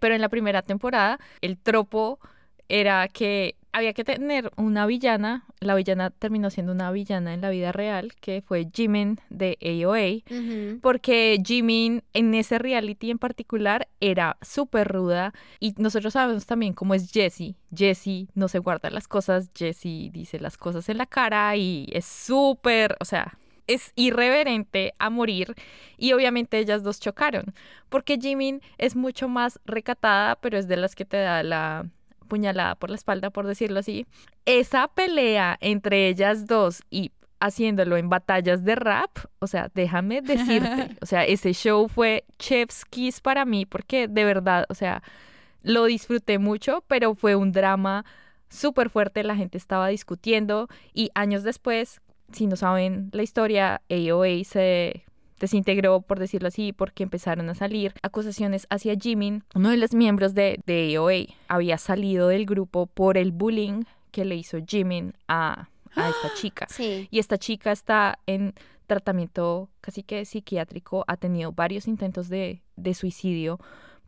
Pero 0.00 0.14
en 0.14 0.22
la 0.22 0.30
primera 0.30 0.62
temporada 0.62 1.18
el 1.42 1.58
tropo 1.58 2.18
era 2.68 3.08
que 3.08 3.56
había 3.72 3.92
que 3.92 4.04
tener 4.04 4.50
una 4.56 4.86
villana. 4.86 5.44
La 5.60 5.74
villana 5.74 6.10
terminó 6.10 6.50
siendo 6.50 6.72
una 6.72 6.90
villana 6.90 7.34
en 7.34 7.40
la 7.40 7.50
vida 7.50 7.72
real, 7.72 8.14
que 8.20 8.42
fue 8.42 8.68
Jimin 8.72 9.18
de 9.30 9.58
AOA, 9.62 10.80
porque 10.80 11.40
Jimin 11.44 12.02
en 12.12 12.34
ese 12.34 12.58
reality 12.58 13.10
en 13.10 13.18
particular 13.18 13.88
era 14.00 14.36
súper 14.42 14.88
ruda 14.88 15.32
y 15.60 15.74
nosotros 15.78 16.12
sabemos 16.12 16.46
también 16.46 16.72
cómo 16.72 16.94
es 16.94 17.10
Jessie. 17.10 17.56
Jessie 17.74 18.28
no 18.34 18.48
se 18.48 18.58
guarda 18.58 18.90
las 18.90 19.08
cosas, 19.08 19.50
Jessie 19.54 20.10
dice 20.10 20.40
las 20.40 20.56
cosas 20.56 20.88
en 20.88 20.98
la 20.98 21.06
cara 21.06 21.54
y 21.56 21.88
es 21.92 22.04
súper, 22.04 22.96
o 23.00 23.04
sea, 23.04 23.38
es 23.66 23.92
irreverente 23.94 24.94
a 24.98 25.10
morir 25.10 25.54
y 25.98 26.12
obviamente 26.12 26.58
ellas 26.58 26.82
dos 26.82 27.00
chocaron 27.00 27.54
porque 27.90 28.18
Jimin 28.18 28.62
es 28.78 28.96
mucho 28.96 29.28
más 29.28 29.60
recatada 29.66 30.36
pero 30.36 30.58
es 30.58 30.68
de 30.68 30.78
las 30.78 30.96
que 30.96 31.04
te 31.04 31.18
da 31.18 31.42
la 31.42 31.86
puñalada 32.28 32.74
por 32.76 32.90
la 32.90 32.96
espalda, 32.96 33.30
por 33.30 33.46
decirlo 33.46 33.80
así. 33.80 34.06
Esa 34.44 34.88
pelea 34.88 35.56
entre 35.60 36.08
ellas 36.08 36.46
dos 36.46 36.82
y 36.90 37.12
haciéndolo 37.40 37.96
en 37.96 38.08
batallas 38.08 38.64
de 38.64 38.74
rap, 38.74 39.10
o 39.38 39.46
sea, 39.46 39.70
déjame 39.74 40.22
decirte, 40.22 40.96
o 41.00 41.06
sea, 41.06 41.24
ese 41.24 41.52
show 41.52 41.88
fue 41.88 42.24
chef's 42.38 42.84
kiss 42.84 43.20
para 43.20 43.44
mí 43.44 43.64
porque 43.66 44.08
de 44.08 44.24
verdad, 44.24 44.66
o 44.68 44.74
sea, 44.74 45.02
lo 45.62 45.84
disfruté 45.84 46.38
mucho, 46.38 46.84
pero 46.86 47.14
fue 47.14 47.36
un 47.36 47.52
drama 47.52 48.04
súper 48.48 48.90
fuerte, 48.90 49.22
la 49.22 49.36
gente 49.36 49.58
estaba 49.58 49.88
discutiendo 49.88 50.68
y 50.92 51.10
años 51.14 51.42
después, 51.42 52.00
si 52.32 52.46
no 52.46 52.56
saben 52.56 53.10
la 53.12 53.22
historia, 53.22 53.82
AOA 53.90 54.44
se 54.44 55.04
desintegró, 55.38 56.00
por 56.00 56.18
decirlo 56.18 56.48
así, 56.48 56.72
porque 56.72 57.02
empezaron 57.02 57.48
a 57.50 57.54
salir 57.54 57.94
acusaciones 58.02 58.66
hacia 58.70 58.94
Jimin. 58.94 59.44
Uno 59.54 59.70
de 59.70 59.76
los 59.76 59.94
miembros 59.94 60.34
de, 60.34 60.60
de 60.66 60.96
AOA 60.96 61.34
había 61.48 61.78
salido 61.78 62.28
del 62.28 62.46
grupo 62.46 62.86
por 62.86 63.16
el 63.16 63.32
bullying 63.32 63.84
que 64.10 64.24
le 64.24 64.36
hizo 64.36 64.58
Jimin 64.66 65.14
a, 65.28 65.68
a 65.94 66.08
esta 66.08 66.34
chica. 66.40 66.66
Y 66.78 67.18
esta 67.18 67.38
chica 67.38 67.72
está 67.72 68.18
en 68.26 68.54
tratamiento 68.86 69.68
casi 69.80 70.02
que 70.02 70.24
psiquiátrico, 70.24 71.04
ha 71.06 71.16
tenido 71.16 71.52
varios 71.52 71.86
intentos 71.86 72.28
de, 72.28 72.62
de 72.76 72.94
suicidio 72.94 73.60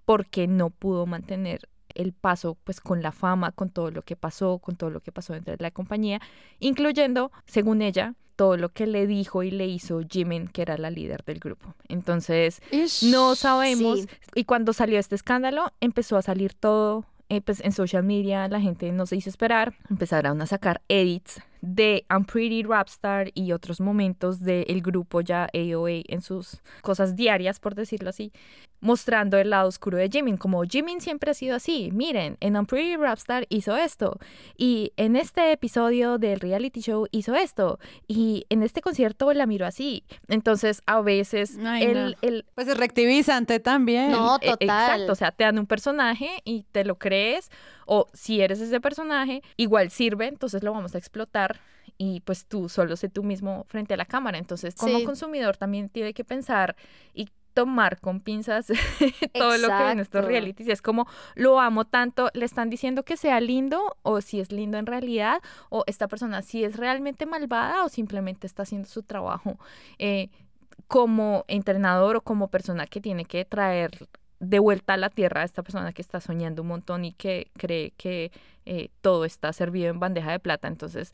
porque 0.05 0.49
no 0.49 0.71
pudo 0.71 1.07
mantener 1.07 1.69
el 1.95 2.13
paso 2.13 2.57
pues 2.65 2.81
con 2.81 3.03
la 3.03 3.13
fama, 3.13 3.53
con 3.53 3.71
todo 3.71 3.91
lo 3.91 4.03
que 4.03 4.17
pasó, 4.17 4.59
con 4.59 4.77
todo 4.77 4.91
lo 4.91 5.01
que 5.01 5.13
pasó 5.13 5.33
dentro 5.33 5.57
de 5.57 5.63
la 5.63 5.71
compañía, 5.71 6.21
incluyendo, 6.59 7.33
según 7.47 7.83
ella, 7.83 8.15
todo 8.37 8.57
lo 8.57 8.71
que 8.71 8.87
le 8.87 9.07
dijo 9.07 9.43
y 9.43 9.51
le 9.51 9.67
hizo 9.67 10.01
Jimin, 10.01 10.49
que 10.49 10.63
era 10.63 10.79
la 10.79 10.91
líder 10.91 11.25
del 11.25 11.41
grupo. 11.41 11.75
Entonces, 11.89 12.63
no 13.03 13.35
sabemos. 13.35 14.07
Y 14.35 14.45
cuando 14.45 14.73
salió 14.73 14.99
este 14.99 15.15
escándalo, 15.15 15.73
empezó 15.81 16.17
a 16.17 16.23
salir 16.23 16.55
todo 16.55 17.05
eh, 17.33 17.41
pues 17.41 17.61
en 17.61 17.71
social 17.71 18.03
media, 18.03 18.49
la 18.49 18.61
gente 18.61 18.91
no 18.91 19.07
se 19.07 19.15
hizo 19.15 19.31
esperar, 19.31 19.75
empezaron 19.89 20.43
a 20.43 20.47
sacar 20.47 20.83
edits 20.89 21.41
de 21.61 22.05
I'm 22.11 22.25
Pretty 22.25 22.65
Rapstar 22.65 23.31
y 23.35 23.53
otros 23.53 23.81
momentos 23.81 24.41
del 24.41 24.83
grupo 24.83 25.21
ya 25.21 25.49
AOA 25.55 26.03
en 26.09 26.23
sus 26.23 26.61
cosas 26.83 27.15
diarias, 27.15 27.61
por 27.61 27.77
decirlo 27.77 28.11
así, 28.11 28.33
mostrando 28.81 29.39
el 29.39 29.51
lado 29.51 29.69
oscuro 29.69 29.99
de 29.99 30.09
Jimin, 30.09 30.37
como 30.37 30.63
Jimin 30.65 31.01
siempre 31.01 31.31
ha 31.31 31.35
sido 31.35 31.57
así, 31.57 31.91
miren, 31.93 32.37
en 32.41 32.55
I'm 32.55 32.67
Pretty 32.67 32.97
Rapstar 32.97 33.47
hizo 33.49 33.77
esto, 33.77 34.19
y 34.57 34.93
en 34.97 35.17
este 35.17 35.53
episodio 35.53 36.19
del 36.19 36.41
reality 36.41 36.81
show 36.81 37.07
hizo 37.11 37.35
esto, 37.35 37.79
y 38.09 38.47
en 38.49 38.63
este 38.63 38.81
concierto 38.81 39.33
la 39.33 39.47
miro 39.47 39.67
así. 39.67 40.05
Entonces, 40.29 40.83
a 40.87 41.01
veces 41.01 41.57
el, 41.59 42.17
el, 42.23 42.45
Pues 42.55 42.69
es 42.69 42.77
reactivizante 42.77 43.61
también. 43.61 44.13
No, 44.13 44.37
e, 44.41 44.51
total. 44.51 44.57
Exacto, 44.61 45.13
o 45.13 45.15
sea, 45.15 45.31
te 45.31 45.45
dan 45.45 45.59
un 45.59 45.67
personaje 45.67 46.41
y 46.45 46.65
te 46.73 46.85
lo 46.85 46.97
crees, 46.99 47.51
o 47.87 48.09
si 48.13 48.41
eres 48.41 48.61
ese 48.61 48.81
personaje, 48.81 49.43
igual 49.57 49.91
sirve, 49.91 50.27
entonces 50.27 50.63
lo 50.63 50.73
vamos 50.73 50.95
a 50.95 50.99
explotar 50.99 51.61
y 51.99 52.21
pues 52.21 52.47
tú 52.47 52.71
solo 52.71 52.97
sé 52.97 53.11
tú 53.11 53.23
mismo 53.23 53.65
frente 53.69 53.93
a 53.93 53.97
la 53.99 54.07
cámara. 54.07 54.39
Entonces, 54.39 54.75
como 54.75 55.05
consumidor 55.05 55.59
también 55.59 55.91
tiene 55.91 56.15
que 56.15 56.25
pensar 56.25 56.75
y 57.13 57.29
tomar 57.55 58.01
con 58.01 58.21
pinzas 58.21 58.67
todo 59.35 59.57
lo 59.59 59.69
que 59.69 59.85
ven 59.85 60.01
estos 60.01 60.25
realities. 60.25 60.69
Es 60.69 60.83
como, 60.83 61.07
lo 61.35 61.61
amo 61.61 61.85
tanto, 61.85 62.31
le 62.35 62.45
están 62.45 62.71
diciendo 62.71 63.05
que 63.05 63.17
sea 63.17 63.41
lindo 63.41 63.97
o 64.03 64.21
si 64.21 64.41
es 64.41 64.53
lindo 64.53 64.79
en 64.79 64.87
realidad 64.87 65.41
o 65.69 65.85
esta 65.87 66.09
persona 66.09 66.43
si 66.43 66.65
es 66.65 66.77
realmente 66.77 67.27
malvada 67.27 67.85
o 67.85 67.89
simplemente 67.89 68.47
está 68.47 68.63
haciendo 68.63 68.89
su 68.89 69.03
trabajo 69.03 69.59
eh, 69.99 70.31
como 70.89 71.45
entrenador 71.49 72.17
o 72.17 72.21
como 72.21 72.49
persona 72.49 72.87
que 72.87 73.01
tiene 73.01 73.25
que 73.25 73.45
traer 73.45 73.91
de 74.41 74.59
vuelta 74.59 74.95
a 74.95 74.97
la 74.97 75.11
tierra 75.11 75.43
a 75.43 75.45
esta 75.45 75.63
persona 75.63 75.93
que 75.93 76.03
está 76.03 76.21
soñando 76.21 76.63
un 76.63 76.69
montón 76.69 77.05
y 77.05 77.13
que 77.13 77.51
cree 77.59 77.93
que 77.93 78.33
eh, 78.65 78.89
todo 79.03 79.25
está 79.25 79.53
servido 79.53 79.91
en 79.91 80.01
bandeja 80.01 80.33
de 80.33 80.41
plata. 80.41 80.67
Entonces, 80.67 81.13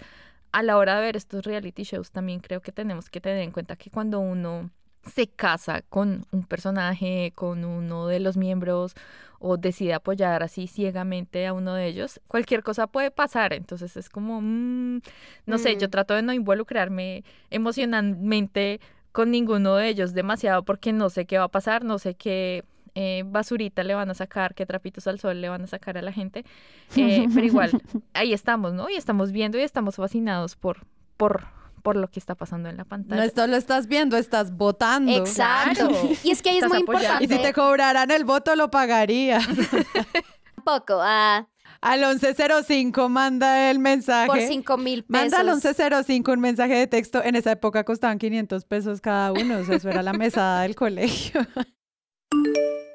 a 0.52 0.62
la 0.62 0.78
hora 0.78 0.96
de 0.96 1.02
ver 1.02 1.16
estos 1.16 1.44
reality 1.44 1.82
shows, 1.82 2.12
también 2.12 2.40
creo 2.40 2.60
que 2.60 2.72
tenemos 2.72 3.10
que 3.10 3.20
tener 3.20 3.42
en 3.42 3.50
cuenta 3.50 3.76
que 3.76 3.90
cuando 3.90 4.20
uno 4.20 4.70
se 5.06 5.26
casa 5.28 5.82
con 5.82 6.26
un 6.32 6.44
personaje, 6.44 7.32
con 7.34 7.64
uno 7.64 8.06
de 8.06 8.20
los 8.20 8.36
miembros 8.36 8.94
o 9.38 9.56
decide 9.56 9.94
apoyar 9.94 10.42
así 10.42 10.66
ciegamente 10.66 11.46
a 11.46 11.52
uno 11.52 11.74
de 11.74 11.86
ellos, 11.86 12.20
cualquier 12.26 12.62
cosa 12.62 12.86
puede 12.86 13.10
pasar. 13.10 13.52
Entonces 13.52 13.96
es 13.96 14.08
como, 14.08 14.40
mm, 14.40 15.00
no 15.46 15.58
sé, 15.58 15.76
yo 15.76 15.88
mm. 15.88 15.90
trato 15.90 16.14
de 16.14 16.22
no 16.22 16.32
involucrarme 16.32 17.24
emocionalmente 17.50 18.80
con 19.12 19.30
ninguno 19.30 19.76
de 19.76 19.88
ellos 19.88 20.12
demasiado 20.12 20.62
porque 20.64 20.92
no 20.92 21.08
sé 21.10 21.26
qué 21.26 21.38
va 21.38 21.44
a 21.44 21.48
pasar, 21.48 21.84
no 21.84 21.98
sé 21.98 22.14
qué 22.14 22.64
eh, 22.94 23.24
basurita 23.26 23.84
le 23.84 23.94
van 23.94 24.10
a 24.10 24.14
sacar, 24.14 24.54
qué 24.54 24.64
trapitos 24.64 25.06
al 25.06 25.20
sol 25.20 25.40
le 25.40 25.50
van 25.50 25.62
a 25.62 25.66
sacar 25.66 25.98
a 25.98 26.02
la 26.02 26.12
gente. 26.12 26.44
Eh, 26.96 27.26
pero 27.34 27.46
igual, 27.46 27.70
ahí 28.14 28.32
estamos, 28.32 28.72
¿no? 28.72 28.88
Y 28.88 28.94
estamos 28.94 29.32
viendo 29.32 29.58
y 29.58 29.62
estamos 29.62 29.96
fascinados 29.96 30.56
por, 30.56 30.86
por, 31.16 31.46
por 31.86 31.94
lo 31.94 32.10
que 32.10 32.18
está 32.18 32.34
pasando 32.34 32.68
en 32.68 32.76
la 32.76 32.84
pantalla. 32.84 33.20
No 33.20 33.22
esto 33.24 33.46
lo 33.46 33.54
estás 33.54 33.86
viendo, 33.86 34.16
estás 34.16 34.50
votando. 34.50 35.12
Exacto. 35.12 35.88
Y 36.24 36.32
es 36.32 36.42
que 36.42 36.50
ahí 36.50 36.58
es 36.58 36.66
muy 36.66 36.78
importante. 36.78 37.22
Y 37.22 37.28
si 37.28 37.38
te 37.38 37.52
cobraran 37.52 38.10
el 38.10 38.24
voto, 38.24 38.56
lo 38.56 38.72
pagaría. 38.72 39.38
Poco, 40.64 40.98
ah. 41.00 41.46
Al 41.80 42.00
1105 42.00 43.08
manda 43.08 43.70
el 43.70 43.78
mensaje. 43.78 44.26
Por 44.26 44.40
5 44.40 44.76
mil 44.78 45.04
pesos. 45.04 45.30
Manda 45.30 45.38
al 45.38 45.46
1105 45.46 46.32
un 46.32 46.40
mensaje 46.40 46.74
de 46.74 46.88
texto. 46.88 47.22
En 47.22 47.36
esa 47.36 47.52
época 47.52 47.84
costaban 47.84 48.18
500 48.18 48.64
pesos 48.64 49.00
cada 49.00 49.30
uno. 49.30 49.58
O 49.58 49.64
sea, 49.64 49.76
eso 49.76 49.88
era 49.88 50.02
la 50.02 50.12
mesada 50.12 50.62
del 50.62 50.74
colegio. 50.74 51.40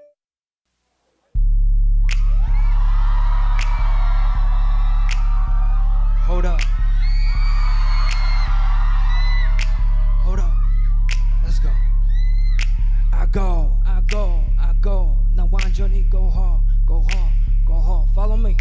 John 15.71 15.89
Johnny, 15.89 16.01
go 16.09 16.29
hard, 16.29 16.59
go 16.85 17.01
hard, 17.11 17.31
go 17.65 17.73
hard. 17.75 18.09
Follow 18.13 18.35
me. 18.35 18.57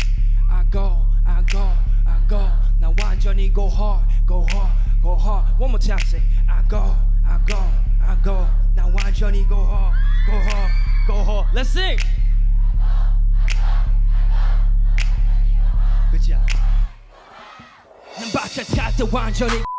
I 0.48 0.62
go, 0.70 0.96
I 1.26 1.42
go, 1.42 1.72
I 2.06 2.18
go. 2.28 2.48
Now 2.78 2.94
why 2.98 3.16
Johnny 3.16 3.48
go 3.48 3.68
hard, 3.68 4.04
go 4.26 4.42
hard, 4.42 4.70
go 5.02 5.16
hard. 5.16 5.58
One 5.58 5.70
more 5.70 5.80
time, 5.80 5.98
say 5.98 6.22
I 6.48 6.62
go, 6.68 6.94
I 7.26 7.40
go, 7.46 7.58
I 8.00 8.16
go. 8.22 8.46
Now 8.76 8.90
why 8.90 9.10
Johnny 9.10 9.44
go 9.48 9.56
hard, 9.56 9.96
go 10.24 10.38
hard, 10.38 10.72
go 11.08 11.14
hard. 11.24 11.46
Let's 11.52 11.70
sing. 11.70 11.98
Good 16.12 16.22
job. 16.22 16.48
Bacha 18.32 18.64
chat 18.72 18.96
the 18.96 19.06
wine 19.06 19.34
Johnny. 19.34 19.69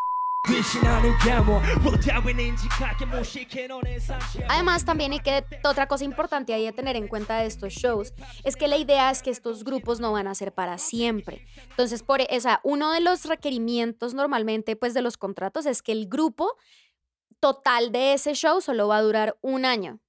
Además, 4.48 4.84
también 4.84 5.12
hay 5.12 5.20
que, 5.20 5.44
otra 5.62 5.86
cosa 5.86 6.02
importante 6.02 6.52
ahí 6.52 6.66
a 6.66 6.72
tener 6.72 6.96
en 6.96 7.06
cuenta 7.06 7.38
de 7.38 7.46
estos 7.46 7.72
shows 7.74 8.12
es 8.42 8.56
que 8.56 8.66
la 8.66 8.76
idea 8.76 9.12
es 9.12 9.22
que 9.22 9.30
estos 9.30 9.62
grupos 9.62 10.00
no 10.00 10.10
van 10.10 10.26
a 10.26 10.34
ser 10.34 10.52
para 10.52 10.78
siempre. 10.78 11.46
Entonces, 11.70 12.02
por 12.02 12.22
e, 12.22 12.26
o 12.28 12.40
sea, 12.40 12.60
uno 12.64 12.90
de 12.90 13.00
los 13.00 13.24
requerimientos 13.26 14.14
normalmente 14.14 14.74
pues 14.74 14.94
de 14.94 15.02
los 15.02 15.16
contratos 15.16 15.64
es 15.64 15.80
que 15.80 15.92
el 15.92 16.08
grupo 16.08 16.56
total 17.38 17.92
de 17.92 18.14
ese 18.14 18.34
show 18.34 18.60
solo 18.60 18.88
va 18.88 18.96
a 18.96 19.02
durar 19.02 19.38
un 19.42 19.64
año. 19.64 20.00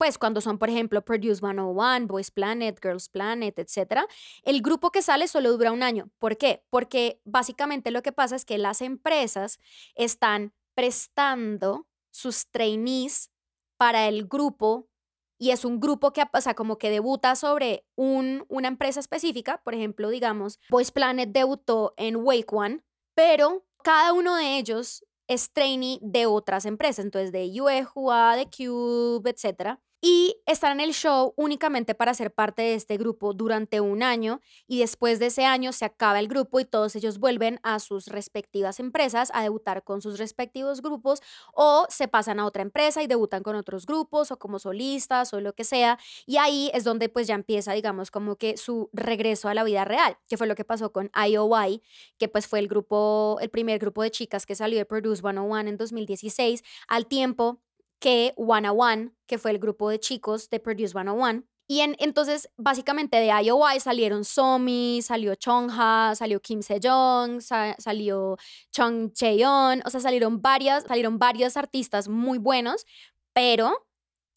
Pues 0.00 0.16
cuando 0.16 0.40
son, 0.40 0.56
por 0.56 0.70
ejemplo, 0.70 1.04
Produce 1.04 1.40
101, 1.40 2.06
Boys 2.06 2.30
Planet, 2.30 2.80
Girls 2.82 3.10
Planet, 3.10 3.58
etc. 3.58 4.06
El 4.42 4.62
grupo 4.62 4.90
que 4.90 5.02
sale 5.02 5.28
solo 5.28 5.52
dura 5.52 5.72
un 5.72 5.82
año. 5.82 6.08
¿Por 6.18 6.38
qué? 6.38 6.64
Porque 6.70 7.20
básicamente 7.26 7.90
lo 7.90 8.00
que 8.00 8.10
pasa 8.10 8.34
es 8.34 8.46
que 8.46 8.56
las 8.56 8.80
empresas 8.80 9.58
están 9.94 10.54
prestando 10.74 11.86
sus 12.10 12.50
trainees 12.50 13.30
para 13.76 14.08
el 14.08 14.26
grupo 14.26 14.88
y 15.36 15.50
es 15.50 15.66
un 15.66 15.80
grupo 15.80 16.14
que, 16.14 16.24
o 16.32 16.40
sea, 16.40 16.54
como 16.54 16.78
que 16.78 16.88
debuta 16.88 17.36
sobre 17.36 17.84
un, 17.94 18.46
una 18.48 18.68
empresa 18.68 19.00
específica. 19.00 19.60
Por 19.62 19.74
ejemplo, 19.74 20.08
digamos, 20.08 20.60
Boys 20.70 20.92
Planet 20.92 21.28
debutó 21.30 21.92
en 21.98 22.16
Wake 22.16 22.48
One, 22.50 22.82
pero 23.14 23.66
cada 23.84 24.14
uno 24.14 24.34
de 24.36 24.56
ellos 24.56 25.04
es 25.28 25.52
trainee 25.52 25.98
de 26.00 26.24
otras 26.24 26.64
empresas, 26.64 27.04
entonces 27.04 27.32
de 27.32 27.60
UEJUA, 27.60 28.36
de 28.36 28.46
Cube, 28.46 29.28
etcétera 29.28 29.78
y 30.00 30.36
están 30.46 30.80
en 30.80 30.80
el 30.80 30.94
show 30.94 31.34
únicamente 31.36 31.94
para 31.94 32.14
ser 32.14 32.32
parte 32.32 32.62
de 32.62 32.74
este 32.74 32.96
grupo 32.96 33.34
durante 33.34 33.80
un 33.80 34.02
año 34.02 34.40
y 34.66 34.80
después 34.80 35.18
de 35.18 35.26
ese 35.26 35.44
año 35.44 35.72
se 35.72 35.84
acaba 35.84 36.18
el 36.20 36.28
grupo 36.28 36.60
y 36.60 36.64
todos 36.64 36.96
ellos 36.96 37.18
vuelven 37.18 37.60
a 37.62 37.78
sus 37.80 38.06
respectivas 38.06 38.80
empresas 38.80 39.30
a 39.34 39.42
debutar 39.42 39.84
con 39.84 40.00
sus 40.00 40.18
respectivos 40.18 40.80
grupos 40.80 41.20
o 41.54 41.86
se 41.88 42.08
pasan 42.08 42.40
a 42.40 42.46
otra 42.46 42.62
empresa 42.62 43.02
y 43.02 43.06
debutan 43.06 43.42
con 43.42 43.56
otros 43.56 43.84
grupos 43.84 44.30
o 44.30 44.38
como 44.38 44.58
solistas 44.58 45.34
o 45.34 45.40
lo 45.40 45.54
que 45.54 45.64
sea 45.64 45.98
y 46.26 46.38
ahí 46.38 46.70
es 46.72 46.84
donde 46.84 47.08
pues 47.08 47.26
ya 47.26 47.34
empieza 47.34 47.72
digamos 47.72 48.10
como 48.10 48.36
que 48.36 48.56
su 48.56 48.88
regreso 48.92 49.48
a 49.48 49.54
la 49.54 49.64
vida 49.64 49.84
real 49.84 50.16
que 50.28 50.36
fue 50.36 50.46
lo 50.46 50.54
que 50.54 50.64
pasó 50.64 50.92
con 50.92 51.10
IOI 51.14 51.82
que 52.18 52.28
pues 52.28 52.46
fue 52.46 52.58
el 52.60 52.68
grupo 52.68 53.38
el 53.40 53.50
primer 53.50 53.78
grupo 53.78 54.02
de 54.02 54.10
chicas 54.10 54.46
que 54.46 54.54
salió 54.54 54.78
de 54.78 54.86
Produce 54.86 55.20
101 55.20 55.68
en 55.68 55.76
2016 55.76 56.62
al 56.88 57.06
tiempo 57.06 57.60
que 58.00 58.32
One 58.36 58.68
One, 58.70 59.12
que 59.26 59.38
fue 59.38 59.52
el 59.52 59.58
grupo 59.58 59.90
de 59.90 60.00
chicos 60.00 60.50
de 60.50 60.58
Produce 60.58 60.92
101. 60.92 61.44
Y 61.68 61.82
en, 61.82 61.94
entonces, 62.00 62.50
básicamente 62.56 63.18
de 63.18 63.28
IOI 63.28 63.78
salieron 63.78 64.24
Somi, 64.24 65.02
salió 65.02 65.36
Chongha, 65.36 66.16
salió 66.16 66.40
Kim 66.40 66.62
Sejong, 66.62 67.40
sa 67.40 67.76
salió 67.78 68.36
Chong 68.72 69.12
Cheon, 69.12 69.80
o 69.84 69.90
sea, 69.90 70.00
salieron 70.00 70.42
varias, 70.42 70.82
salieron 70.82 71.20
varios 71.20 71.56
artistas 71.56 72.08
muy 72.08 72.38
buenos, 72.38 72.86
pero 73.32 73.86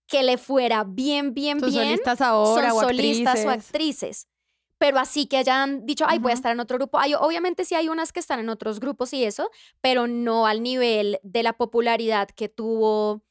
que 0.05 0.22
le 0.22 0.38
fuera 0.38 0.84
bien, 0.84 1.34
bien, 1.34 1.59
Son 1.59 1.72
bien. 1.72 1.86
solistas 1.86 2.22
ahora 2.22 2.70
son 2.70 2.78
o 2.78 2.82
solistas 2.82 3.45
o 3.45 3.49
actrices. 3.49 4.28
Pero 4.78 4.99
así 4.99 5.26
que 5.26 5.38
hayan 5.38 5.88
dicho, 5.88 6.05
ay, 6.07 6.20
voy 6.20 6.34
a 6.34 6.36
estar 6.36 6.51
en 6.51 6.59
otro 6.59 6.78
grupo. 6.78 6.99
Ay, 6.99 7.16
obviamente 7.16 7.66
sí 7.66 7.74
hay 7.74 7.89
unas 7.89 8.11
que 8.11 8.20
están 8.20 8.41
en 8.41 8.49
otros 8.49 8.80
grupos 8.80 9.11
y 9.14 9.24
eso, 9.24 9.49
pero 9.82 10.05
no 10.05 10.45
al 10.45 10.61
nivel 10.61 11.20
de 11.24 11.41
la 11.41 11.53
popularidad 11.53 12.28
que 12.28 12.47
tuvo 12.47 13.24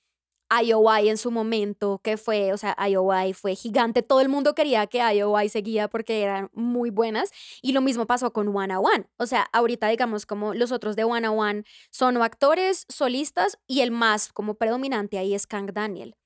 IOI 0.63 1.09
en 1.09 1.19
su 1.19 1.31
momento, 1.31 2.01
que 2.03 2.17
fue, 2.17 2.53
o 2.53 2.57
sea, 2.57 2.77
IOI 2.89 3.33
fue 3.33 3.55
gigante. 3.55 4.03
Todo 4.03 4.21
el 4.21 4.29
mundo 4.29 4.55
quería 4.55 4.87
que 4.87 4.99
IOI 4.99 5.49
seguía 5.49 5.89
porque 5.89 6.23
eran 6.23 6.51
muy 6.53 6.91
buenas. 6.91 7.31
Y 7.63 7.73
lo 7.73 7.81
mismo 7.81 8.07
pasó 8.07 8.33
con 8.33 8.55
One 8.55 8.77
One. 8.77 9.07
O 9.19 9.27
sea, 9.27 9.49
ahorita 9.53 9.89
digamos 9.89 10.27
como 10.27 10.55
los 10.55 10.73
otros 10.73 10.97
de 10.97 11.05
One 11.05 11.29
One 11.29 11.65
son 11.91 12.17
actores, 12.23 12.87
solistas 12.89 13.59
y 13.67 13.81
el 13.81 13.91
más 13.91 14.33
como 14.33 14.55
predominante 14.55 15.19
ahí 15.19 15.35
es 15.35 15.47
Kang 15.47 15.73
Daniel. 15.73 16.17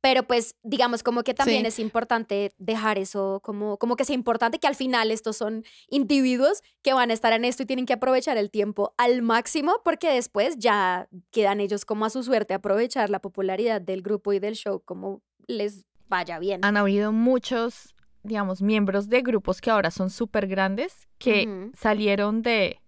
Pero 0.00 0.22
pues 0.22 0.54
digamos 0.62 1.02
como 1.02 1.22
que 1.24 1.34
también 1.34 1.62
Sí. 1.62 1.66
es 1.68 1.78
importante 1.80 2.52
dejar 2.58 2.98
eso 2.98 3.40
como, 3.42 3.78
como 3.78 3.96
que 3.96 4.04
sea 4.04 4.14
importante 4.14 4.58
que 4.60 4.68
al 4.68 4.76
final 4.76 5.10
estos 5.10 5.36
son 5.36 5.64
individuos 5.88 6.62
que 6.82 6.92
van 6.92 7.10
a 7.10 7.14
estar 7.14 7.32
en 7.32 7.44
esto 7.44 7.64
y 7.64 7.66
tienen 7.66 7.84
que 7.84 7.94
aprovechar 7.94 8.36
el 8.36 8.50
tiempo 8.50 8.94
al 8.96 9.22
máximo 9.22 9.80
porque 9.84 10.08
después 10.12 10.56
ya 10.58 11.08
quedan 11.32 11.60
ellos 11.60 11.84
como 11.84 12.04
a 12.04 12.10
su 12.10 12.22
suerte 12.22 12.54
aprovechar 12.54 13.10
la 13.10 13.18
popularidad 13.20 13.80
del 13.80 14.02
grupo 14.02 14.32
y 14.32 14.38
del 14.38 14.54
show 14.54 14.80
como 14.84 15.20
les 15.48 15.84
vaya 16.08 16.38
bien. 16.38 16.64
Han 16.64 16.76
habido 16.76 17.10
muchos, 17.12 17.94
digamos, 18.22 18.62
miembros 18.62 19.08
de 19.08 19.22
grupos 19.22 19.60
que 19.60 19.70
ahora 19.70 19.90
son 19.90 20.10
súper 20.10 20.46
grandes 20.46 21.08
que 21.18 21.70
salieron 21.74 22.42
de 22.42 22.80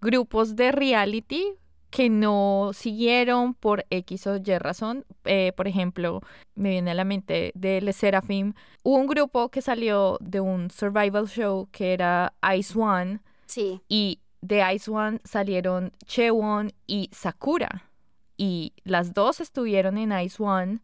grupos 0.00 0.54
de 0.54 0.70
reality 0.70 1.54
que 1.94 2.10
no 2.10 2.72
siguieron 2.74 3.54
por 3.54 3.86
X 3.88 4.26
o 4.26 4.34
Y 4.34 4.58
razón. 4.58 5.04
Eh, 5.26 5.52
por 5.56 5.68
ejemplo, 5.68 6.22
me 6.56 6.70
viene 6.70 6.90
a 6.90 6.94
la 6.94 7.04
mente 7.04 7.52
de 7.54 7.80
Le 7.80 7.92
Seraphim. 7.92 8.52
Hubo 8.82 8.96
un 8.96 9.06
grupo 9.06 9.48
que 9.48 9.62
salió 9.62 10.18
de 10.20 10.40
un 10.40 10.72
survival 10.72 11.28
show 11.28 11.68
que 11.70 11.92
era 11.92 12.34
Ice 12.58 12.76
One 12.76 13.20
Sí. 13.46 13.80
y 13.88 14.18
de 14.40 14.74
Ice 14.74 14.90
One 14.90 15.20
salieron 15.22 15.92
Chewon 16.04 16.72
y 16.88 17.10
Sakura. 17.12 17.88
Y 18.36 18.72
las 18.82 19.14
dos 19.14 19.38
estuvieron 19.38 19.96
en 19.96 20.10
Ice 20.18 20.42
One 20.42 20.80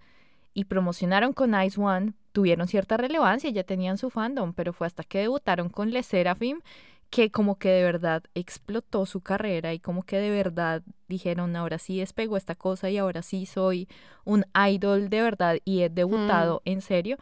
y 0.54 0.66
promocionaron 0.66 1.32
con 1.32 1.60
Ice 1.60 1.80
One, 1.80 2.12
tuvieron 2.30 2.68
cierta 2.68 2.96
relevancia, 2.96 3.50
ya 3.50 3.64
tenían 3.64 3.98
su 3.98 4.10
fandom, 4.10 4.52
pero 4.52 4.72
fue 4.72 4.86
hasta 4.86 5.02
que 5.02 5.18
debutaron 5.18 5.70
con 5.70 5.90
Le 5.90 6.04
Seraphim 6.04 6.60
que 7.10 7.30
como 7.30 7.58
que 7.58 7.68
de 7.70 7.82
verdad 7.82 8.22
explotó 8.34 9.04
su 9.06 9.20
carrera 9.20 9.74
y 9.74 9.80
como 9.80 10.02
que 10.04 10.18
de 10.18 10.30
verdad 10.30 10.82
dijeron, 11.08 11.56
ahora 11.56 11.78
sí 11.78 11.98
despegó 11.98 12.36
esta 12.36 12.54
cosa 12.54 12.88
y 12.90 12.98
ahora 12.98 13.22
sí 13.22 13.46
soy 13.46 13.88
un 14.24 14.44
idol 14.68 15.08
de 15.10 15.20
verdad 15.22 15.56
y 15.64 15.82
he 15.82 15.88
debutado 15.88 16.62
en 16.64 16.80
serio. 16.80 17.18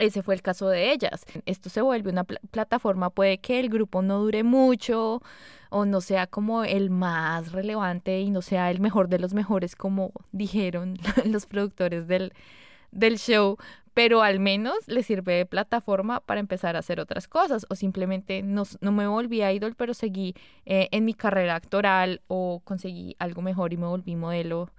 Ese 0.00 0.22
fue 0.22 0.34
el 0.36 0.42
caso 0.42 0.68
de 0.68 0.92
ellas. 0.92 1.24
Esto 1.44 1.70
se 1.70 1.80
vuelve 1.80 2.10
una 2.10 2.22
pla- 2.24 2.40
plataforma, 2.52 3.10
puede 3.10 3.38
que 3.38 3.58
el 3.58 3.68
grupo 3.68 4.00
no 4.02 4.18
dure 4.20 4.44
mucho 4.44 5.22
o 5.70 5.84
no 5.84 6.00
sea 6.00 6.26
como 6.28 6.64
el 6.64 6.90
más 6.90 7.50
relevante 7.52 8.20
y 8.20 8.30
no 8.30 8.40
sea 8.42 8.70
el 8.70 8.80
mejor 8.80 9.08
de 9.08 9.18
los 9.18 9.34
mejores 9.34 9.74
como 9.76 10.12
dijeron 10.32 10.98
los 11.26 11.46
productores 11.46 12.06
del, 12.08 12.32
del 12.90 13.18
show, 13.18 13.56
pero 13.94 14.22
al 14.22 14.38
menos 14.38 14.74
le 14.86 15.02
sirve 15.02 15.34
de 15.34 15.46
plataforma 15.46 16.20
para 16.20 16.40
empezar 16.40 16.76
a 16.76 16.80
hacer 16.80 17.00
otras 17.00 17.26
cosas 17.28 17.66
o 17.68 17.74
simplemente 17.74 18.42
no, 18.42 18.62
no 18.80 18.92
me 18.92 19.06
volví 19.08 19.42
idol, 19.42 19.74
pero 19.76 19.92
seguí 19.94 20.34
eh, 20.66 20.88
en 20.92 21.04
mi 21.04 21.14
carrera 21.14 21.56
actoral 21.56 22.20
o 22.28 22.60
conseguí 22.64 23.16
algo 23.18 23.42
mejor 23.42 23.72
y 23.72 23.76
me 23.76 23.86
volví 23.86 24.14
modelo. 24.16 24.70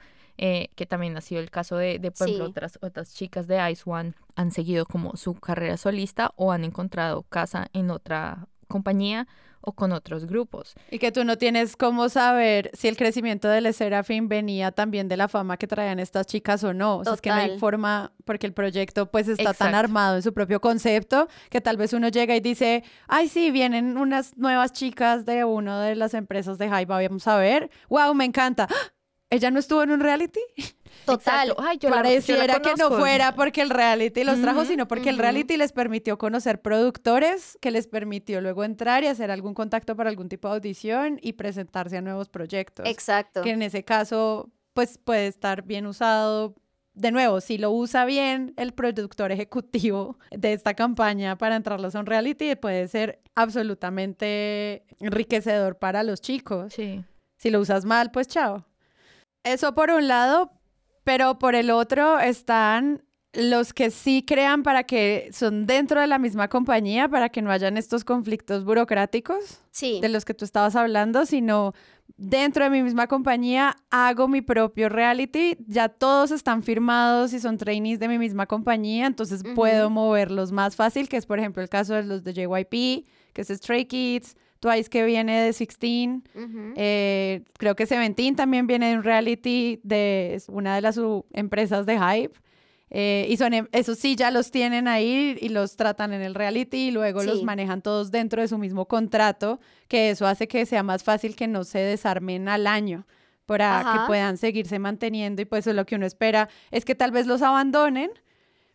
eh, 0.41 0.69
que 0.75 0.85
también 0.85 1.17
ha 1.17 1.21
sido 1.21 1.41
el 1.41 1.49
caso 1.51 1.75
de, 1.75 1.99
de 1.99 2.11
por 2.11 2.25
ejemplo, 2.29 2.45
Sí. 2.45 2.51
otras, 2.51 2.79
otras 2.81 3.13
chicas 3.13 3.45
de 3.47 3.69
Ice 3.71 3.83
One 3.85 4.13
han 4.37 4.51
seguido 4.51 4.85
como 4.85 5.17
su 5.17 5.33
carrera 5.33 5.75
solista 5.75 6.31
o 6.37 6.53
han 6.53 6.63
encontrado 6.63 7.23
casa 7.23 7.67
en 7.73 7.91
otra 7.91 8.47
compañía 8.69 9.27
o 9.61 9.73
con 9.73 9.91
otros 9.91 10.25
grupos. 10.25 10.75
Y 10.91 10.99
que 10.99 11.11
tú 11.11 11.23
no 11.23 11.37
tienes 11.37 11.75
cómo 11.75 12.09
saber 12.09 12.71
si 12.73 12.87
el 12.87 12.97
crecimiento 12.97 13.47
de 13.47 13.61
Le 13.61 13.73
Serafin 13.73 14.27
venía 14.27 14.71
también 14.71 15.07
de 15.07 15.17
la 15.17 15.27
fama 15.27 15.57
que 15.57 15.67
traían 15.67 15.99
estas 15.99 16.27
chicas 16.27 16.63
o 16.63 16.73
no. 16.73 16.97
O 16.97 17.03
sea, 17.03 17.13
es 17.13 17.21
que 17.21 17.29
no 17.29 17.35
hay 17.35 17.59
forma, 17.59 18.11
porque 18.25 18.47
el 18.47 18.53
proyecto 18.53 19.09
pues 19.11 19.27
está 19.27 19.53
tan 19.53 19.75
armado 19.75 20.17
en 20.17 20.23
su 20.23 20.33
propio 20.33 20.61
concepto, 20.61 21.27
que 21.49 21.61
tal 21.61 21.77
vez 21.77 21.93
uno 21.93 22.07
llega 22.09 22.35
y 22.35 22.39
dice, 22.39 22.83
ay 23.07 23.27
sí, 23.27 23.51
vienen 23.51 23.97
unas 23.97 24.37
nuevas 24.37 24.73
chicas 24.73 25.25
de 25.25 25.43
una 25.43 25.81
de 25.83 25.95
las 25.95 26.13
empresas 26.13 26.57
de 26.57 26.69
Hype, 26.69 26.85
vamos 26.85 27.27
a 27.27 27.37
ver. 27.37 27.69
Wow, 27.89 28.13
me 28.13 28.25
encanta. 28.25 28.67
¡Ah! 28.69 28.93
¿Ella 29.31 29.51
no 29.51 29.59
estuvo 29.59 29.83
en 29.83 29.91
un 29.91 29.99
reality? 29.99 30.39
Total. 31.05 31.53
Ay, 31.57 31.77
yo 31.77 31.89
la- 31.89 31.95
yo 31.95 31.95
la 31.95 31.95
Pareciera 32.03 32.59
que 32.59 32.75
no 32.75 32.89
fuera 32.91 33.33
porque 33.35 33.61
el 33.61 33.69
reality 33.69 34.23
los 34.23 34.41
trajo, 34.41 34.65
sino 34.65 34.87
porque 34.87 35.09
el 35.09 35.17
reality 35.17 35.57
les 35.57 35.71
permitió 35.71 36.17
conocer 36.17 36.61
productores, 36.61 37.57
que 37.61 37.71
les 37.71 37.87
permitió 37.87 38.41
luego 38.41 38.63
entrar 38.63 39.03
y 39.03 39.07
hacer 39.07 39.31
algún 39.31 39.53
contacto 39.53 39.95
para 39.95 40.09
algún 40.09 40.29
tipo 40.29 40.47
de 40.47 40.55
audición 40.55 41.19
y 41.21 41.33
presentarse 41.33 41.97
a 41.97 42.01
nuevos 42.01 42.29
proyectos. 42.29 42.87
Exacto. 42.87 43.41
Que 43.41 43.51
en 43.51 43.61
ese 43.61 43.83
caso, 43.83 44.49
pues 44.73 44.97
puede 44.97 45.27
estar 45.27 45.63
bien 45.63 45.85
usado. 45.87 46.55
De 46.93 47.11
nuevo, 47.11 47.39
si 47.39 47.57
lo 47.57 47.71
usa 47.71 48.03
bien 48.03 48.53
el 48.57 48.73
productor 48.73 49.31
ejecutivo 49.31 50.17
de 50.31 50.51
esta 50.53 50.73
campaña 50.73 51.37
para 51.37 51.55
entrarlos 51.55 51.95
a 51.95 51.99
un 52.01 52.05
reality, 52.05 52.55
puede 52.55 52.87
ser 52.89 53.21
absolutamente 53.35 54.83
enriquecedor 54.99 55.77
para 55.77 56.03
los 56.03 56.21
chicos. 56.21 56.73
Sí. 56.73 57.03
Si 57.37 57.49
lo 57.49 57.59
usas 57.61 57.85
mal, 57.85 58.11
pues 58.11 58.27
chao. 58.27 58.65
Eso 59.45 59.73
por 59.73 59.91
un 59.91 60.07
lado, 60.07 60.51
pero 61.03 61.39
por 61.39 61.55
el 61.55 61.69
otro 61.71 62.19
están 62.19 63.03
los 63.33 63.73
que 63.73 63.91
sí 63.91 64.23
crean 64.25 64.63
para 64.63 64.83
que 64.85 65.29
son 65.33 65.67
dentro 65.67 66.01
de 66.01 66.07
la 66.07 66.17
misma 66.17 66.47
compañía, 66.47 67.07
para 67.07 67.29
que 67.29 67.43
no 67.43 67.51
hayan 67.51 67.77
estos 67.77 68.03
conflictos 68.03 68.65
burocráticos 68.65 69.61
Sí. 69.71 69.99
de 70.01 70.09
los 70.09 70.25
que 70.25 70.33
tú 70.33 70.45
estabas 70.45 70.75
hablando, 70.75 71.27
sino 71.27 71.73
dentro 72.17 72.63
de 72.63 72.71
mi 72.71 72.81
misma 72.81 73.05
compañía 73.05 73.75
hago 73.91 74.27
mi 74.27 74.41
propio 74.41 74.89
reality, 74.89 75.57
ya 75.67 75.89
todos 75.89 76.31
están 76.31 76.63
firmados 76.63 77.31
y 77.33 77.39
son 77.39 77.57
trainees 77.59 77.99
de 77.99 78.07
mi 78.07 78.17
misma 78.17 78.47
compañía, 78.47 79.05
entonces 79.05 79.43
puedo 79.53 79.91
moverlos 79.91 80.51
más 80.51 80.75
fácil, 80.75 81.07
que 81.07 81.17
es 81.17 81.27
por 81.27 81.37
ejemplo 81.37 81.61
el 81.61 81.69
caso 81.69 81.93
de 81.93 82.03
los 82.03 82.23
de 82.23 82.33
JYP, 82.33 83.05
que 83.33 83.41
es 83.43 83.47
Stray 83.49 83.85
Kids, 83.85 84.35
Twice 84.59 84.89
que 84.89 85.05
viene 85.05 85.37
de 85.37 85.43
16, 85.45 86.09
eh, 86.75 87.43
creo 87.57 87.75
que 87.75 87.85
Seventeen 87.85 88.35
también 88.35 88.67
viene 88.67 88.89
de 88.89 88.97
un 88.97 89.03
reality 89.03 89.79
de 89.83 90.41
una 90.49 90.75
de 90.75 90.81
las 90.81 90.99
empresas 91.33 91.85
de 91.85 91.97
Hype. 91.97 92.39
Eh, 92.91 93.27
y 93.29 93.37
son, 93.37 93.53
em, 93.53 93.67
eso 93.71 93.93
sí, 93.93 94.15
ya 94.15 94.31
los 94.31 94.49
tienen 94.51 94.87
ahí 94.87 95.37
y 95.39 95.49
los 95.49 95.75
tratan 95.75 96.11
en 96.11 96.21
el 96.21 96.33
reality 96.33 96.87
y 96.87 96.91
luego 96.91 97.23
los 97.23 97.43
manejan 97.43 97.81
todos 97.81 98.09
dentro 98.09 98.41
de 98.41 98.47
su 98.47 98.57
mismo 98.57 98.87
contrato, 98.87 99.59
que 99.87 100.09
eso 100.09 100.25
hace 100.25 100.47
que 100.47 100.65
sea 100.65 100.81
más 100.81 101.03
fácil 101.03 101.35
que 101.35 101.47
no 101.47 101.63
se 101.63 101.79
desarmen 101.79 102.49
al 102.49 102.65
año 102.65 103.05
para 103.45 103.93
que 103.93 103.99
puedan 104.07 104.37
seguirse 104.37 104.77
manteniendo 104.77 105.41
y 105.41 105.45
pues 105.45 105.65
lo 105.67 105.85
que 105.85 105.95
uno 105.95 106.05
espera. 106.05 106.49
Es 106.71 106.85
que 106.85 106.95
tal 106.95 107.11
vez 107.11 107.25
los 107.25 107.41
abandonen, 107.41 108.11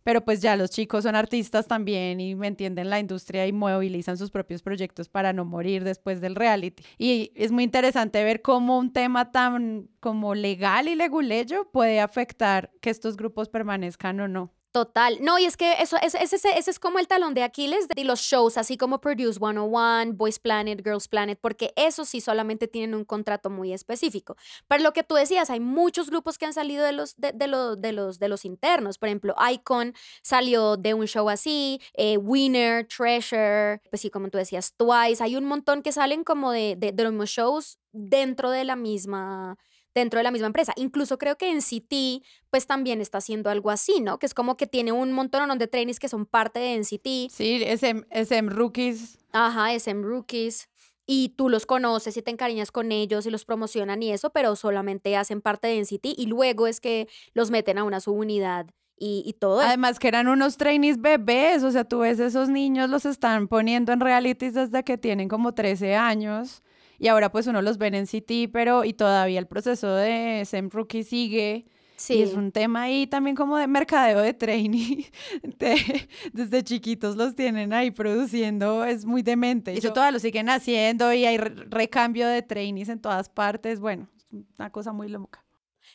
pero 0.04 0.24
pues 0.24 0.40
ya 0.40 0.54
los 0.56 0.70
chicos 0.70 1.02
son 1.04 1.16
artistas 1.16 1.66
también 1.66 2.20
y 2.20 2.34
me 2.36 2.46
entienden 2.46 2.90
la 2.90 3.00
industria 3.00 3.46
y 3.46 3.52
movilizan 3.52 4.16
sus 4.16 4.30
propios 4.30 4.62
proyectos 4.62 5.08
para 5.08 5.32
no 5.32 5.44
morir 5.44 5.82
después 5.82 6.20
del 6.20 6.36
reality. 6.36 6.84
Y 6.98 7.32
es 7.34 7.50
muy 7.50 7.64
interesante 7.64 8.22
ver 8.22 8.42
cómo 8.42 8.78
un 8.78 8.92
tema 8.92 9.32
tan 9.32 9.88
como 10.00 10.34
legal 10.34 10.88
y 10.88 10.94
leguleyo 10.94 11.70
puede 11.72 12.00
afectar 12.00 12.70
que 12.80 12.90
estos 12.90 13.16
grupos 13.16 13.48
permanezcan 13.48 14.20
o 14.20 14.28
no. 14.28 14.52
Total. 14.74 15.18
No, 15.20 15.38
y 15.38 15.44
es 15.44 15.56
que 15.56 15.74
eso, 15.74 15.96
ese, 16.02 16.20
ese, 16.24 16.58
es 16.58 16.80
como 16.80 16.98
el 16.98 17.06
talón 17.06 17.32
de 17.32 17.44
Aquiles 17.44 17.86
de 17.86 18.02
los 18.02 18.18
shows, 18.18 18.58
así 18.58 18.76
como 18.76 19.00
Produce 19.00 19.38
101, 19.38 20.14
Boys 20.14 20.40
Planet, 20.40 20.82
Girls 20.82 21.06
Planet, 21.06 21.38
porque 21.40 21.72
esos 21.76 22.08
sí 22.08 22.20
solamente 22.20 22.66
tienen 22.66 22.96
un 22.96 23.04
contrato 23.04 23.50
muy 23.50 23.72
específico. 23.72 24.34
Pero 24.66 24.82
lo 24.82 24.92
que 24.92 25.04
tú 25.04 25.14
decías, 25.14 25.48
hay 25.48 25.60
muchos 25.60 26.10
grupos 26.10 26.38
que 26.38 26.46
han 26.46 26.52
salido 26.52 26.84
de 26.84 26.90
los, 26.90 27.14
de, 27.14 27.30
de, 27.30 27.76
de 27.78 27.92
los, 27.92 28.18
de 28.18 28.28
los 28.28 28.44
internos. 28.44 28.98
Por 28.98 29.10
ejemplo, 29.10 29.36
Icon 29.48 29.94
salió 30.22 30.76
de 30.76 30.92
un 30.92 31.06
show 31.06 31.30
así, 31.30 31.80
eh, 31.96 32.16
Winner, 32.16 32.84
Treasure, 32.88 33.80
pues 33.90 34.02
sí, 34.02 34.10
como 34.10 34.28
tú 34.28 34.38
decías, 34.38 34.74
Twice. 34.76 35.22
Hay 35.22 35.36
un 35.36 35.44
montón 35.44 35.82
que 35.82 35.92
salen 35.92 36.24
como 36.24 36.50
de, 36.50 36.74
de, 36.74 36.92
los 37.04 37.30
shows 37.30 37.78
dentro 37.92 38.50
de 38.50 38.64
la 38.64 38.74
misma 38.74 39.56
dentro 39.94 40.18
de 40.18 40.24
la 40.24 40.30
misma 40.30 40.48
empresa. 40.48 40.72
Incluso 40.76 41.18
creo 41.18 41.36
que 41.36 41.48
en 41.48 41.58
NCT 41.58 42.24
pues 42.50 42.66
también 42.66 43.00
está 43.00 43.18
haciendo 43.18 43.50
algo 43.50 43.70
así, 43.70 44.00
¿no? 44.00 44.18
Que 44.18 44.26
es 44.26 44.34
como 44.34 44.56
que 44.56 44.66
tiene 44.66 44.92
un 44.92 45.12
montón 45.12 45.58
de 45.58 45.66
trainees 45.66 46.00
que 46.00 46.08
son 46.08 46.26
parte 46.26 46.58
de 46.60 46.78
NCT. 46.78 47.32
Sí, 47.32 47.62
SM, 47.64 48.06
SM 48.10 48.50
Rookies. 48.50 49.18
Ajá, 49.32 49.72
SM 49.72 50.02
Rookies. 50.02 50.68
Y 51.06 51.30
tú 51.36 51.50
los 51.50 51.66
conoces 51.66 52.16
y 52.16 52.22
te 52.22 52.30
encariñas 52.30 52.70
con 52.70 52.90
ellos 52.90 53.26
y 53.26 53.30
los 53.30 53.44
promocionan 53.44 54.02
y 54.02 54.12
eso, 54.12 54.30
pero 54.30 54.56
solamente 54.56 55.16
hacen 55.16 55.42
parte 55.42 55.68
de 55.68 55.80
NCT 55.80 56.06
y 56.16 56.26
luego 56.26 56.66
es 56.66 56.80
que 56.80 57.08
los 57.34 57.50
meten 57.50 57.76
a 57.76 57.84
una 57.84 58.00
subunidad 58.00 58.66
y, 58.96 59.22
y, 59.26 59.34
todo 59.34 59.60
Además 59.60 59.98
que 59.98 60.08
eran 60.08 60.28
unos 60.28 60.56
trainees 60.56 61.00
bebés, 61.00 61.62
o 61.64 61.70
sea, 61.72 61.84
tú 61.84 61.98
ves 61.98 62.20
esos 62.20 62.48
niños 62.48 62.88
los 62.88 63.04
están 63.04 63.48
poniendo 63.48 63.92
en 63.92 64.00
realities 64.00 64.54
desde 64.54 64.84
que 64.84 64.96
tienen 64.96 65.28
como 65.28 65.52
13 65.52 65.96
años 65.96 66.62
y 66.98 67.08
ahora 67.08 67.30
pues 67.30 67.46
uno 67.46 67.62
los 67.62 67.78
ve 67.78 67.88
en 67.88 68.06
City, 68.06 68.48
pero 68.48 68.84
y 68.84 68.92
todavía 68.92 69.38
el 69.38 69.46
proceso 69.46 69.94
de 69.94 70.42
SEM 70.44 70.70
Rookie 70.70 71.04
sigue. 71.04 71.66
Sí. 71.96 72.14
Y 72.14 72.22
es 72.22 72.34
un 72.34 72.50
tema 72.50 72.82
ahí 72.82 73.06
también 73.06 73.36
como 73.36 73.56
de 73.56 73.66
mercadeo 73.66 74.20
de 74.20 74.34
training. 74.34 75.04
desde 76.32 76.64
chiquitos 76.64 77.16
los 77.16 77.36
tienen 77.36 77.72
ahí 77.72 77.90
produciendo, 77.90 78.84
es 78.84 79.04
muy 79.04 79.22
demente. 79.22 79.72
Y 79.72 79.78
eso 79.78 79.92
todavía 79.92 80.12
lo 80.12 80.18
siguen 80.18 80.48
haciendo 80.48 81.12
y 81.12 81.24
hay 81.24 81.38
recambio 81.38 82.26
de 82.26 82.42
trainees 82.42 82.88
en 82.88 83.00
todas 83.00 83.28
partes. 83.28 83.78
Bueno, 83.78 84.08
es 84.16 84.26
una 84.58 84.70
cosa 84.70 84.92
muy 84.92 85.08
loca. 85.08 85.44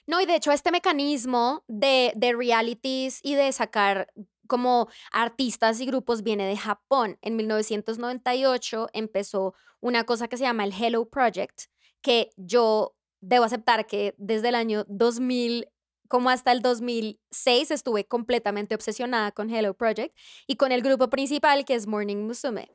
No, 0.08 0.20
y 0.22 0.26
de 0.26 0.36
hecho 0.36 0.52
este 0.52 0.72
mecanismo 0.72 1.64
de, 1.68 2.14
de 2.16 2.34
realities 2.34 3.20
y 3.22 3.36
de 3.36 3.52
sacar 3.52 4.08
como 4.50 4.90
artistas 5.14 5.80
y 5.80 5.86
grupos 5.86 6.24
viene 6.24 6.46
de 6.46 6.58
Japón. 6.58 7.18
En 7.22 7.38
1998 7.38 8.90
empezó 8.92 9.54
una 9.80 10.04
cosa 10.04 10.28
que 10.28 10.36
se 10.36 10.44
llama 10.44 10.66
el 10.66 10.74
Hello 10.74 11.08
Project, 11.08 11.68
que 12.02 12.32
yo 12.36 12.96
debo 13.22 13.46
aceptar 13.46 13.88
que 13.88 14.16
desde 14.18 14.50
el 14.50 14.56
año 14.56 14.84
2000 14.90 15.70
como 16.10 16.32
hasta 16.32 16.52
el 16.52 16.62
2006 16.62 17.70
estuve 17.70 18.06
completamente 18.06 18.74
obsesionada 18.74 19.32
con 19.32 19.50
Hello 19.50 19.76
Project 19.76 20.18
y 20.48 20.56
con 20.56 20.72
el 20.72 20.82
grupo 20.82 21.10
principal 21.10 21.66
que 21.66 21.76
es 21.76 21.86
Morning 21.86 22.26
Musume. 22.26 22.72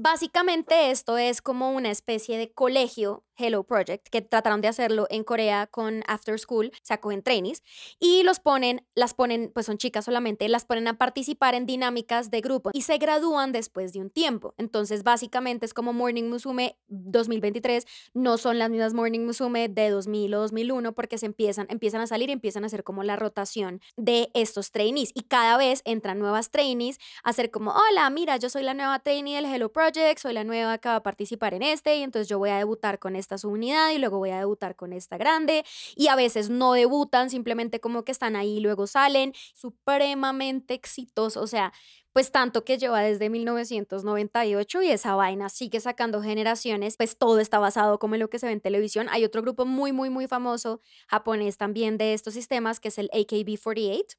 Básicamente 0.00 0.92
esto 0.92 1.18
es 1.18 1.42
como 1.42 1.72
una 1.72 1.90
especie 1.90 2.38
de 2.38 2.52
colegio 2.52 3.24
Hello 3.38 3.62
Project, 3.62 4.08
que 4.08 4.20
trataron 4.20 4.60
de 4.60 4.68
hacerlo 4.68 5.06
en 5.10 5.22
Corea 5.22 5.68
con 5.68 6.02
After 6.08 6.38
School, 6.38 6.72
se 6.82 6.92
acogen 6.92 7.22
trainees, 7.22 7.62
y 8.00 8.22
los 8.24 8.40
ponen, 8.40 8.84
las 8.94 9.14
ponen, 9.14 9.50
pues 9.54 9.66
son 9.66 9.78
chicas 9.78 10.04
solamente, 10.04 10.48
las 10.48 10.64
ponen 10.64 10.88
a 10.88 10.98
participar 10.98 11.54
en 11.54 11.64
dinámicas 11.64 12.30
de 12.30 12.40
grupo 12.40 12.70
y 12.72 12.82
se 12.82 12.98
gradúan 12.98 13.52
después 13.52 13.92
de 13.92 14.00
un 14.00 14.10
tiempo. 14.10 14.54
Entonces, 14.58 15.04
básicamente 15.04 15.66
es 15.66 15.72
como 15.72 15.92
Morning 15.92 16.24
Musume 16.24 16.76
2023, 16.88 17.86
no 18.14 18.38
son 18.38 18.58
las 18.58 18.70
mismas 18.70 18.92
Morning 18.92 19.24
Musume 19.24 19.68
de 19.68 19.90
2000 19.90 20.34
o 20.34 20.40
2001 20.40 20.92
porque 20.92 21.16
se 21.18 21.26
empiezan, 21.26 21.66
empiezan 21.70 22.00
a 22.00 22.06
salir 22.06 22.30
y 22.30 22.32
empiezan 22.32 22.64
a 22.64 22.66
hacer 22.66 22.82
como 22.82 23.04
la 23.04 23.16
rotación 23.16 23.80
de 23.96 24.30
estos 24.34 24.72
trainees 24.72 25.12
y 25.14 25.22
cada 25.22 25.56
vez 25.56 25.82
entran 25.84 26.18
nuevas 26.18 26.50
trainees 26.50 26.98
a 27.22 27.30
hacer 27.30 27.50
como, 27.50 27.72
hola, 27.72 28.10
mira, 28.10 28.36
yo 28.36 28.50
soy 28.50 28.64
la 28.64 28.74
nueva 28.74 28.98
trainee 28.98 29.36
del 29.36 29.44
Hello 29.44 29.72
Project, 29.72 29.87
soy 30.16 30.32
la 30.32 30.44
nueva 30.44 30.78
que 30.78 30.88
va 30.88 30.96
a 30.96 31.02
participar 31.02 31.54
en 31.54 31.62
este 31.62 31.96
y 31.96 32.02
entonces 32.02 32.28
yo 32.28 32.38
voy 32.38 32.50
a 32.50 32.58
debutar 32.58 32.98
con 32.98 33.16
esta 33.16 33.38
subunidad 33.38 33.90
y 33.90 33.98
luego 33.98 34.18
voy 34.18 34.30
a 34.30 34.38
debutar 34.38 34.76
con 34.76 34.92
esta 34.92 35.16
grande 35.16 35.64
y 35.96 36.08
a 36.08 36.16
veces 36.16 36.50
no 36.50 36.72
debutan, 36.72 37.30
simplemente 37.30 37.80
como 37.80 38.04
que 38.04 38.12
están 38.12 38.36
ahí 38.36 38.58
y 38.58 38.60
luego 38.60 38.86
salen, 38.86 39.32
supremamente 39.54 40.74
exitosos, 40.74 41.42
o 41.42 41.46
sea, 41.46 41.72
pues 42.12 42.32
tanto 42.32 42.64
que 42.64 42.78
lleva 42.78 43.00
desde 43.00 43.30
1998 43.30 44.82
y 44.82 44.90
esa 44.90 45.14
vaina 45.14 45.48
sigue 45.48 45.78
sacando 45.78 46.20
generaciones, 46.22 46.96
pues 46.96 47.16
todo 47.16 47.38
está 47.38 47.58
basado 47.58 47.98
como 47.98 48.14
en 48.14 48.20
lo 48.20 48.30
que 48.30 48.38
se 48.38 48.46
ve 48.46 48.52
en 48.52 48.60
televisión. 48.60 49.06
Hay 49.10 49.24
otro 49.24 49.42
grupo 49.42 49.66
muy, 49.66 49.92
muy, 49.92 50.10
muy 50.10 50.26
famoso 50.26 50.80
japonés 51.06 51.56
también 51.58 51.96
de 51.96 52.14
estos 52.14 52.34
sistemas 52.34 52.80
que 52.80 52.88
es 52.88 52.98
el 52.98 53.08
AKB48. 53.10 54.16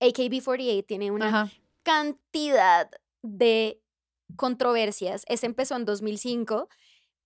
AKB48 0.00 0.86
tiene 0.86 1.10
una 1.10 1.52
cantidad 1.84 2.90
de 3.22 3.83
controversias. 4.36 5.24
Ese 5.28 5.46
empezó 5.46 5.76
en 5.76 5.84
2005 5.84 6.68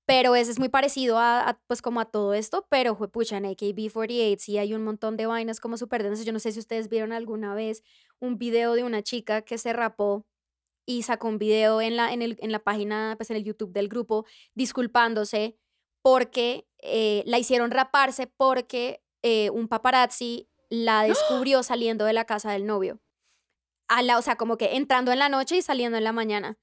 pero 0.09 0.35
ese 0.35 0.51
es 0.51 0.59
muy 0.59 0.71
parecido 0.71 1.19
a, 1.19 1.61
pues 1.67 1.83
como 1.83 2.01
a 2.01 2.07
todo 2.07 2.33
esto, 2.33 2.67
pero 2.71 2.97
fue 2.97 3.13
pucha, 3.13 3.37
en 3.37 3.45
AKB48 3.45 4.39
sí 4.39 4.57
hay 4.57 4.73
un 4.73 4.83
montón 4.83 5.19
de 5.19 5.27
vainas 5.27 5.61
como 5.61 5.77
súper 5.77 6.03
densas. 6.03 6.25
Yo 6.25 6.33
no 6.33 6.39
sé 6.39 6.51
si 6.51 6.61
ustedes 6.61 6.89
vieron 6.89 7.13
alguna 7.13 7.55
vez 7.55 7.83
un 8.19 8.39
video 8.39 8.73
de 8.73 8.85
una 8.85 9.03
chica 9.03 9.43
que 9.43 9.59
se 9.59 9.75
rapó 9.75 10.25
y 10.87 11.03
sacó 11.03 11.29
un 11.29 11.37
video 11.37 11.83
en 11.83 11.97
la, 11.97 12.11
en 12.15 12.23
el, 12.23 12.39
en 12.41 12.53
la 12.53 12.61
página, 12.61 13.17
pues 13.19 13.29
en 13.29 13.37
el 13.37 13.45
YouTube 13.45 13.75
del 13.75 13.89
grupo, 13.91 14.25
disculpándose 14.55 15.59
porque 16.01 16.67
eh, 16.79 17.23
la 17.27 17.39
hicieron 17.39 17.71
raparse 17.71 18.29
porque 18.29 19.03
eh, 19.23 19.51
un 19.51 19.69
paparazzi 19.69 20.49
la 20.71 21.03
descubrió 21.07 21.63
saliendo 21.63 22.07
de 22.07 22.15
la 22.15 22.25
casa 22.25 22.51
del 22.51 22.65
novio. 22.65 22.99
A 23.89 24.03
la, 24.03 24.17
o 24.17 24.23
sea, 24.23 24.37
como 24.37 24.57
que 24.57 24.77
entrando 24.77 25.13
en 25.13 25.19
la 25.19 25.29
noche 25.29 25.59
y 25.59 25.61
saliendo 25.61 25.99
en 25.99 26.05
la 26.05 26.13
mañana. 26.13 26.57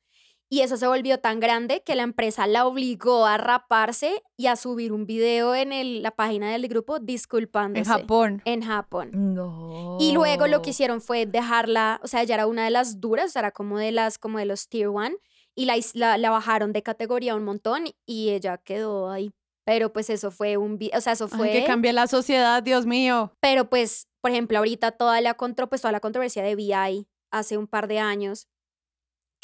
Y 0.47 0.61
eso 0.61 0.77
se 0.77 0.87
volvió 0.87 1.19
tan 1.19 1.39
grande 1.39 1.81
que 1.83 1.95
la 1.95 2.03
empresa 2.03 2.45
la 2.45 2.67
obligó 2.67 3.25
a 3.25 3.37
raparse 3.37 4.21
y 4.37 4.45
a 4.45 4.55
subir 4.55 4.93
un 4.93 5.07
video 5.07 5.55
en 5.55 6.03
la 6.03 6.11
página 6.11 6.51
del 6.51 6.67
grupo 6.67 6.99
disculpándose. 6.99 7.91
En 7.91 7.99
Japón. 7.99 8.41
En 8.45 8.61
Japón. 8.61 9.09
No. 9.13 9.97
Y 9.99 10.11
luego 10.11 10.47
lo 10.47 10.61
que 10.61 10.69
hicieron 10.69 11.01
fue 11.01 11.25
dejarla, 11.25 11.99
o 12.03 12.07
sea, 12.07 12.21
ella 12.21 12.35
era 12.35 12.47
una 12.47 12.63
de 12.65 12.69
las 12.69 13.01
duras, 13.01 13.35
era 13.35 13.51
como 13.51 13.79
de 13.79 13.91
las, 13.91 14.19
como 14.19 14.37
de 14.37 14.45
los 14.45 14.69
tier 14.69 14.89
one, 14.89 15.15
y 15.55 15.65
la, 15.65 16.17
la, 16.17 16.29
bajaron 16.29 16.73
de 16.73 16.83
categoría 16.83 17.35
un 17.35 17.43
montón 17.43 17.85
y 18.05 18.29
ella 18.29 18.57
quedó 18.57 19.09
ahí. 19.09 19.31
Pero 19.65 19.91
pues 19.91 20.11
eso 20.11 20.29
fue 20.29 20.57
un, 20.57 20.77
o 20.93 21.01
sea, 21.01 21.13
eso 21.13 21.27
fue... 21.27 21.49
que 21.51 21.63
cambie 21.63 21.91
la 21.91 22.05
sociedad, 22.05 22.61
Dios 22.61 22.85
mío. 22.85 23.33
Pero 23.39 23.67
pues, 23.67 24.07
por 24.21 24.29
ejemplo, 24.29 24.59
ahorita 24.59 24.91
toda 24.91 25.19
la, 25.21 25.33
contro, 25.33 25.69
pues, 25.69 25.81
toda 25.81 25.91
la 25.91 26.01
controversia 26.01 26.43
de 26.43 26.55
VI 26.55 27.07
hace 27.31 27.57
un 27.57 27.65
par 27.65 27.87
de 27.87 27.97
años 27.99 28.47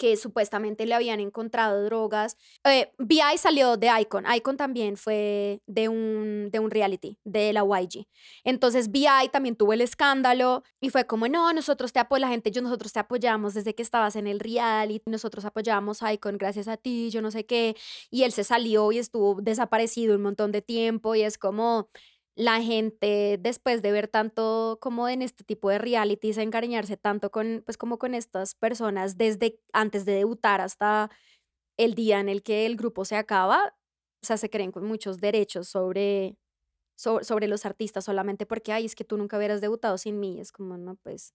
que 0.02 0.18
supuestamente 0.18 0.88
le 0.88 0.95
habían 0.95 1.20
encontrado 1.20 1.84
drogas. 1.84 2.36
Eh, 2.64 2.91
BI 2.97 3.38
salió 3.38 3.78
de 3.78 3.88
Icon. 4.02 4.26
Icon 4.36 4.58
también 4.58 4.97
fue 4.97 5.62
de 5.68 5.89
un, 5.89 6.49
de 6.52 6.58
un 6.58 6.72
reality, 6.72 7.20
de 7.24 7.54
la 7.54 7.62
YG. 7.62 8.08
Entonces 8.43 8.89
BI 8.89 9.06
también 9.32 9.56
tuvo 9.56 9.74
el 9.74 9.82
escándalo 9.82 10.64
y 10.80 10.89
fue 10.89 11.06
como, 11.06 11.28
no, 11.28 11.54
nosotros 11.54 11.93
te 11.93 11.99
apoyamos, 11.99 12.22
la 12.22 12.30
gente, 12.30 12.49
yo, 12.49 12.64
nosotros 12.64 12.91
te 12.91 12.99
apoyamos 12.99 13.54
desde 13.54 13.76
que 13.76 13.84
estabas 13.84 14.16
en 14.16 14.26
el 14.26 14.39
reality, 14.39 15.04
nosotros 15.06 15.45
apoyamos 15.45 15.99
Icon 16.02 16.39
gracias 16.39 16.68
a 16.68 16.78
ti, 16.78 17.12
yo 17.12 17.22
no 17.22 17.30
sé 17.30 17.45
qué. 17.45 17.76
Y 18.10 18.24
él 18.24 18.32
se 18.32 18.43
salió 18.43 18.91
y 18.91 18.97
estuvo 18.97 19.39
desaparecido 19.39 20.16
un 20.16 20.24
montón 20.24 20.52
de 20.52 20.64
tiempo 20.64 21.14
y 21.14 21.22
es 21.22 21.38
como, 21.38 21.89
la 22.36 22.61
gente 22.61 23.38
después 23.39 23.82
de 23.82 23.91
ver 23.91 24.07
tanto 24.07 24.79
como 24.82 25.09
en 25.09 25.21
este 25.21 25.43
tipo 25.43 25.69
de 25.69 25.77
realities, 25.77 26.38
encariñarse 26.38 26.97
tanto 26.97 27.29
con, 27.32 27.61
pues 27.65 27.77
como 27.77 27.97
con 27.99 28.15
estas 28.15 28.55
personas 28.55 29.17
desde 29.17 29.59
antes 29.73 30.05
de 30.05 30.13
debutar 30.13 30.61
hasta 30.61 31.09
el 31.77 31.95
día 31.95 32.19
en 32.19 32.29
el 32.29 32.43
que 32.43 32.65
el 32.65 32.77
grupo 32.77 33.05
se 33.05 33.15
acaba, 33.15 33.75
o 34.23 34.25
sea, 34.25 34.38
se 34.38 34.49
creen 34.49 34.71
con 34.71 34.86
muchos 34.86 35.19
derechos 35.19 35.67
sobre, 35.67 36.38
sobre, 36.95 37.47
los 37.47 37.65
artistas 37.65 38.05
solamente 38.05 38.45
porque, 38.45 38.71
ay, 38.71 38.86
es 38.86 38.95
que 38.95 39.03
tú 39.03 39.17
nunca 39.17 39.38
hubieras 39.38 39.61
debutado 39.61 39.97
sin 39.97 40.19
mí. 40.19 40.39
Es 40.39 40.51
como, 40.51 40.77
no, 40.77 40.95
pues, 40.97 41.34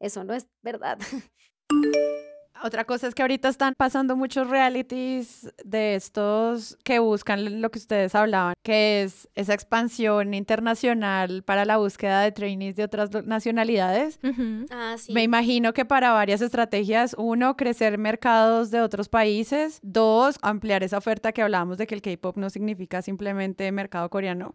eso 0.00 0.24
no 0.24 0.34
es 0.34 0.48
verdad. 0.62 0.98
Otra 2.62 2.84
cosa 2.84 3.06
es 3.06 3.14
que 3.14 3.22
ahorita 3.22 3.48
están 3.48 3.74
pasando 3.76 4.16
muchos 4.16 4.48
realities 4.48 5.52
de 5.64 5.94
estos 5.94 6.78
que 6.84 6.98
buscan 6.98 7.60
lo 7.60 7.70
que 7.70 7.78
ustedes 7.78 8.14
hablaban, 8.14 8.54
que 8.62 9.02
es 9.02 9.28
esa 9.34 9.54
expansión 9.54 10.34
internacional 10.34 11.42
para 11.42 11.64
la 11.64 11.76
búsqueda 11.76 12.22
de 12.22 12.32
trainees 12.32 12.76
de 12.76 12.84
otras 12.84 13.10
nacionalidades. 13.26 14.18
ah, 14.70 14.96
sí. 14.98 15.12
Me 15.12 15.22
imagino 15.22 15.72
que 15.72 15.84
para 15.84 16.12
varias 16.12 16.40
estrategias, 16.40 17.14
uno, 17.18 17.56
crecer 17.56 17.98
mercados 17.98 18.70
de 18.70 18.80
otros 18.80 19.08
países, 19.08 19.80
dos, 19.82 20.38
ampliar 20.42 20.82
esa 20.82 20.98
oferta 20.98 21.32
que 21.32 21.42
hablábamos 21.42 21.78
de 21.78 21.86
que 21.86 21.94
el 21.94 22.02
K-Pop 22.02 22.36
no 22.36 22.50
significa 22.50 23.02
simplemente 23.02 23.70
mercado 23.72 24.08
coreano, 24.10 24.54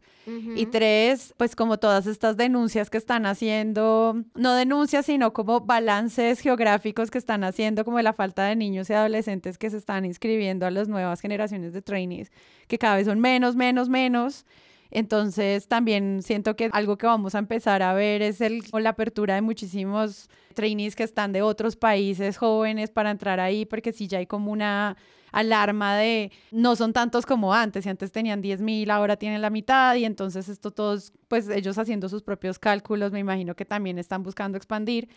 y 0.56 0.66
tres, 0.68 1.34
pues 1.38 1.56
como 1.56 1.78
todas 1.78 2.08
estas 2.08 2.38
denuncias 2.38 2.90
que 2.90 2.98
están 2.98 3.26
haciendo, 3.26 4.24
no 4.36 4.56
denuncias, 4.56 5.06
sino 5.06 5.34
como 5.34 5.62
balances 5.62 6.40
geográficos 6.40 7.12
que 7.12 7.18
están 7.18 7.44
haciendo 7.44 7.86
como 7.92 7.98
de 7.98 8.04
la 8.04 8.14
falta 8.14 8.46
de 8.46 8.56
niños 8.56 8.90
y 8.90 8.94
adolescentes 8.94 9.58
que 9.58 9.70
se 9.70 9.76
están 9.76 10.06
inscribiendo 10.06 10.66
a 10.66 10.72
las 10.72 10.88
nuevas 10.88 11.20
generaciones 11.20 11.74
de 11.74 11.82
trainees, 11.82 12.32
que 12.70 12.78
cada 12.78 12.96
vez 12.96 13.06
son 13.06 13.20
menos, 13.20 13.58
menos, 13.58 13.90
menos. 13.90 14.46
Entonces 14.92 15.68
también 15.68 16.22
siento 16.24 16.56
que 16.56 16.70
algo 16.72 16.98
que 16.98 17.06
vamos 17.06 17.36
a 17.36 17.40
empezar 17.40 17.84
a 17.84 17.94
ver 17.94 18.22
es 18.22 18.40
el, 18.40 18.64
la 18.72 18.92
apertura 18.92 19.36
de 19.36 19.42
muchísimos 19.42 20.30
trainees 20.54 20.96
que 20.96 21.04
están 21.04 21.34
de 21.34 21.42
otros 21.42 21.76
países 21.76 22.38
jóvenes 22.38 22.92
para 22.92 23.12
entrar 23.12 23.42
ahí, 23.42 23.66
porque 23.66 23.92
si 23.92 24.08
ya 24.08 24.20
hay 24.20 24.26
como 24.26 24.54
una 24.54 24.96
alarma 25.34 25.98
de 25.98 26.32
no 26.52 26.78
son 26.78 26.94
tantos 26.94 27.26
como 27.26 27.54
antes, 27.54 27.86
y 27.86 27.90
antes 27.90 28.12
tenían 28.14 28.42
10 28.42 28.62
mil, 28.62 28.90
ahora 28.90 29.18
tienen 29.18 29.42
la 29.42 29.50
mitad, 29.50 29.96
y 29.96 30.06
entonces 30.06 30.48
esto 30.48 30.72
todos, 30.72 31.12
pues 31.28 31.50
ellos 31.50 31.78
haciendo 31.78 32.08
sus 32.08 32.22
propios 32.22 32.58
cálculos, 32.58 33.12
me 33.12 33.20
imagino 33.20 33.56
que 33.56 33.66
también 33.66 33.98
están 33.98 34.24
buscando 34.24 34.58
expandir. 34.58 35.10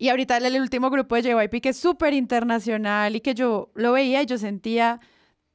Y 0.00 0.08
ahorita 0.08 0.38
el 0.38 0.58
último 0.58 0.88
grupo 0.88 1.14
de 1.14 1.22
JYP 1.24 1.60
que 1.60 1.68
es 1.68 1.76
súper 1.76 2.14
internacional 2.14 3.14
y 3.16 3.20
que 3.20 3.34
yo 3.34 3.70
lo 3.74 3.92
veía 3.92 4.22
y 4.22 4.26
yo 4.26 4.38
sentía, 4.38 4.98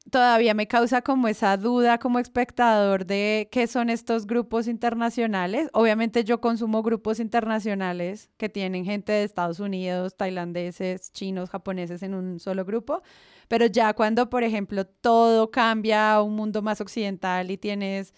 todavía 0.08 0.54
me 0.54 0.68
causa 0.68 1.02
como 1.02 1.26
esa 1.26 1.56
duda 1.56 1.98
como 1.98 2.20
espectador 2.20 3.06
de 3.06 3.48
qué 3.50 3.66
son 3.66 3.90
estos 3.90 4.24
grupos 4.24 4.68
internacionales. 4.68 5.68
Obviamente 5.72 6.22
yo 6.22 6.40
consumo 6.40 6.84
grupos 6.84 7.18
internacionales 7.18 8.30
que 8.36 8.48
tienen 8.48 8.84
gente 8.84 9.10
de 9.10 9.24
Estados 9.24 9.58
Unidos, 9.58 10.16
tailandeses, 10.16 11.10
chinos, 11.10 11.50
japoneses 11.50 12.04
en 12.04 12.14
un 12.14 12.38
solo 12.38 12.64
grupo, 12.64 13.02
pero 13.48 13.66
ya 13.66 13.94
cuando, 13.94 14.30
por 14.30 14.44
ejemplo, 14.44 14.86
todo 14.86 15.50
cambia 15.50 16.14
a 16.14 16.22
un 16.22 16.36
mundo 16.36 16.62
más 16.62 16.80
occidental 16.80 17.50
y 17.50 17.58
tienes, 17.58 18.14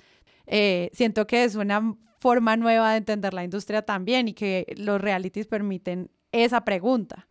eh, 0.46 0.90
siento 0.92 1.26
que 1.26 1.44
es 1.44 1.54
una 1.54 1.96
forma 2.20 2.58
nueva 2.58 2.90
de 2.90 2.98
entender 2.98 3.32
la 3.32 3.44
industria 3.44 3.80
también 3.80 4.28
y 4.28 4.34
que 4.34 4.66
los 4.76 5.00
realities 5.00 5.46
permiten 5.46 6.10
esa 6.32 6.64
pregunta. 6.64 7.28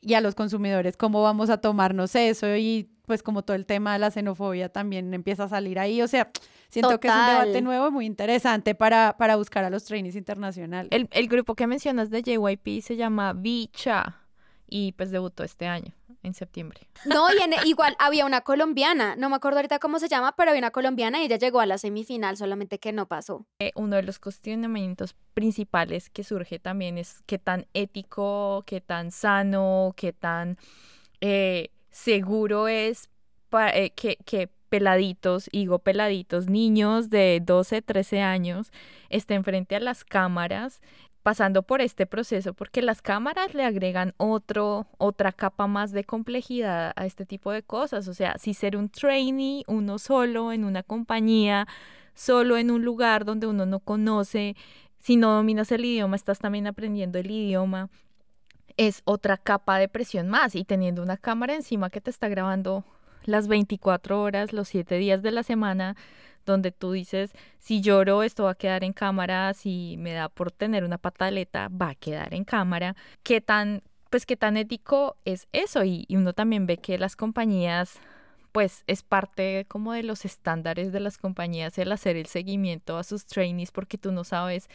Y 0.00 0.14
a 0.14 0.20
los 0.20 0.34
consumidores, 0.34 0.96
¿cómo 0.96 1.22
vamos 1.22 1.48
a 1.48 1.58
tomarnos 1.58 2.14
eso? 2.14 2.54
Y 2.56 2.90
pues 3.06 3.22
como 3.22 3.42
todo 3.42 3.56
el 3.56 3.66
tema 3.66 3.94
de 3.94 3.98
la 3.98 4.10
xenofobia 4.10 4.68
también 4.68 5.12
empieza 5.14 5.44
a 5.44 5.48
salir 5.48 5.78
ahí. 5.78 6.02
O 6.02 6.08
sea, 6.08 6.30
siento 6.68 7.00
que 7.00 7.08
es 7.08 7.14
un 7.14 7.26
debate 7.26 7.62
nuevo 7.62 7.90
muy 7.90 8.06
interesante 8.06 8.74
para, 8.74 9.16
para 9.18 9.36
buscar 9.36 9.64
a 9.64 9.70
los 9.70 9.84
trainees 9.84 10.16
internacionales. 10.16 10.90
El, 10.92 11.08
el 11.10 11.28
grupo 11.28 11.54
que 11.54 11.66
mencionas 11.66 12.10
de 12.10 12.22
JYP 12.22 12.82
se 12.82 12.96
llama 12.96 13.32
Vicha 13.32 14.20
y 14.68 14.92
pues 14.92 15.10
debutó 15.10 15.42
este 15.44 15.66
año 15.66 15.94
en 16.24 16.34
septiembre. 16.34 16.88
No, 17.04 17.28
y 17.32 17.42
en, 17.42 17.52
igual 17.66 17.94
había 17.98 18.26
una 18.26 18.40
colombiana, 18.40 19.14
no 19.16 19.30
me 19.30 19.36
acuerdo 19.36 19.58
ahorita 19.58 19.78
cómo 19.78 19.98
se 19.98 20.08
llama, 20.08 20.34
pero 20.36 20.50
había 20.50 20.60
una 20.60 20.70
colombiana 20.70 21.22
y 21.22 21.26
ella 21.26 21.36
llegó 21.36 21.60
a 21.60 21.66
la 21.66 21.78
semifinal, 21.78 22.36
solamente 22.36 22.78
que 22.78 22.92
no 22.92 23.06
pasó. 23.06 23.46
Eh, 23.58 23.72
uno 23.76 23.96
de 23.96 24.02
los 24.02 24.18
cuestionamientos 24.18 25.14
principales 25.34 26.10
que 26.10 26.24
surge 26.24 26.58
también 26.58 26.98
es 26.98 27.22
qué 27.26 27.38
tan 27.38 27.66
ético, 27.74 28.64
qué 28.66 28.80
tan 28.80 29.12
sano, 29.12 29.92
qué 29.96 30.12
tan 30.12 30.58
eh, 31.20 31.70
seguro 31.90 32.68
es 32.68 33.08
para, 33.50 33.76
eh, 33.76 33.90
que, 33.90 34.16
que 34.24 34.50
peladitos, 34.74 35.48
digo 35.52 35.78
peladitos, 35.78 36.48
niños 36.48 37.08
de 37.08 37.40
12, 37.40 37.80
13 37.82 38.22
años 38.22 38.72
estén 39.08 39.44
frente 39.44 39.76
a 39.76 39.80
las 39.80 40.04
cámaras 40.04 40.80
pasando 41.24 41.62
por 41.62 41.80
este 41.80 42.04
proceso 42.04 42.52
porque 42.52 42.82
las 42.82 43.00
cámaras 43.00 43.54
le 43.54 43.64
agregan 43.64 44.12
otro, 44.18 44.86
otra 44.98 45.32
capa 45.32 45.66
más 45.66 45.90
de 45.90 46.04
complejidad 46.04 46.92
a 46.96 47.06
este 47.06 47.24
tipo 47.24 47.50
de 47.50 47.62
cosas. 47.62 48.08
O 48.08 48.14
sea, 48.14 48.36
si 48.36 48.52
ser 48.52 48.76
un 48.76 48.90
trainee, 48.90 49.64
uno 49.66 49.98
solo 49.98 50.52
en 50.52 50.64
una 50.64 50.82
compañía, 50.82 51.66
solo 52.14 52.58
en 52.58 52.70
un 52.70 52.84
lugar 52.84 53.24
donde 53.24 53.46
uno 53.46 53.64
no 53.64 53.80
conoce, 53.80 54.54
si 54.98 55.16
no 55.16 55.32
dominas 55.32 55.72
el 55.72 55.86
idioma, 55.86 56.14
estás 56.14 56.40
también 56.40 56.66
aprendiendo 56.66 57.18
el 57.18 57.30
idioma, 57.30 57.88
es 58.76 59.00
otra 59.06 59.38
capa 59.38 59.78
de 59.78 59.88
presión 59.88 60.28
más 60.28 60.54
y 60.54 60.64
teniendo 60.64 61.02
una 61.02 61.16
cámara 61.16 61.54
encima 61.54 61.88
que 61.88 62.02
te 62.02 62.10
está 62.10 62.28
grabando 62.28 62.84
las 63.24 63.48
24 63.48 64.20
horas, 64.20 64.52
los 64.52 64.68
7 64.68 64.96
días 64.98 65.22
de 65.22 65.30
la 65.30 65.42
semana, 65.42 65.96
donde 66.44 66.72
tú 66.72 66.92
dices, 66.92 67.32
si 67.58 67.80
lloro, 67.80 68.22
esto 68.22 68.44
va 68.44 68.52
a 68.52 68.54
quedar 68.54 68.84
en 68.84 68.92
cámara, 68.92 69.54
si 69.54 69.96
me 69.98 70.12
da 70.12 70.28
por 70.28 70.52
tener 70.52 70.84
una 70.84 70.98
pataleta, 70.98 71.68
va 71.68 71.90
a 71.90 71.94
quedar 71.94 72.34
en 72.34 72.44
cámara. 72.44 72.96
¿Qué 73.22 73.40
tan, 73.40 73.82
pues, 74.10 74.26
qué 74.26 74.36
tan 74.36 74.56
ético 74.56 75.16
es 75.24 75.48
eso? 75.52 75.84
Y, 75.84 76.04
y 76.08 76.16
uno 76.16 76.32
también 76.32 76.66
ve 76.66 76.78
que 76.78 76.98
las 76.98 77.16
compañías 77.16 78.00
pues 78.52 78.84
es 78.86 79.02
parte 79.02 79.64
como 79.66 79.94
de 79.94 80.04
los 80.04 80.24
estándares 80.24 80.92
de 80.92 81.00
las 81.00 81.18
compañías 81.18 81.76
el 81.76 81.90
hacer 81.90 82.16
el 82.16 82.26
seguimiento 82.26 82.96
a 82.98 83.02
sus 83.02 83.26
trainees 83.26 83.72
porque 83.72 83.98
tú 83.98 84.12
no 84.12 84.22
sabes 84.22 84.68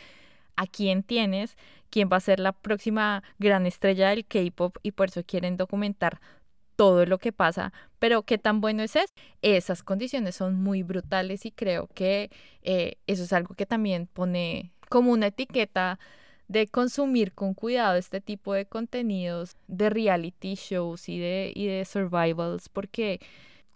a 0.57 0.67
quién 0.67 1.03
tienes, 1.03 1.55
quién 1.89 2.09
va 2.11 2.17
a 2.17 2.19
ser 2.19 2.41
la 2.41 2.51
próxima 2.51 3.23
gran 3.37 3.65
estrella 3.65 4.09
del 4.09 4.25
K-pop 4.25 4.75
y 4.83 4.91
por 4.91 5.07
eso 5.07 5.23
quieren 5.23 5.55
documentar 5.55 6.19
todo 6.79 7.05
lo 7.05 7.17
que 7.17 7.33
pasa, 7.33 7.73
pero 7.99 8.23
qué 8.23 8.37
tan 8.37 8.61
bueno 8.61 8.83
es 8.83 8.95
eso. 8.95 9.13
Esas 9.41 9.83
condiciones 9.83 10.37
son 10.37 10.63
muy 10.63 10.81
brutales 10.81 11.45
y 11.45 11.51
creo 11.51 11.89
que 11.93 12.31
eh, 12.61 12.95
eso 13.05 13.23
es 13.23 13.33
algo 13.33 13.53
que 13.53 13.65
también 13.65 14.07
pone 14.07 14.71
como 14.87 15.11
una 15.11 15.27
etiqueta 15.27 15.99
de 16.47 16.67
consumir 16.67 17.33
con 17.33 17.53
cuidado 17.53 17.97
este 17.97 18.21
tipo 18.21 18.53
de 18.53 18.65
contenidos 18.65 19.57
de 19.67 19.89
reality 19.89 20.55
shows 20.55 21.09
y 21.09 21.19
de, 21.19 21.51
y 21.53 21.67
de 21.67 21.83
survivals, 21.83 22.69
porque 22.69 23.19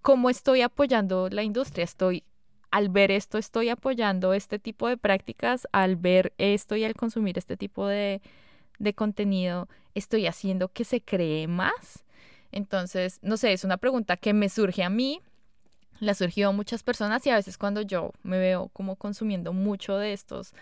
como 0.01 0.29
estoy 0.29 0.61
apoyando 0.61 1.27
la 1.29 1.43
industria, 1.43 1.83
estoy 1.83 2.23
al 2.71 2.87
ver 2.87 3.11
esto, 3.11 3.37
estoy 3.37 3.67
apoyando 3.67 4.33
este 4.33 4.59
tipo 4.59 4.87
de 4.87 4.95
prácticas, 4.95 5.67
al 5.73 5.97
ver 5.97 6.31
esto 6.37 6.77
y 6.77 6.85
al 6.85 6.93
consumir 6.93 7.37
este 7.37 7.57
tipo 7.57 7.85
de, 7.85 8.21
de 8.79 8.93
contenido, 8.93 9.67
estoy 9.93 10.25
haciendo 10.25 10.69
que 10.69 10.85
se 10.85 11.01
cree 11.01 11.49
más 11.49 12.05
entonces, 12.53 13.19
no 13.21 13.37
sé, 13.37 13.53
es 13.53 13.63
una 13.63 13.77
pregunta 13.77 14.17
que 14.17 14.33
me 14.33 14.49
surge 14.49 14.83
a 14.83 14.89
mí, 14.89 15.21
la 15.99 16.13
surgió 16.13 16.49
a 16.49 16.51
muchas 16.51 16.83
personas 16.83 17.25
y 17.25 17.29
a 17.29 17.35
veces 17.35 17.57
cuando 17.57 17.81
yo 17.81 18.11
me 18.23 18.37
veo 18.39 18.69
como 18.73 18.95
consumiendo 18.95 19.53
mucho 19.53 19.97
de 19.97 20.13
estos 20.13 20.53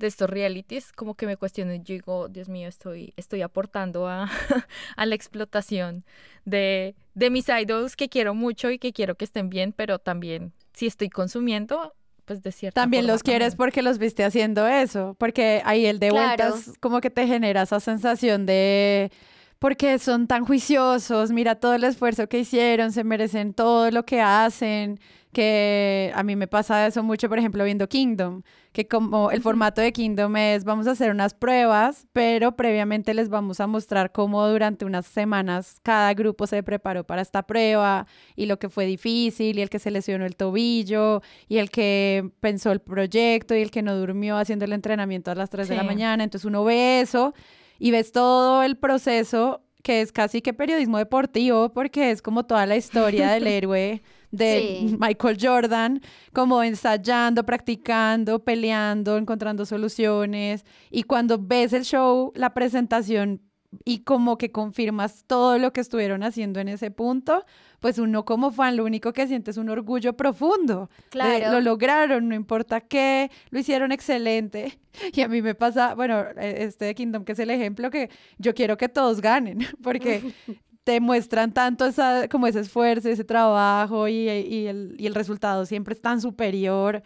de 0.00 0.06
estos 0.06 0.30
realities, 0.30 0.92
como 0.92 1.14
que 1.14 1.26
me 1.26 1.36
cuestiono, 1.36 1.74
yo 1.74 1.82
digo, 1.92 2.28
Dios 2.28 2.48
mío, 2.48 2.68
estoy, 2.68 3.12
estoy 3.18 3.42
aportando 3.42 4.08
a, 4.08 4.30
a 4.96 5.06
la 5.06 5.14
explotación 5.14 6.06
de, 6.46 6.96
de 7.14 7.28
mis 7.28 7.50
idols 7.50 7.96
que 7.96 8.08
quiero 8.08 8.34
mucho 8.34 8.70
y 8.70 8.78
que 8.78 8.94
quiero 8.94 9.14
que 9.14 9.26
estén 9.26 9.50
bien, 9.50 9.74
pero 9.74 9.98
también 9.98 10.54
si 10.72 10.86
estoy 10.86 11.10
consumiendo, 11.10 11.94
pues 12.24 12.42
de 12.42 12.50
cierta 12.50 12.80
También 12.80 13.06
los 13.06 13.22
quieres 13.22 13.56
porque 13.56 13.82
los 13.82 13.98
viste 13.98 14.24
haciendo 14.24 14.66
eso, 14.66 15.16
porque 15.18 15.60
ahí 15.66 15.84
el 15.84 15.98
de 15.98 16.10
vueltas 16.10 16.72
como 16.80 17.02
que 17.02 17.10
te 17.10 17.26
genera 17.26 17.62
esa 17.62 17.78
sensación 17.78 18.46
de 18.46 19.12
porque 19.60 19.98
son 19.98 20.26
tan 20.26 20.46
juiciosos, 20.46 21.32
mira 21.32 21.54
todo 21.54 21.74
el 21.74 21.84
esfuerzo 21.84 22.28
que 22.28 22.40
hicieron, 22.40 22.92
se 22.92 23.04
merecen 23.04 23.52
todo 23.52 23.90
lo 23.90 24.06
que 24.06 24.22
hacen, 24.22 24.98
que 25.32 26.10
a 26.14 26.22
mí 26.22 26.34
me 26.34 26.48
pasa 26.48 26.86
eso 26.86 27.02
mucho, 27.02 27.28
por 27.28 27.38
ejemplo, 27.38 27.62
viendo 27.62 27.86
Kingdom, 27.86 28.40
que 28.72 28.88
como 28.88 29.30
el 29.30 29.42
formato 29.42 29.82
de 29.82 29.92
Kingdom 29.92 30.34
es, 30.38 30.64
vamos 30.64 30.86
a 30.86 30.92
hacer 30.92 31.10
unas 31.10 31.34
pruebas, 31.34 32.08
pero 32.14 32.56
previamente 32.56 33.12
les 33.12 33.28
vamos 33.28 33.60
a 33.60 33.66
mostrar 33.66 34.12
cómo 34.12 34.48
durante 34.48 34.86
unas 34.86 35.04
semanas 35.04 35.76
cada 35.82 36.14
grupo 36.14 36.46
se 36.46 36.62
preparó 36.62 37.04
para 37.04 37.20
esta 37.20 37.42
prueba 37.42 38.06
y 38.36 38.46
lo 38.46 38.58
que 38.58 38.70
fue 38.70 38.86
difícil 38.86 39.58
y 39.58 39.60
el 39.60 39.68
que 39.68 39.78
se 39.78 39.90
lesionó 39.90 40.24
el 40.24 40.36
tobillo 40.36 41.20
y 41.48 41.58
el 41.58 41.70
que 41.70 42.30
pensó 42.40 42.72
el 42.72 42.80
proyecto 42.80 43.54
y 43.54 43.60
el 43.60 43.70
que 43.70 43.82
no 43.82 43.94
durmió 43.94 44.38
haciendo 44.38 44.64
el 44.64 44.72
entrenamiento 44.72 45.30
a 45.30 45.34
las 45.34 45.50
3 45.50 45.68
de 45.68 45.76
la 45.76 45.82
mañana, 45.82 46.24
entonces 46.24 46.46
uno 46.46 46.64
ve 46.64 47.02
eso 47.02 47.34
y 47.80 47.90
ves 47.90 48.12
todo 48.12 48.62
el 48.62 48.76
proceso 48.76 49.64
que 49.82 50.02
es 50.02 50.12
casi 50.12 50.42
que 50.42 50.52
periodismo 50.52 50.98
deportivo 50.98 51.72
porque 51.72 52.10
es 52.10 52.22
como 52.22 52.44
toda 52.44 52.66
la 52.66 52.76
historia 52.76 53.30
del 53.32 53.46
héroe 53.48 54.02
de 54.30 54.96
Michael 55.00 55.38
Jordan, 55.40 56.00
como 56.32 56.62
ensayando, 56.62 57.44
practicando, 57.44 58.44
peleando, 58.44 59.16
encontrando 59.16 59.66
soluciones. 59.66 60.64
Y 60.88 61.02
cuando 61.02 61.36
ves 61.38 61.72
el 61.72 61.84
show, 61.84 62.30
la 62.36 62.54
presentación 62.54 63.42
y 63.84 64.00
como 64.00 64.36
que 64.36 64.50
confirmas 64.50 65.24
todo 65.26 65.58
lo 65.58 65.72
que 65.72 65.80
estuvieron 65.80 66.22
haciendo 66.22 66.60
en 66.60 66.68
ese 66.68 66.90
punto, 66.90 67.44
pues 67.78 67.98
uno 67.98 68.24
como 68.24 68.50
fan 68.50 68.76
lo 68.76 68.84
único 68.84 69.12
que 69.12 69.26
siente 69.28 69.52
es 69.52 69.56
un 69.56 69.68
orgullo 69.68 70.14
profundo. 70.14 70.90
Claro. 71.10 71.52
lo 71.52 71.60
lograron, 71.60 72.28
no 72.28 72.34
importa 72.34 72.80
qué, 72.80 73.30
lo 73.50 73.58
hicieron 73.58 73.92
excelente. 73.92 74.78
Y 75.12 75.20
a 75.20 75.28
mí 75.28 75.40
me 75.40 75.54
pasa, 75.54 75.94
bueno, 75.94 76.24
e, 76.36 76.64
este 76.64 76.86
de 76.86 76.94
Kingdom 76.96 77.24
que 77.24 77.32
es 77.32 77.38
el 77.38 77.50
ejemplo 77.50 77.90
que 77.90 78.10
yo 78.38 78.54
quiero 78.54 78.76
que 78.76 78.88
todos 78.88 79.20
ganen, 79.20 79.58
porque 79.84 80.34
te 80.84 81.00
muestran 81.00 81.52
tanto 81.52 81.86
esa, 81.86 82.26
como 82.28 82.48
ese 82.48 82.60
esfuerzo, 82.60 83.08
ese 83.08 83.22
trabajo 83.22 84.08
y, 84.08 84.28
y, 84.28 84.66
el, 84.66 84.96
y 84.98 85.06
el 85.06 85.14
resultado 85.14 85.64
siempre 85.64 85.94
es 85.94 86.00
tan 86.00 86.20
superior 86.20 87.04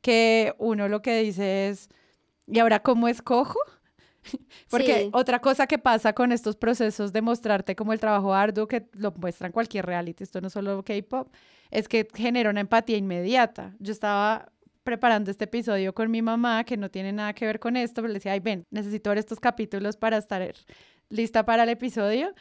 que 0.00 0.54
uno 0.58 0.88
lo 0.88 1.02
que 1.02 1.20
dice 1.20 1.68
es, 1.68 1.90
¿y 2.46 2.58
ahora 2.58 2.80
cómo 2.80 3.06
escojo? 3.06 3.58
Porque 4.70 5.04
Sí. 5.04 5.10
otra 5.12 5.40
cosa 5.40 5.66
que 5.66 5.78
pasa 5.78 6.12
con 6.12 6.32
estos 6.32 6.56
procesos 6.56 7.12
de 7.12 7.22
mostrarte 7.22 7.76
como 7.76 7.92
el 7.92 8.00
trabajo 8.00 8.34
arduo 8.34 8.66
que 8.66 8.88
lo 8.92 9.12
muestran 9.12 9.52
cualquier 9.52 9.86
reality, 9.86 10.24
esto 10.24 10.40
no 10.40 10.50
solo 10.50 10.82
K-pop, 10.84 11.28
es 11.70 11.88
que 11.88 12.06
genera 12.14 12.50
una 12.50 12.60
empatía 12.60 12.96
inmediata. 12.96 13.74
Yo 13.78 13.92
estaba 13.92 14.52
preparando 14.84 15.30
este 15.30 15.44
episodio 15.44 15.94
con 15.94 16.10
mi 16.10 16.22
mamá, 16.22 16.62
que 16.64 16.76
no 16.76 16.90
tiene 16.90 17.12
nada 17.12 17.32
que 17.32 17.44
ver 17.44 17.58
con 17.58 17.76
esto, 17.76 18.02
pero 18.02 18.08
le 18.08 18.14
decía, 18.14 18.32
ay, 18.32 18.40
ven, 18.40 18.64
necesito 18.70 19.10
ver 19.10 19.18
estos 19.18 19.40
capítulos 19.40 19.96
para 19.96 20.16
estar 20.16 20.52
lista 21.08 21.44
para 21.44 21.64
el 21.64 21.68
episodio. 21.70 22.32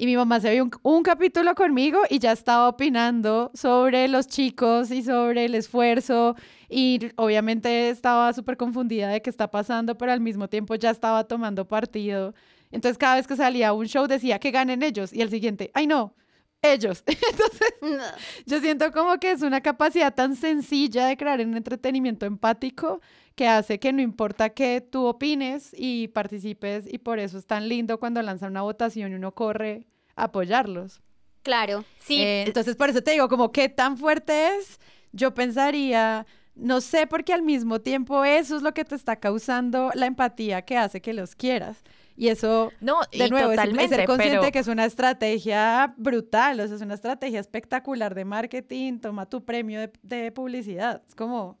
Y 0.00 0.06
mi 0.06 0.16
mamá 0.16 0.40
se 0.40 0.50
vio 0.50 0.64
un, 0.64 0.70
un 0.82 1.02
capítulo 1.02 1.54
conmigo 1.54 2.00
y 2.08 2.20
ya 2.20 2.32
estaba 2.32 2.70
opinando 2.70 3.50
sobre 3.52 4.08
los 4.08 4.26
chicos 4.28 4.90
y 4.90 5.02
sobre 5.02 5.44
el 5.44 5.54
esfuerzo 5.54 6.36
y 6.70 7.10
obviamente 7.16 7.90
estaba 7.90 8.32
súper 8.32 8.56
confundida 8.56 9.08
de 9.08 9.20
qué 9.20 9.28
está 9.28 9.50
pasando, 9.50 9.98
pero 9.98 10.12
al 10.12 10.20
mismo 10.20 10.48
tiempo 10.48 10.74
ya 10.74 10.88
estaba 10.88 11.24
tomando 11.24 11.68
partido. 11.68 12.32
Entonces 12.70 12.96
cada 12.96 13.16
vez 13.16 13.26
que 13.26 13.36
salía 13.36 13.74
un 13.74 13.84
show 13.88 14.06
decía 14.06 14.38
que 14.38 14.50
ganen 14.50 14.82
ellos 14.82 15.12
y 15.12 15.20
el 15.20 15.28
siguiente, 15.28 15.70
ay 15.74 15.86
no, 15.86 16.14
ellos. 16.62 17.04
Entonces 17.06 18.14
yo 18.46 18.58
siento 18.60 18.92
como 18.92 19.18
que 19.18 19.32
es 19.32 19.42
una 19.42 19.60
capacidad 19.60 20.14
tan 20.14 20.34
sencilla 20.34 21.08
de 21.08 21.18
crear 21.18 21.40
un 21.40 21.58
entretenimiento 21.58 22.24
empático 22.24 23.02
que 23.34 23.48
hace 23.48 23.78
que 23.78 23.92
no 23.92 24.00
importa 24.00 24.48
que 24.48 24.80
tú 24.80 25.04
opines 25.04 25.74
y 25.76 26.08
participes 26.08 26.90
y 26.90 26.96
por 26.98 27.18
eso 27.18 27.36
es 27.36 27.46
tan 27.46 27.68
lindo 27.68 28.00
cuando 28.00 28.22
lanzan 28.22 28.52
una 28.52 28.62
votación 28.62 29.12
y 29.12 29.16
uno 29.16 29.32
corre 29.34 29.89
apoyarlos. 30.24 31.00
Claro. 31.42 31.84
Sí, 31.98 32.20
Eh, 32.22 32.44
entonces, 32.46 32.76
por 32.76 32.90
eso 32.90 33.02
te 33.02 33.12
digo, 33.12 33.28
como 33.28 33.50
qué 33.52 33.68
tan 33.68 33.96
fuerte 33.96 34.56
es, 34.56 34.78
yo 35.12 35.32
pensaría, 35.32 36.26
no 36.54 36.80
sé, 36.80 37.06
porque 37.06 37.32
al 37.32 37.42
mismo 37.42 37.80
tiempo 37.80 38.24
eso 38.24 38.56
es 38.56 38.62
lo 38.62 38.74
que 38.74 38.84
te 38.84 38.94
está 38.94 39.16
causando 39.16 39.90
la 39.94 40.06
empatía 40.06 40.62
que 40.62 40.76
hace 40.76 41.00
que 41.00 41.12
los 41.14 41.34
quieras. 41.34 41.82
Y 42.16 42.28
eso, 42.28 42.70
no, 42.80 42.98
de 43.10 43.26
y 43.26 43.30
nuevo, 43.30 43.52
es- 43.52 43.58
ser 43.60 44.04
consciente 44.04 44.38
pero- 44.40 44.52
que 44.52 44.58
es 44.58 44.66
una 44.68 44.84
estrategia 44.84 45.94
brutal, 45.96 46.60
o 46.60 46.66
sea, 46.66 46.76
es 46.76 46.82
una 46.82 46.92
estrategia 46.94 47.40
espectacular 47.40 48.14
de 48.14 48.26
marketing, 48.26 48.98
toma 48.98 49.24
tu 49.26 49.42
premio 49.42 49.80
de, 49.80 49.90
de 50.02 50.30
publicidad. 50.30 51.02
Es 51.08 51.14
como, 51.14 51.58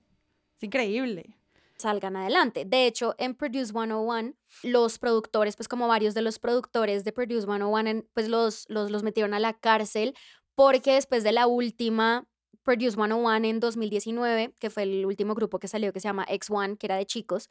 es 0.58 0.62
increíble. 0.64 1.34
Salgan 1.80 2.16
adelante. 2.16 2.64
De 2.66 2.86
hecho, 2.86 3.14
en 3.18 3.34
Produce 3.34 3.72
101, 3.72 4.34
los 4.62 4.98
productores, 4.98 5.56
pues 5.56 5.68
como 5.68 5.88
varios 5.88 6.14
de 6.14 6.22
los 6.22 6.38
productores 6.38 7.04
de 7.04 7.12
Produce 7.12 7.46
101, 7.46 7.86
en- 7.88 8.08
pues 8.14 8.28
los, 8.28 8.66
los, 8.68 8.90
los 8.90 9.02
metieron 9.02 9.34
a 9.34 9.40
la 9.40 9.54
cárcel 9.54 10.14
porque 10.54 10.94
después 10.94 11.24
de 11.24 11.32
la 11.32 11.46
última 11.46 12.26
Produce 12.62 12.96
101 12.96 13.44
en 13.46 13.60
2019, 13.60 14.54
que 14.58 14.70
fue 14.70 14.82
el 14.84 15.06
último 15.06 15.34
grupo 15.34 15.58
que 15.58 15.68
salió 15.68 15.92
que 15.92 16.00
se 16.00 16.08
llama 16.08 16.26
X1, 16.28 16.76
que 16.76 16.86
era 16.86 16.96
de 16.96 17.06
chicos, 17.06 17.48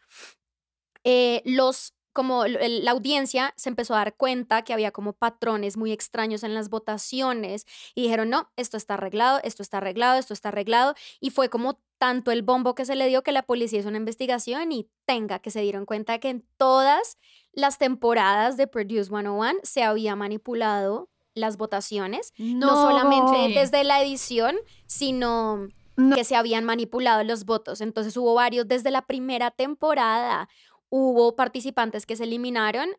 eh, 1.03 1.41
los 1.45 1.93
como 2.11 2.45
la 2.47 2.91
audiencia 2.91 3.53
se 3.55 3.69
empezó 3.69 3.93
a 3.93 3.99
dar 3.99 4.15
cuenta 4.17 4.63
que 4.63 4.73
había 4.73 4.91
como 4.91 5.13
patrones 5.13 5.77
muy 5.77 5.91
extraños 5.93 6.43
en 6.43 6.53
las 6.53 6.69
votaciones 6.69 7.65
y 7.95 8.01
dijeron, 8.03 8.30
no, 8.30 8.51
esto 8.57 8.75
está 8.77 8.95
arreglado, 8.95 9.39
esto 9.43 9.63
está 9.63 9.77
arreglado, 9.77 10.19
esto 10.19 10.34
está 10.34 10.49
arreglado. 10.49 10.95
Y 11.21 11.30
fue 11.30 11.49
como 11.49 11.80
tanto 12.00 12.32
el 12.32 12.41
bombo 12.41 12.74
que 12.74 12.86
se 12.86 12.95
le 12.95 13.08
dio 13.08 13.22
que 13.22 13.32
la 13.32 13.43
policía 13.43 13.80
hizo 13.80 13.89
una 13.89 13.97
investigación 13.97 14.72
y 14.72 14.89
tenga 15.06 15.38
que 15.39 15.52
se 15.52 15.62
dieron 15.62 15.86
cuenta 15.86 16.18
que 16.20 16.30
en 16.30 16.45
todas 16.58 17.18
las 17.54 17.78
temporadas 17.78 18.58
de 18.58 18.66
Produce 18.68 19.10
101 19.10 19.60
se 19.64 19.84
había 19.84 20.16
manipulado 20.16 21.10
las 21.36 21.58
votaciones, 21.58 22.34
no, 22.38 22.70
solamente 22.76 23.60
desde 23.60 23.84
la 23.84 24.02
edición, 24.02 24.56
sino 24.88 25.68
No. 25.95 26.16
que 26.16 26.24
se 26.24 26.36
habían 26.36 26.64
manipulado 26.66 27.24
los 27.24 27.45
votos. 27.45 27.82
Entonces 27.82 28.18
hubo 28.18 28.34
varios 28.34 28.68
desde 28.68 28.89
la 28.91 29.04
primera 29.06 29.52
temporada. 29.52 30.50
Hubo 30.89 31.36
participantes 31.36 32.06
que 32.06 32.16
se 32.16 32.24
eliminaron 32.24 32.89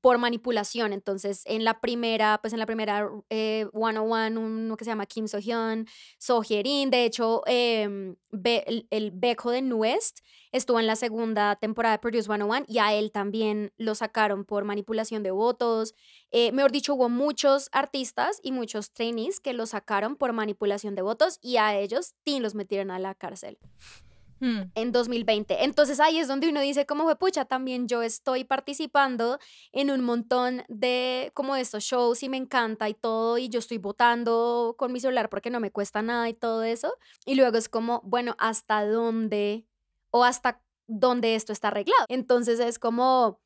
por 0.00 0.18
manipulación. 0.18 0.92
Entonces, 0.92 1.42
en 1.46 1.64
la 1.64 1.80
primera, 1.80 2.38
pues 2.40 2.52
en 2.52 2.58
la 2.58 2.66
primera 2.66 3.08
eh, 3.30 3.66
101, 3.72 4.40
uno 4.40 4.76
que 4.76 4.84
se 4.84 4.90
llama 4.90 5.06
Kim 5.06 5.26
So-hyun, 5.26 5.86
So 6.18 6.42
Hye-rin, 6.42 6.90
de 6.90 7.04
hecho, 7.04 7.42
em, 7.46 8.16
el, 8.44 8.86
el 8.90 9.10
Bejo 9.10 9.50
de 9.50 9.62
Nuest 9.62 10.20
estuvo 10.52 10.78
en 10.78 10.86
la 10.86 10.96
segunda 10.96 11.56
temporada 11.56 11.96
de 11.96 11.98
Produce 11.98 12.26
101 12.26 12.66
y 12.68 12.78
a 12.78 12.94
él 12.94 13.10
también 13.10 13.72
lo 13.76 13.94
sacaron 13.94 14.44
por 14.44 14.64
manipulación 14.64 15.22
de 15.22 15.30
votos. 15.30 15.94
Eh, 16.30 16.52
mejor 16.52 16.72
dicho, 16.72 16.94
hubo 16.94 17.08
muchos 17.08 17.68
artistas 17.72 18.38
y 18.42 18.52
muchos 18.52 18.92
trainees 18.92 19.40
que 19.40 19.52
lo 19.52 19.66
sacaron 19.66 20.16
por 20.16 20.32
manipulación 20.32 20.94
de 20.94 21.02
votos 21.02 21.38
y 21.42 21.56
a 21.56 21.76
ellos 21.78 22.14
sí 22.24 22.38
los 22.40 22.54
metieron 22.54 22.90
a 22.90 22.98
la 22.98 23.14
cárcel 23.14 23.58
Hmm. 24.42 24.72
en 24.74 24.90
2020. 24.90 25.62
Entonces 25.62 26.00
ahí 26.00 26.18
es 26.18 26.26
donde 26.26 26.48
uno 26.48 26.60
dice, 26.60 26.84
como 26.84 27.04
fue 27.04 27.14
pucha, 27.14 27.44
también 27.44 27.86
yo 27.86 28.02
estoy 28.02 28.42
participando 28.42 29.38
en 29.70 29.88
un 29.92 30.00
montón 30.00 30.64
de 30.66 31.30
como 31.32 31.54
de 31.54 31.60
estos 31.60 31.84
shows 31.84 32.24
y 32.24 32.28
me 32.28 32.38
encanta 32.38 32.88
y 32.88 32.94
todo 32.94 33.38
y 33.38 33.48
yo 33.48 33.60
estoy 33.60 33.78
votando 33.78 34.74
con 34.76 34.92
mi 34.92 34.98
celular 34.98 35.28
porque 35.28 35.50
no 35.50 35.60
me 35.60 35.70
cuesta 35.70 36.02
nada 36.02 36.28
y 36.28 36.34
todo 36.34 36.64
eso. 36.64 36.92
Y 37.24 37.36
luego 37.36 37.56
es 37.56 37.68
como, 37.68 38.00
bueno, 38.04 38.34
¿hasta 38.36 38.84
dónde 38.84 39.64
o 40.10 40.24
hasta 40.24 40.60
dónde 40.88 41.36
esto 41.36 41.52
está 41.52 41.68
arreglado? 41.68 42.04
Entonces 42.08 42.58
es 42.58 42.80
como 42.80 43.40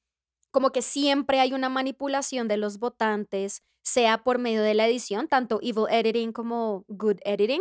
como 0.50 0.70
que 0.72 0.80
siempre 0.80 1.40
hay 1.40 1.52
una 1.52 1.68
manipulación 1.68 2.48
de 2.48 2.56
los 2.56 2.78
votantes, 2.78 3.62
sea 3.82 4.24
por 4.24 4.38
medio 4.38 4.62
de 4.62 4.72
la 4.72 4.86
edición, 4.86 5.28
tanto 5.28 5.58
evil 5.60 5.84
editing 5.90 6.32
como 6.32 6.86
good 6.88 7.18
editing, 7.26 7.60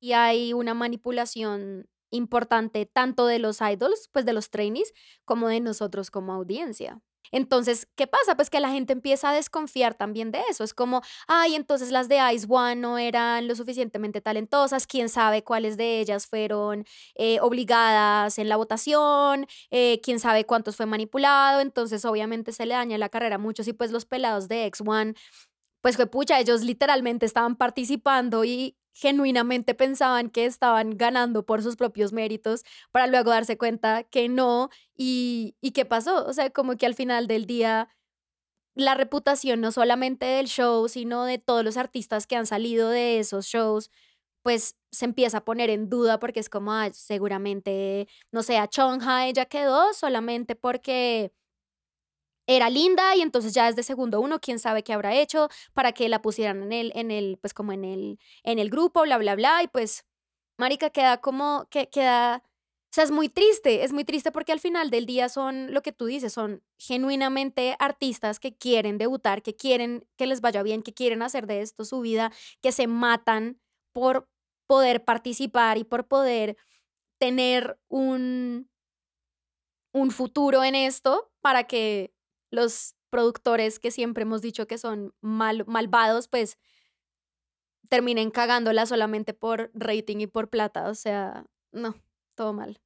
y 0.00 0.12
hay 0.12 0.52
una 0.52 0.74
manipulación 0.74 1.88
importante 2.14 2.86
tanto 2.86 3.26
de 3.26 3.38
los 3.38 3.60
idols, 3.60 4.08
pues 4.12 4.24
de 4.24 4.32
los 4.32 4.50
trainees, 4.50 4.92
como 5.24 5.48
de 5.48 5.60
nosotros 5.60 6.10
como 6.10 6.32
audiencia. 6.32 7.00
Entonces, 7.32 7.88
¿qué 7.96 8.06
pasa? 8.06 8.36
Pues 8.36 8.50
que 8.50 8.60
la 8.60 8.70
gente 8.70 8.92
empieza 8.92 9.30
a 9.30 9.34
desconfiar 9.34 9.94
también 9.94 10.30
de 10.30 10.42
eso. 10.50 10.62
Es 10.62 10.74
como, 10.74 11.02
ay, 11.26 11.54
entonces 11.54 11.90
las 11.90 12.08
de 12.08 12.18
Ice 12.32 12.46
One 12.48 12.76
no 12.76 12.98
eran 12.98 13.48
lo 13.48 13.54
suficientemente 13.56 14.20
talentosas, 14.20 14.86
quién 14.86 15.08
sabe 15.08 15.42
cuáles 15.42 15.76
de 15.76 16.00
ellas 16.00 16.26
fueron 16.26 16.84
eh, 17.16 17.40
obligadas 17.40 18.38
en 18.38 18.48
la 18.48 18.56
votación, 18.56 19.46
eh, 19.70 20.00
quién 20.02 20.20
sabe 20.20 20.44
cuántos 20.46 20.76
fue 20.76 20.86
manipulado, 20.86 21.60
entonces 21.60 22.04
obviamente 22.04 22.52
se 22.52 22.66
le 22.66 22.74
daña 22.74 22.98
la 22.98 23.08
carrera 23.08 23.36
a 23.36 23.38
muchos 23.38 23.66
y 23.68 23.72
pues 23.72 23.90
los 23.90 24.04
pelados 24.04 24.48
de 24.48 24.66
X1, 24.70 25.16
pues 25.80 25.96
fue 25.96 26.06
pucha, 26.06 26.38
ellos 26.40 26.62
literalmente 26.62 27.26
estaban 27.26 27.56
participando 27.56 28.44
y 28.44 28.76
genuinamente 28.94 29.74
pensaban 29.74 30.30
que 30.30 30.46
estaban 30.46 30.96
ganando 30.96 31.44
por 31.44 31.62
sus 31.62 31.76
propios 31.76 32.12
méritos 32.12 32.64
para 32.92 33.06
luego 33.08 33.30
darse 33.30 33.58
cuenta 33.58 34.04
que 34.04 34.28
no 34.28 34.70
y, 34.96 35.56
y 35.60 35.72
qué 35.72 35.84
pasó, 35.84 36.26
o 36.26 36.32
sea, 36.32 36.50
como 36.50 36.76
que 36.76 36.86
al 36.86 36.94
final 36.94 37.26
del 37.26 37.46
día 37.46 37.88
la 38.74 38.94
reputación 38.94 39.60
no 39.60 39.70
solamente 39.72 40.26
del 40.26 40.46
show, 40.48 40.88
sino 40.88 41.24
de 41.24 41.38
todos 41.38 41.64
los 41.64 41.76
artistas 41.76 42.26
que 42.26 42.36
han 42.36 42.46
salido 42.46 42.90
de 42.90 43.18
esos 43.20 43.46
shows, 43.46 43.90
pues 44.42 44.76
se 44.92 45.04
empieza 45.06 45.38
a 45.38 45.44
poner 45.44 45.70
en 45.70 45.88
duda 45.90 46.18
porque 46.20 46.40
es 46.40 46.48
como, 46.50 46.72
"Ay, 46.72 46.92
seguramente, 46.94 48.08
no 48.32 48.42
sé, 48.42 48.58
a 48.58 48.68
Chongha 48.68 49.26
ella 49.28 49.46
quedó 49.46 49.92
solamente 49.94 50.56
porque 50.56 51.32
era 52.46 52.70
linda 52.70 53.16
y 53.16 53.22
entonces 53.22 53.54
ya 53.54 53.66
desde 53.66 53.82
segundo 53.82 54.20
uno, 54.20 54.40
quién 54.40 54.58
sabe 54.58 54.82
qué 54.82 54.92
habrá 54.92 55.14
hecho 55.14 55.48
para 55.72 55.92
que 55.92 56.08
la 56.08 56.22
pusieran 56.22 56.62
en 56.62 56.72
el, 56.72 56.92
en 56.94 57.10
el, 57.10 57.38
pues 57.40 57.54
como 57.54 57.72
en 57.72 57.84
el, 57.84 58.18
en 58.42 58.58
el 58.58 58.70
grupo, 58.70 59.02
bla, 59.02 59.18
bla, 59.18 59.34
bla, 59.34 59.62
y 59.62 59.68
pues, 59.68 60.04
marica, 60.58 60.90
queda 60.90 61.18
como, 61.20 61.66
que 61.70 61.88
queda, 61.88 62.42
o 62.44 62.94
sea, 62.94 63.04
es 63.04 63.10
muy 63.10 63.28
triste, 63.28 63.84
es 63.84 63.92
muy 63.92 64.04
triste 64.04 64.30
porque 64.32 64.52
al 64.52 64.60
final 64.60 64.90
del 64.90 65.06
día 65.06 65.28
son 65.28 65.72
lo 65.72 65.82
que 65.82 65.92
tú 65.92 66.06
dices, 66.06 66.32
son 66.32 66.62
genuinamente 66.78 67.76
artistas 67.78 68.40
que 68.40 68.56
quieren 68.56 68.98
debutar, 68.98 69.42
que 69.42 69.56
quieren 69.56 70.06
que 70.16 70.26
les 70.26 70.40
vaya 70.40 70.62
bien, 70.62 70.82
que 70.82 70.94
quieren 70.94 71.22
hacer 71.22 71.46
de 71.46 71.60
esto 71.62 71.84
su 71.84 72.00
vida, 72.00 72.32
que 72.62 72.72
se 72.72 72.86
matan 72.86 73.60
por 73.92 74.28
poder 74.66 75.04
participar 75.04 75.78
y 75.78 75.84
por 75.84 76.06
poder 76.06 76.56
tener 77.18 77.78
un, 77.88 78.68
un 79.92 80.10
futuro 80.10 80.64
en 80.64 80.74
esto 80.74 81.30
para 81.40 81.64
que 81.64 82.13
los 82.54 82.94
productores 83.10 83.78
que 83.78 83.90
siempre 83.90 84.22
hemos 84.22 84.42
dicho 84.42 84.66
que 84.66 84.78
son 84.78 85.12
mal, 85.20 85.64
malvados, 85.66 86.28
pues 86.28 86.56
terminen 87.88 88.30
cagándola 88.30 88.86
solamente 88.86 89.34
por 89.34 89.70
rating 89.74 90.18
y 90.20 90.26
por 90.26 90.48
plata. 90.48 90.88
O 90.88 90.94
sea, 90.94 91.44
no, 91.72 91.94
todo 92.34 92.52
mal. 92.52 92.80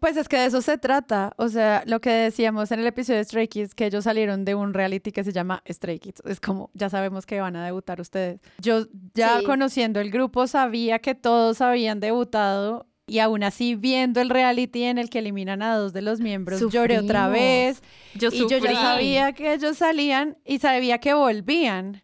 Pues 0.00 0.16
es 0.16 0.28
que 0.28 0.38
de 0.38 0.46
eso 0.46 0.62
se 0.62 0.78
trata. 0.78 1.34
O 1.36 1.48
sea, 1.48 1.82
lo 1.86 2.00
que 2.00 2.10
decíamos 2.10 2.72
en 2.72 2.80
el 2.80 2.86
episodio 2.86 3.18
de 3.18 3.24
Stray 3.24 3.48
Kids, 3.48 3.74
que 3.74 3.84
ellos 3.86 4.04
salieron 4.04 4.44
de 4.46 4.54
un 4.54 4.72
reality 4.72 5.12
que 5.12 5.22
se 5.24 5.32
llama 5.32 5.62
Stray 5.68 5.98
Kids. 5.98 6.22
Es 6.24 6.40
como, 6.40 6.70
ya 6.72 6.88
sabemos 6.88 7.26
que 7.26 7.40
van 7.40 7.54
a 7.56 7.64
debutar 7.66 8.00
ustedes. 8.00 8.40
Yo 8.58 8.86
ya 9.14 9.40
Sí. 9.40 9.44
conociendo 9.44 10.00
el 10.00 10.10
grupo 10.10 10.46
sabía 10.46 11.00
que 11.00 11.14
todos 11.14 11.60
habían 11.60 12.00
debutado 12.00 12.86
y 13.10 13.18
aún 13.18 13.42
así 13.42 13.74
viendo 13.74 14.20
el 14.20 14.30
reality 14.30 14.84
en 14.84 14.98
el 14.98 15.10
que 15.10 15.18
eliminan 15.18 15.62
a 15.62 15.76
dos 15.76 15.92
de 15.92 16.02
los 16.02 16.20
miembros, 16.20 16.60
lloré 16.70 16.98
otra 16.98 17.26
Sufrimos. 17.26 17.32
vez. 17.32 17.82
Yo 18.14 18.28
y 18.32 18.38
yo 18.38 18.48
ya 18.48 18.58
sufrí. 18.58 18.74
sabía 18.76 19.32
que 19.32 19.52
ellos 19.54 19.76
salían 19.78 20.36
y 20.44 20.58
sabía 20.60 20.98
que 20.98 21.12
volvían. 21.14 22.02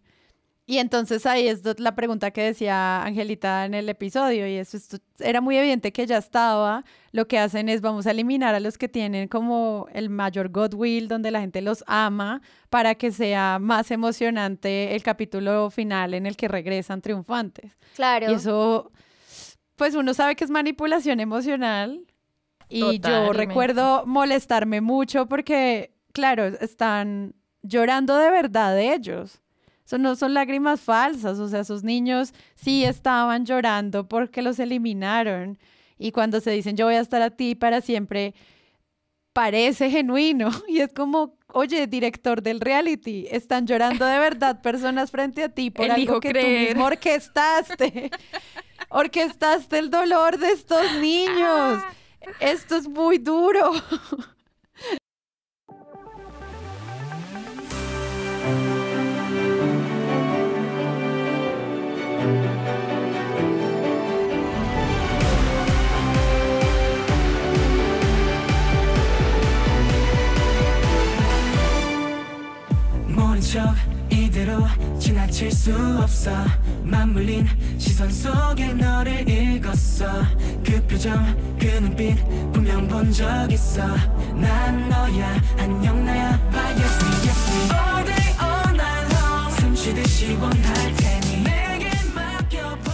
Y 0.68 0.78
entonces 0.78 1.24
ahí 1.26 1.46
es 1.46 1.62
la 1.78 1.94
pregunta 1.94 2.32
que 2.32 2.42
decía 2.42 3.00
Angelita 3.04 3.66
en 3.66 3.74
el 3.74 3.88
episodio, 3.88 4.48
y 4.48 4.54
eso 4.54 4.76
esto- 4.76 4.98
era 5.20 5.40
muy 5.40 5.56
evidente 5.56 5.92
que 5.92 6.04
ya 6.08 6.16
estaba. 6.18 6.84
Lo 7.12 7.28
que 7.28 7.38
hacen 7.38 7.68
es 7.68 7.80
vamos 7.82 8.08
a 8.08 8.10
eliminar 8.10 8.52
a 8.56 8.58
los 8.58 8.76
que 8.76 8.88
tienen 8.88 9.28
como 9.28 9.86
el 9.92 10.10
mayor 10.10 10.48
goodwill, 10.50 11.06
donde 11.06 11.30
la 11.30 11.38
gente 11.40 11.62
los 11.62 11.84
ama, 11.86 12.42
para 12.68 12.96
que 12.96 13.12
sea 13.12 13.58
más 13.60 13.92
emocionante 13.92 14.96
el 14.96 15.04
capítulo 15.04 15.70
final 15.70 16.14
en 16.14 16.26
el 16.26 16.36
que 16.36 16.48
regresan 16.48 17.00
triunfantes. 17.00 17.76
Claro. 17.94 18.32
Y 18.32 18.34
eso, 18.34 18.90
pues 19.76 19.94
uno 19.94 20.14
sabe 20.14 20.34
que 20.36 20.44
es 20.44 20.50
manipulación 20.50 21.20
emocional. 21.20 22.04
Y 22.68 22.98
yo 22.98 23.32
recuerdo 23.32 24.04
molestarme 24.06 24.80
mucho 24.80 25.26
porque, 25.26 25.94
claro, 26.12 26.46
están 26.46 27.34
llorando 27.62 28.16
de 28.16 28.30
verdad 28.30 28.78
ellos. 28.78 29.40
Eso 29.84 29.98
no 29.98 30.16
son 30.16 30.34
lágrimas 30.34 30.80
falsas, 30.80 31.38
o 31.38 31.48
sea, 31.48 31.60
esos 31.60 31.84
niños 31.84 32.34
sí 32.56 32.84
estaban 32.84 33.46
llorando 33.46 34.08
porque 34.08 34.42
los 34.42 34.58
eliminaron. 34.58 35.58
Y 35.96 36.10
cuando 36.10 36.40
se 36.40 36.50
dicen 36.50 36.76
yo 36.76 36.86
voy 36.86 36.96
a 36.96 37.00
estar 37.00 37.22
a 37.22 37.30
ti 37.30 37.54
para 37.54 37.80
siempre, 37.80 38.34
parece 39.32 39.90
genuino. 39.90 40.50
Y 40.68 40.80
es 40.80 40.92
como, 40.92 41.36
oye, 41.52 41.86
director 41.86 42.42
del 42.42 42.60
reality, 42.60 43.28
están 43.30 43.66
llorando 43.66 44.04
de 44.04 44.18
verdad 44.18 44.60
personas 44.60 45.12
frente 45.12 45.44
a 45.44 45.50
ti 45.50 45.70
por 45.70 45.84
Elijo 45.84 46.14
algo 46.14 46.20
que 46.20 46.28
tú 46.30 46.32
creer. 46.32 46.68
mismo 46.70 46.86
orquestaste. 46.86 48.10
orquestaste 48.88 49.78
el 49.78 49.90
dolor 49.90 50.38
de 50.38 50.52
estos 50.52 50.92
niños. 50.94 51.82
Esto 52.40 52.76
es 52.76 52.88
muy 52.88 53.18
duro. 53.18 53.72
모른 73.46 73.95
척 74.35 74.35
이대로 74.35 74.67
지나칠 74.99 75.51
수 75.51 75.73
없어 76.01 76.31
맞물린 76.83 77.47
시선 77.77 78.11
속에 78.11 78.73
너를 78.73 79.27
읽었어 79.27 80.05
그 80.65 80.85
표정 80.87 81.23
그 81.59 81.65
눈빛 81.67 82.15
분명 82.51 82.87
본 82.87 83.11
적 83.11 83.49
있어 83.51 83.85
난 84.35 84.89
너야 84.89 85.41
안녕 85.57 86.03
나야 86.05 86.37
Bye 86.51 86.75
yes 86.75 87.05
me 87.05 87.11
yes 87.25 87.51
me 87.51 87.61
All 87.71 88.05
day 88.05 88.35
all 88.41 88.75
night 88.75 89.15
long 89.15 89.51
숨 89.59 89.75
쉬듯이 89.75 90.33
원할 90.35 90.95
테니 90.97 91.43
내게 91.43 91.89
맡겨봐 92.13 92.91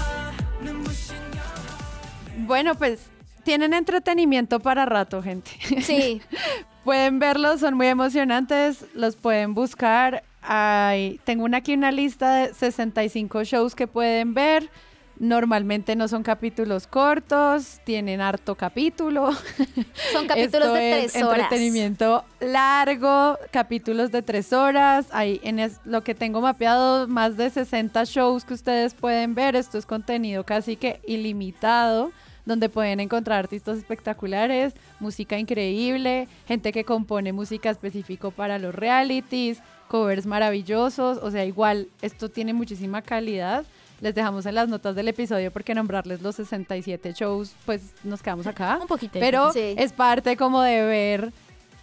눈부신 0.61 1.15
영혼 1.34 2.47
Bueno, 2.47 2.75
pues 2.75 2.99
tienen 3.43 3.73
entretenimiento 3.73 4.59
para 4.59 4.86
rato, 4.86 5.21
gente. 5.21 5.51
Sí. 5.82 6.21
Pueden 6.84 7.19
verlos, 7.19 7.59
son 7.59 7.75
muy 7.75 7.88
emocionantes, 7.88 8.86
los 8.93 9.15
pueden 9.17 9.53
buscar. 9.53 10.23
Hay, 10.43 11.20
tengo 11.24 11.45
una- 11.45 11.59
aquí 11.59 11.74
una 11.74 11.93
lista 11.93 12.34
de 12.34 12.55
65 12.55 13.45
shows 13.45 13.74
que 13.74 13.86
pueden 13.86 14.34
ver. 14.34 14.70
Normalmente 15.18 15.95
no 15.95 16.09
son 16.09 16.22
capítulos 16.24 16.86
cortos, 16.88 17.80
tienen 17.84 18.20
harto 18.20 18.57
capítulo. 18.57 19.30
Son 20.12 20.26
capítulos 20.26 20.68
Esto 20.68 20.74
de 20.74 21.05
es 21.05 21.12
tres 21.12 21.22
horas. 21.22 21.38
Entretenimiento 21.43 22.24
largo, 22.40 23.38
capítulos 23.53 24.11
de 24.11 24.22
tres 24.22 24.53
horas. 24.53 25.07
Hay 25.12 25.38
en 25.45 25.61
es- 25.61 25.80
lo 25.84 26.03
que 26.03 26.14
tengo 26.16 26.40
mapeado 26.40 27.07
más 27.07 27.36
de 27.36 27.51
60 27.51 28.03
shows 28.05 28.45
que 28.45 28.55
ustedes 28.55 28.95
pueden 28.95 29.34
ver. 29.36 29.55
Esto 29.55 29.78
es 29.78 29.86
contenido 29.86 30.45
casi 30.45 30.74
que 30.76 31.01
ilimitado, 31.07 32.11
donde 32.45 32.68
pueden 32.68 33.01
encontrar 33.01 33.38
artistas 33.40 33.78
espectaculares, 33.78 34.74
música 35.01 35.38
increíble, 35.38 36.28
gente 36.47 36.72
que 36.72 36.84
compone 36.84 37.32
música 37.32 37.70
específico 37.70 38.30
para 38.30 38.59
los 38.59 38.74
realities, 38.74 39.61
covers 39.88 40.26
maravillosos. 40.26 41.18
O 41.18 41.30
sea, 41.30 41.45
igual 41.45 41.88
esto 42.01 42.28
tiene 42.28 42.53
muchísima 42.53 43.03
calidad. 43.03 43.64
Les 44.01 44.14
dejamos 44.14 44.47
en 44.47 44.57
las 44.57 44.68
notas 44.68 44.97
del 44.97 45.07
episodio 45.09 45.53
porque 45.53 45.74
nombrarles 45.74 46.22
los 46.22 46.34
67 46.36 47.12
shows, 47.12 47.55
pues 47.64 47.93
nos 48.03 48.20
quedamos 48.22 48.47
acá. 48.49 48.78
Un 48.80 48.88
poquito. 48.88 49.18
Pero 49.20 49.53
Sí. 49.53 49.74
es 49.78 49.93
parte 49.93 50.36
como 50.36 50.61
de 50.62 50.82
ver 50.84 51.32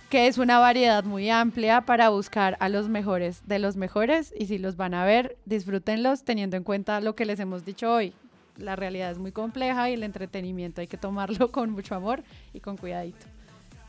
que 0.09 0.27
es 0.27 0.37
una 0.39 0.57
variedad 0.59 1.03
muy 1.03 1.29
amplia 1.29 1.81
para 1.81 2.09
buscar 2.09 2.57
a 2.59 2.67
los 2.67 2.89
mejores 2.89 3.41
de 3.45 3.59
los 3.59 3.75
mejores 3.77 4.33
y 4.37 4.47
si 4.47 4.57
los 4.57 4.75
van 4.75 4.95
a 4.95 5.05
ver, 5.05 5.37
disfrútenlos 5.45 6.23
teniendo 6.23 6.57
en 6.57 6.63
cuenta 6.63 6.99
lo 6.99 7.15
que 7.15 7.25
les 7.25 7.39
hemos 7.39 7.63
dicho 7.63 7.93
hoy. 7.93 8.13
La 8.59 8.75
realidad 8.75 9.11
es 9.11 9.17
muy 9.17 9.31
compleja 9.31 9.89
y 9.89 9.93
el 9.93 10.03
entretenimiento 10.03 10.81
hay 10.81 10.87
que 10.87 10.97
tomarlo 10.97 11.51
con 11.51 11.71
mucho 11.71 11.95
amor 11.95 12.23
y 12.53 12.59
con 12.59 12.77
cuidadito. 12.77 13.25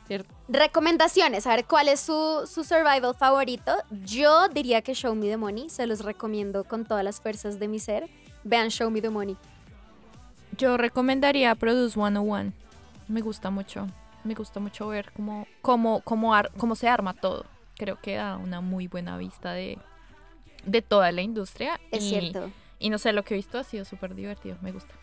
¿Cierto? 0.07 0.35
Recomendaciones, 0.49 1.47
a 1.47 1.55
ver 1.55 1.67
cuál 1.67 1.87
es 1.89 2.01
su, 2.01 2.45
su 2.53 2.65
survival 2.65 3.15
favorito. 3.15 3.73
Yo 4.05 4.49
diría 4.49 4.83
que 4.83 4.93
Show 4.95 5.15
Me 5.15 5.27
the 5.29 5.37
Money, 5.37 5.71
se 5.71 5.87
los 5.87 6.01
recomiendo 6.05 6.65
con 6.65 6.85
todas 6.85 7.05
las 7.05 7.21
fuerzas 7.21 7.61
de 7.61 7.69
mi 7.69 7.79
ser. 7.79 8.09
Vean 8.43 8.71
Show 8.71 8.91
Me 8.91 9.01
the 9.01 9.11
Money. 9.11 9.37
Yo 10.59 10.77
recomendaría 10.77 11.55
Produce 11.55 11.95
101. 11.95 12.53
Me 13.09 13.21
gusta 13.21 13.51
mucho. 13.51 13.87
Me 14.25 14.35
gusta 14.35 14.59
mucho 14.61 14.89
ver 14.89 15.13
cómo, 15.13 15.47
cómo, 15.63 16.01
cómo, 16.03 16.35
ar- 16.35 16.51
cómo 16.59 16.75
se 16.75 16.89
arma 16.89 17.15
todo. 17.15 17.45
Creo 17.77 17.99
que 18.01 18.17
da 18.17 18.37
una 18.37 18.61
muy 18.61 18.89
buena 18.89 19.17
vista 19.17 19.53
de, 19.53 19.79
de 20.67 20.83
toda 20.83 21.13
la 21.13 21.23
industria. 21.23 21.81
Es 21.93 22.05
y, 22.05 22.09
cierto. 22.11 22.51
Y 22.81 22.91
no 22.91 22.99
sé, 22.99 23.13
lo 23.13 23.23
que 23.23 23.35
he 23.35 23.37
visto 23.37 23.59
ha 23.59 23.65
sido 23.65 23.85
súper 23.85 24.15
divertido. 24.17 24.57
Me 24.63 24.73
gusta. 24.73 24.95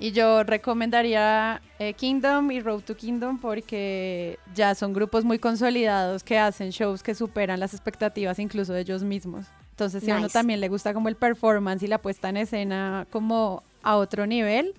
Y 0.00 0.12
yo 0.12 0.44
recomendaría 0.44 1.60
eh, 1.78 1.92
Kingdom 1.92 2.50
y 2.52 2.60
Road 2.60 2.82
to 2.82 2.96
Kingdom 2.96 3.38
porque 3.38 4.38
ya 4.54 4.74
son 4.74 4.92
grupos 4.92 5.24
muy 5.24 5.38
consolidados 5.38 6.22
que 6.22 6.38
hacen 6.38 6.70
shows 6.70 7.02
que 7.02 7.14
superan 7.14 7.58
las 7.58 7.74
expectativas 7.74 8.38
incluso 8.38 8.72
de 8.72 8.80
ellos 8.80 9.02
mismos. 9.02 9.46
Entonces, 9.70 10.02
si 10.02 10.10
a 10.10 10.16
uno 10.16 10.28
también 10.28 10.60
le 10.60 10.68
gusta 10.68 10.94
como 10.94 11.08
el 11.08 11.16
performance 11.16 11.82
y 11.82 11.88
la 11.88 11.98
puesta 11.98 12.28
en 12.28 12.36
escena 12.36 13.06
como 13.10 13.62
a 13.82 13.96
otro 13.96 14.26
nivel, 14.26 14.74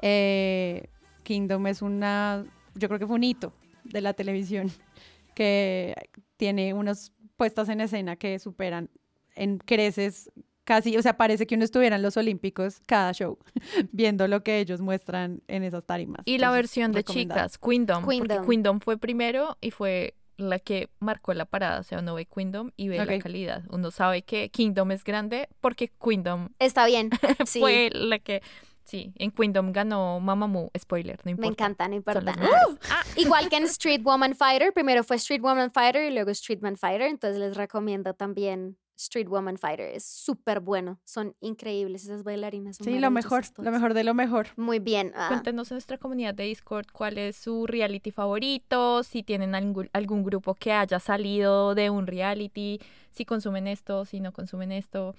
eh, 0.00 0.88
Kingdom 1.24 1.66
es 1.66 1.82
una, 1.82 2.44
yo 2.74 2.88
creo 2.88 3.00
que 3.00 3.06
fue 3.06 3.16
un 3.16 3.24
hito 3.24 3.52
de 3.84 4.00
la 4.00 4.14
televisión 4.14 4.70
que 5.34 5.94
tiene 6.36 6.72
unas 6.72 7.12
puestas 7.36 7.68
en 7.68 7.80
escena 7.80 8.14
que 8.14 8.38
superan 8.38 8.90
en 9.34 9.58
creces 9.58 10.30
casi, 10.64 10.96
o 10.96 11.02
sea, 11.02 11.16
parece 11.16 11.46
que 11.46 11.54
uno 11.54 11.64
estuviera 11.64 11.96
en 11.96 12.02
los 12.02 12.16
Olímpicos 12.16 12.80
cada 12.86 13.12
show, 13.12 13.38
viendo 13.92 14.28
lo 14.28 14.42
que 14.42 14.58
ellos 14.58 14.80
muestran 14.80 15.42
en 15.48 15.62
esas 15.62 15.84
tarimas. 15.84 16.22
Y 16.24 16.38
la 16.38 16.46
Entonces, 16.48 16.56
versión 16.56 16.92
de 16.92 17.04
chicas, 17.04 17.58
Queendom. 17.58 18.06
Queendom. 18.06 18.28
Porque 18.28 18.46
Queendom 18.48 18.80
fue 18.80 18.98
primero 18.98 19.56
y 19.60 19.70
fue 19.70 20.14
la 20.36 20.58
que 20.58 20.90
marcó 20.98 21.34
la 21.34 21.44
parada. 21.44 21.80
O 21.80 21.82
sea, 21.82 21.98
uno 22.00 22.14
ve 22.14 22.26
Queendom 22.26 22.70
y 22.76 22.88
ve 22.88 23.04
la 23.04 23.18
calidad. 23.18 23.64
Uno 23.70 23.90
sabe 23.90 24.22
que 24.22 24.50
Kingdom 24.50 24.90
es 24.92 25.04
grande 25.04 25.48
porque 25.60 25.88
Queendom 25.88 26.50
Está 26.58 26.86
bien. 26.86 27.10
Sí, 27.46 27.60
fue 27.60 27.90
la 27.92 28.18
que... 28.18 28.42
Sí, 28.84 29.12
en 29.16 29.30
Queendom 29.30 29.70
ganó 29.70 30.18
Mamamoo. 30.18 30.70
Spoiler, 30.76 31.16
no 31.18 31.22
me 31.26 31.30
importa. 31.32 31.50
encanta, 31.50 31.88
no 31.88 31.94
importa. 31.94 32.34
Ah, 32.90 33.04
igual 33.16 33.48
que 33.48 33.56
en 33.56 33.64
Street 33.64 34.02
Woman 34.02 34.34
Fighter, 34.34 34.72
primero 34.72 35.04
fue 35.04 35.16
Street 35.16 35.40
Woman 35.40 35.70
Fighter 35.70 36.10
y 36.10 36.12
luego 36.12 36.30
Street 36.32 36.58
Man 36.60 36.76
Fighter, 36.76 37.02
entonces 37.02 37.38
les 37.38 37.56
recomiendo 37.56 38.14
también 38.14 38.76
Street 38.96 39.26
Woman 39.28 39.58
Fighter, 39.58 39.88
es 39.94 40.04
súper 40.04 40.60
bueno, 40.60 41.00
son 41.04 41.34
increíbles 41.40 42.04
esas 42.04 42.22
bailarinas. 42.22 42.76
son 42.76 42.84
Sí, 42.84 42.98
lo 43.00 43.10
mejor, 43.10 43.42
lo 43.58 43.70
mejor 43.72 43.94
de 43.94 44.04
lo 44.04 44.14
mejor. 44.14 44.48
Muy 44.56 44.78
bien. 44.78 45.12
ah, 45.16 45.28
Cuéntenos 45.28 45.70
en 45.70 45.76
nuestra 45.76 45.98
comunidad 45.98 46.34
de 46.34 46.44
Discord 46.44 46.86
cuál 46.92 47.18
es 47.18 47.36
su 47.36 47.66
reality 47.66 48.10
favorito, 48.10 49.02
si 49.02 49.22
tienen 49.22 49.54
algún, 49.54 49.88
algún 49.92 50.22
grupo 50.24 50.54
que 50.54 50.72
haya 50.72 50.98
salido 51.00 51.74
de 51.74 51.90
un 51.90 52.06
reality, 52.06 52.78
si 53.10 53.24
consumen 53.24 53.66
esto, 53.66 54.04
si 54.04 54.20
no 54.20 54.32
consumen 54.32 54.72
esto, 54.72 55.14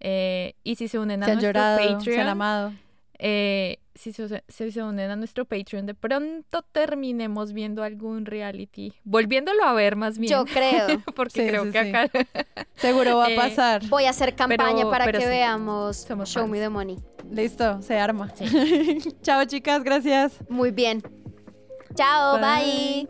eh, 0.00 0.54
y 0.62 0.76
si 0.76 0.88
se 0.88 0.98
unen 0.98 1.22
a 1.22 1.26
Se 1.26 1.32
han 1.32 1.36
nuestro 1.38 1.48
llorado, 1.60 1.78
se 1.78 1.88
han 1.90 1.96
Patreon. 1.98 2.28
amado. 2.28 2.72
eh, 3.18 3.78
si 3.94 4.12
se, 4.12 4.42
si 4.48 4.72
se 4.72 4.82
unen 4.82 5.10
a 5.10 5.16
nuestro 5.16 5.44
Patreon, 5.44 5.86
de 5.86 5.94
pronto 5.94 6.62
terminemos 6.72 7.52
viendo 7.52 7.82
algún 7.82 8.26
reality, 8.26 8.92
volviéndolo 9.04 9.62
a 9.64 9.72
ver 9.72 9.96
más 9.96 10.18
bien. 10.18 10.32
yo 10.32 10.44
creo. 10.44 10.86
porque 11.16 11.42
Sí, 11.42 11.48
creo 11.48 11.64
sí, 11.66 11.70
que 11.72 11.82
sí. 11.84 11.90
acá 11.90 12.10
Seguro 12.76 13.16
va 13.18 13.26
a 13.26 13.30
Eh, 13.32 13.36
pasar. 13.36 13.86
Voy 13.88 14.04
a 14.06 14.10
hacer 14.10 14.34
campaña 14.34 14.76
Pero- 14.78 14.90
para 14.90 15.04
pero 15.04 15.18
que 15.20 15.24
sí, 15.24 15.30
veamos 15.30 15.96
somos 15.96 16.28
Show 16.28 16.46
Me 16.48 16.58
the 16.58 16.68
Money. 16.68 16.96
Listo, 17.30 17.80
se 17.82 17.98
arma. 17.98 18.30
Chao, 19.22 19.44
chicas, 19.46 19.82
gracias. 19.84 20.38
Muy 20.48 20.70
bien. 20.72 21.02
Chao, 21.94 22.38
bye. 22.40 23.08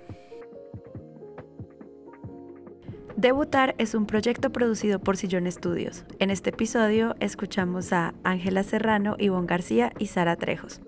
Debutar 3.17 3.77
es 3.79 3.95
un 3.95 4.07
proyecto 4.07 4.51
producido 4.51 4.99
por 4.99 5.17
Sillón 5.17 5.47
Estudios. 5.47 6.05
En 6.19 6.31
este 6.31 6.51
episodio 6.51 7.15
escuchamos 7.21 7.93
a 7.93 8.13
Ángela 8.25 8.65
Serrano, 8.65 9.15
Ivonne 9.21 9.47
García 9.47 9.93
y 10.01 10.09
Sara 10.09 10.35
Trejos. 10.35 10.81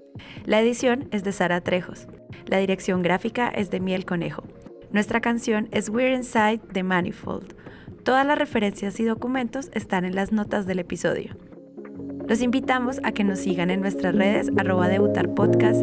La 0.45 0.61
edición 0.61 1.09
es 1.13 1.23
de 1.23 1.31
Sara 1.31 1.61
Trejos. 1.61 2.09
La 2.47 2.59
dirección 2.59 3.01
gráfica 3.01 3.49
es 3.49 3.71
de 3.71 3.79
Miel 3.79 4.05
Conejo. 4.05 4.43
Nuestra 4.91 5.21
canción 5.21 5.69
es 5.71 5.89
We're 5.89 6.17
Inside 6.17 6.63
de 6.73 6.83
Manifold. 6.83 7.55
Todas 8.03 8.27
las 8.27 8.39
referencias 8.39 8.99
y 8.99 9.05
documentos 9.05 9.71
están 9.73 10.05
en 10.05 10.17
las 10.17 10.33
notas 10.33 10.67
del 10.67 10.81
episodio. 10.81 11.37
Los 12.29 12.43
invitamos 12.43 13.01
a 13.05 13.13
que 13.13 13.25
nos 13.25 13.39
sigan 13.39 13.71
en 13.71 13.81
nuestras 13.81 14.15
redes 14.15 14.51
arroba 14.57 14.89
debutar 14.89 15.31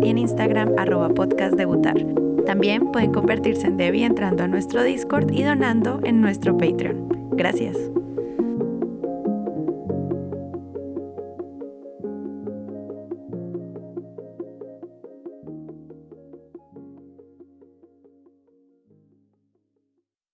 y 0.02 0.10
en 0.10 0.18
Instagram 0.18 0.74
arroba 0.78 1.10
podcast 1.10 1.56
debutar. 1.56 1.96
También 2.46 2.92
pueden 2.92 3.14
convertirse 3.14 3.68
en 3.68 3.78
Debbie 3.78 4.06
entrando 4.06 4.44
a 4.44 4.48
nuestro 4.48 4.84
Discord 4.84 5.32
y 5.32 5.44
donando 5.44 6.00
en 6.04 6.20
nuestro 6.20 6.58
Patreon. 6.58 7.30
Gracias. 7.32 7.78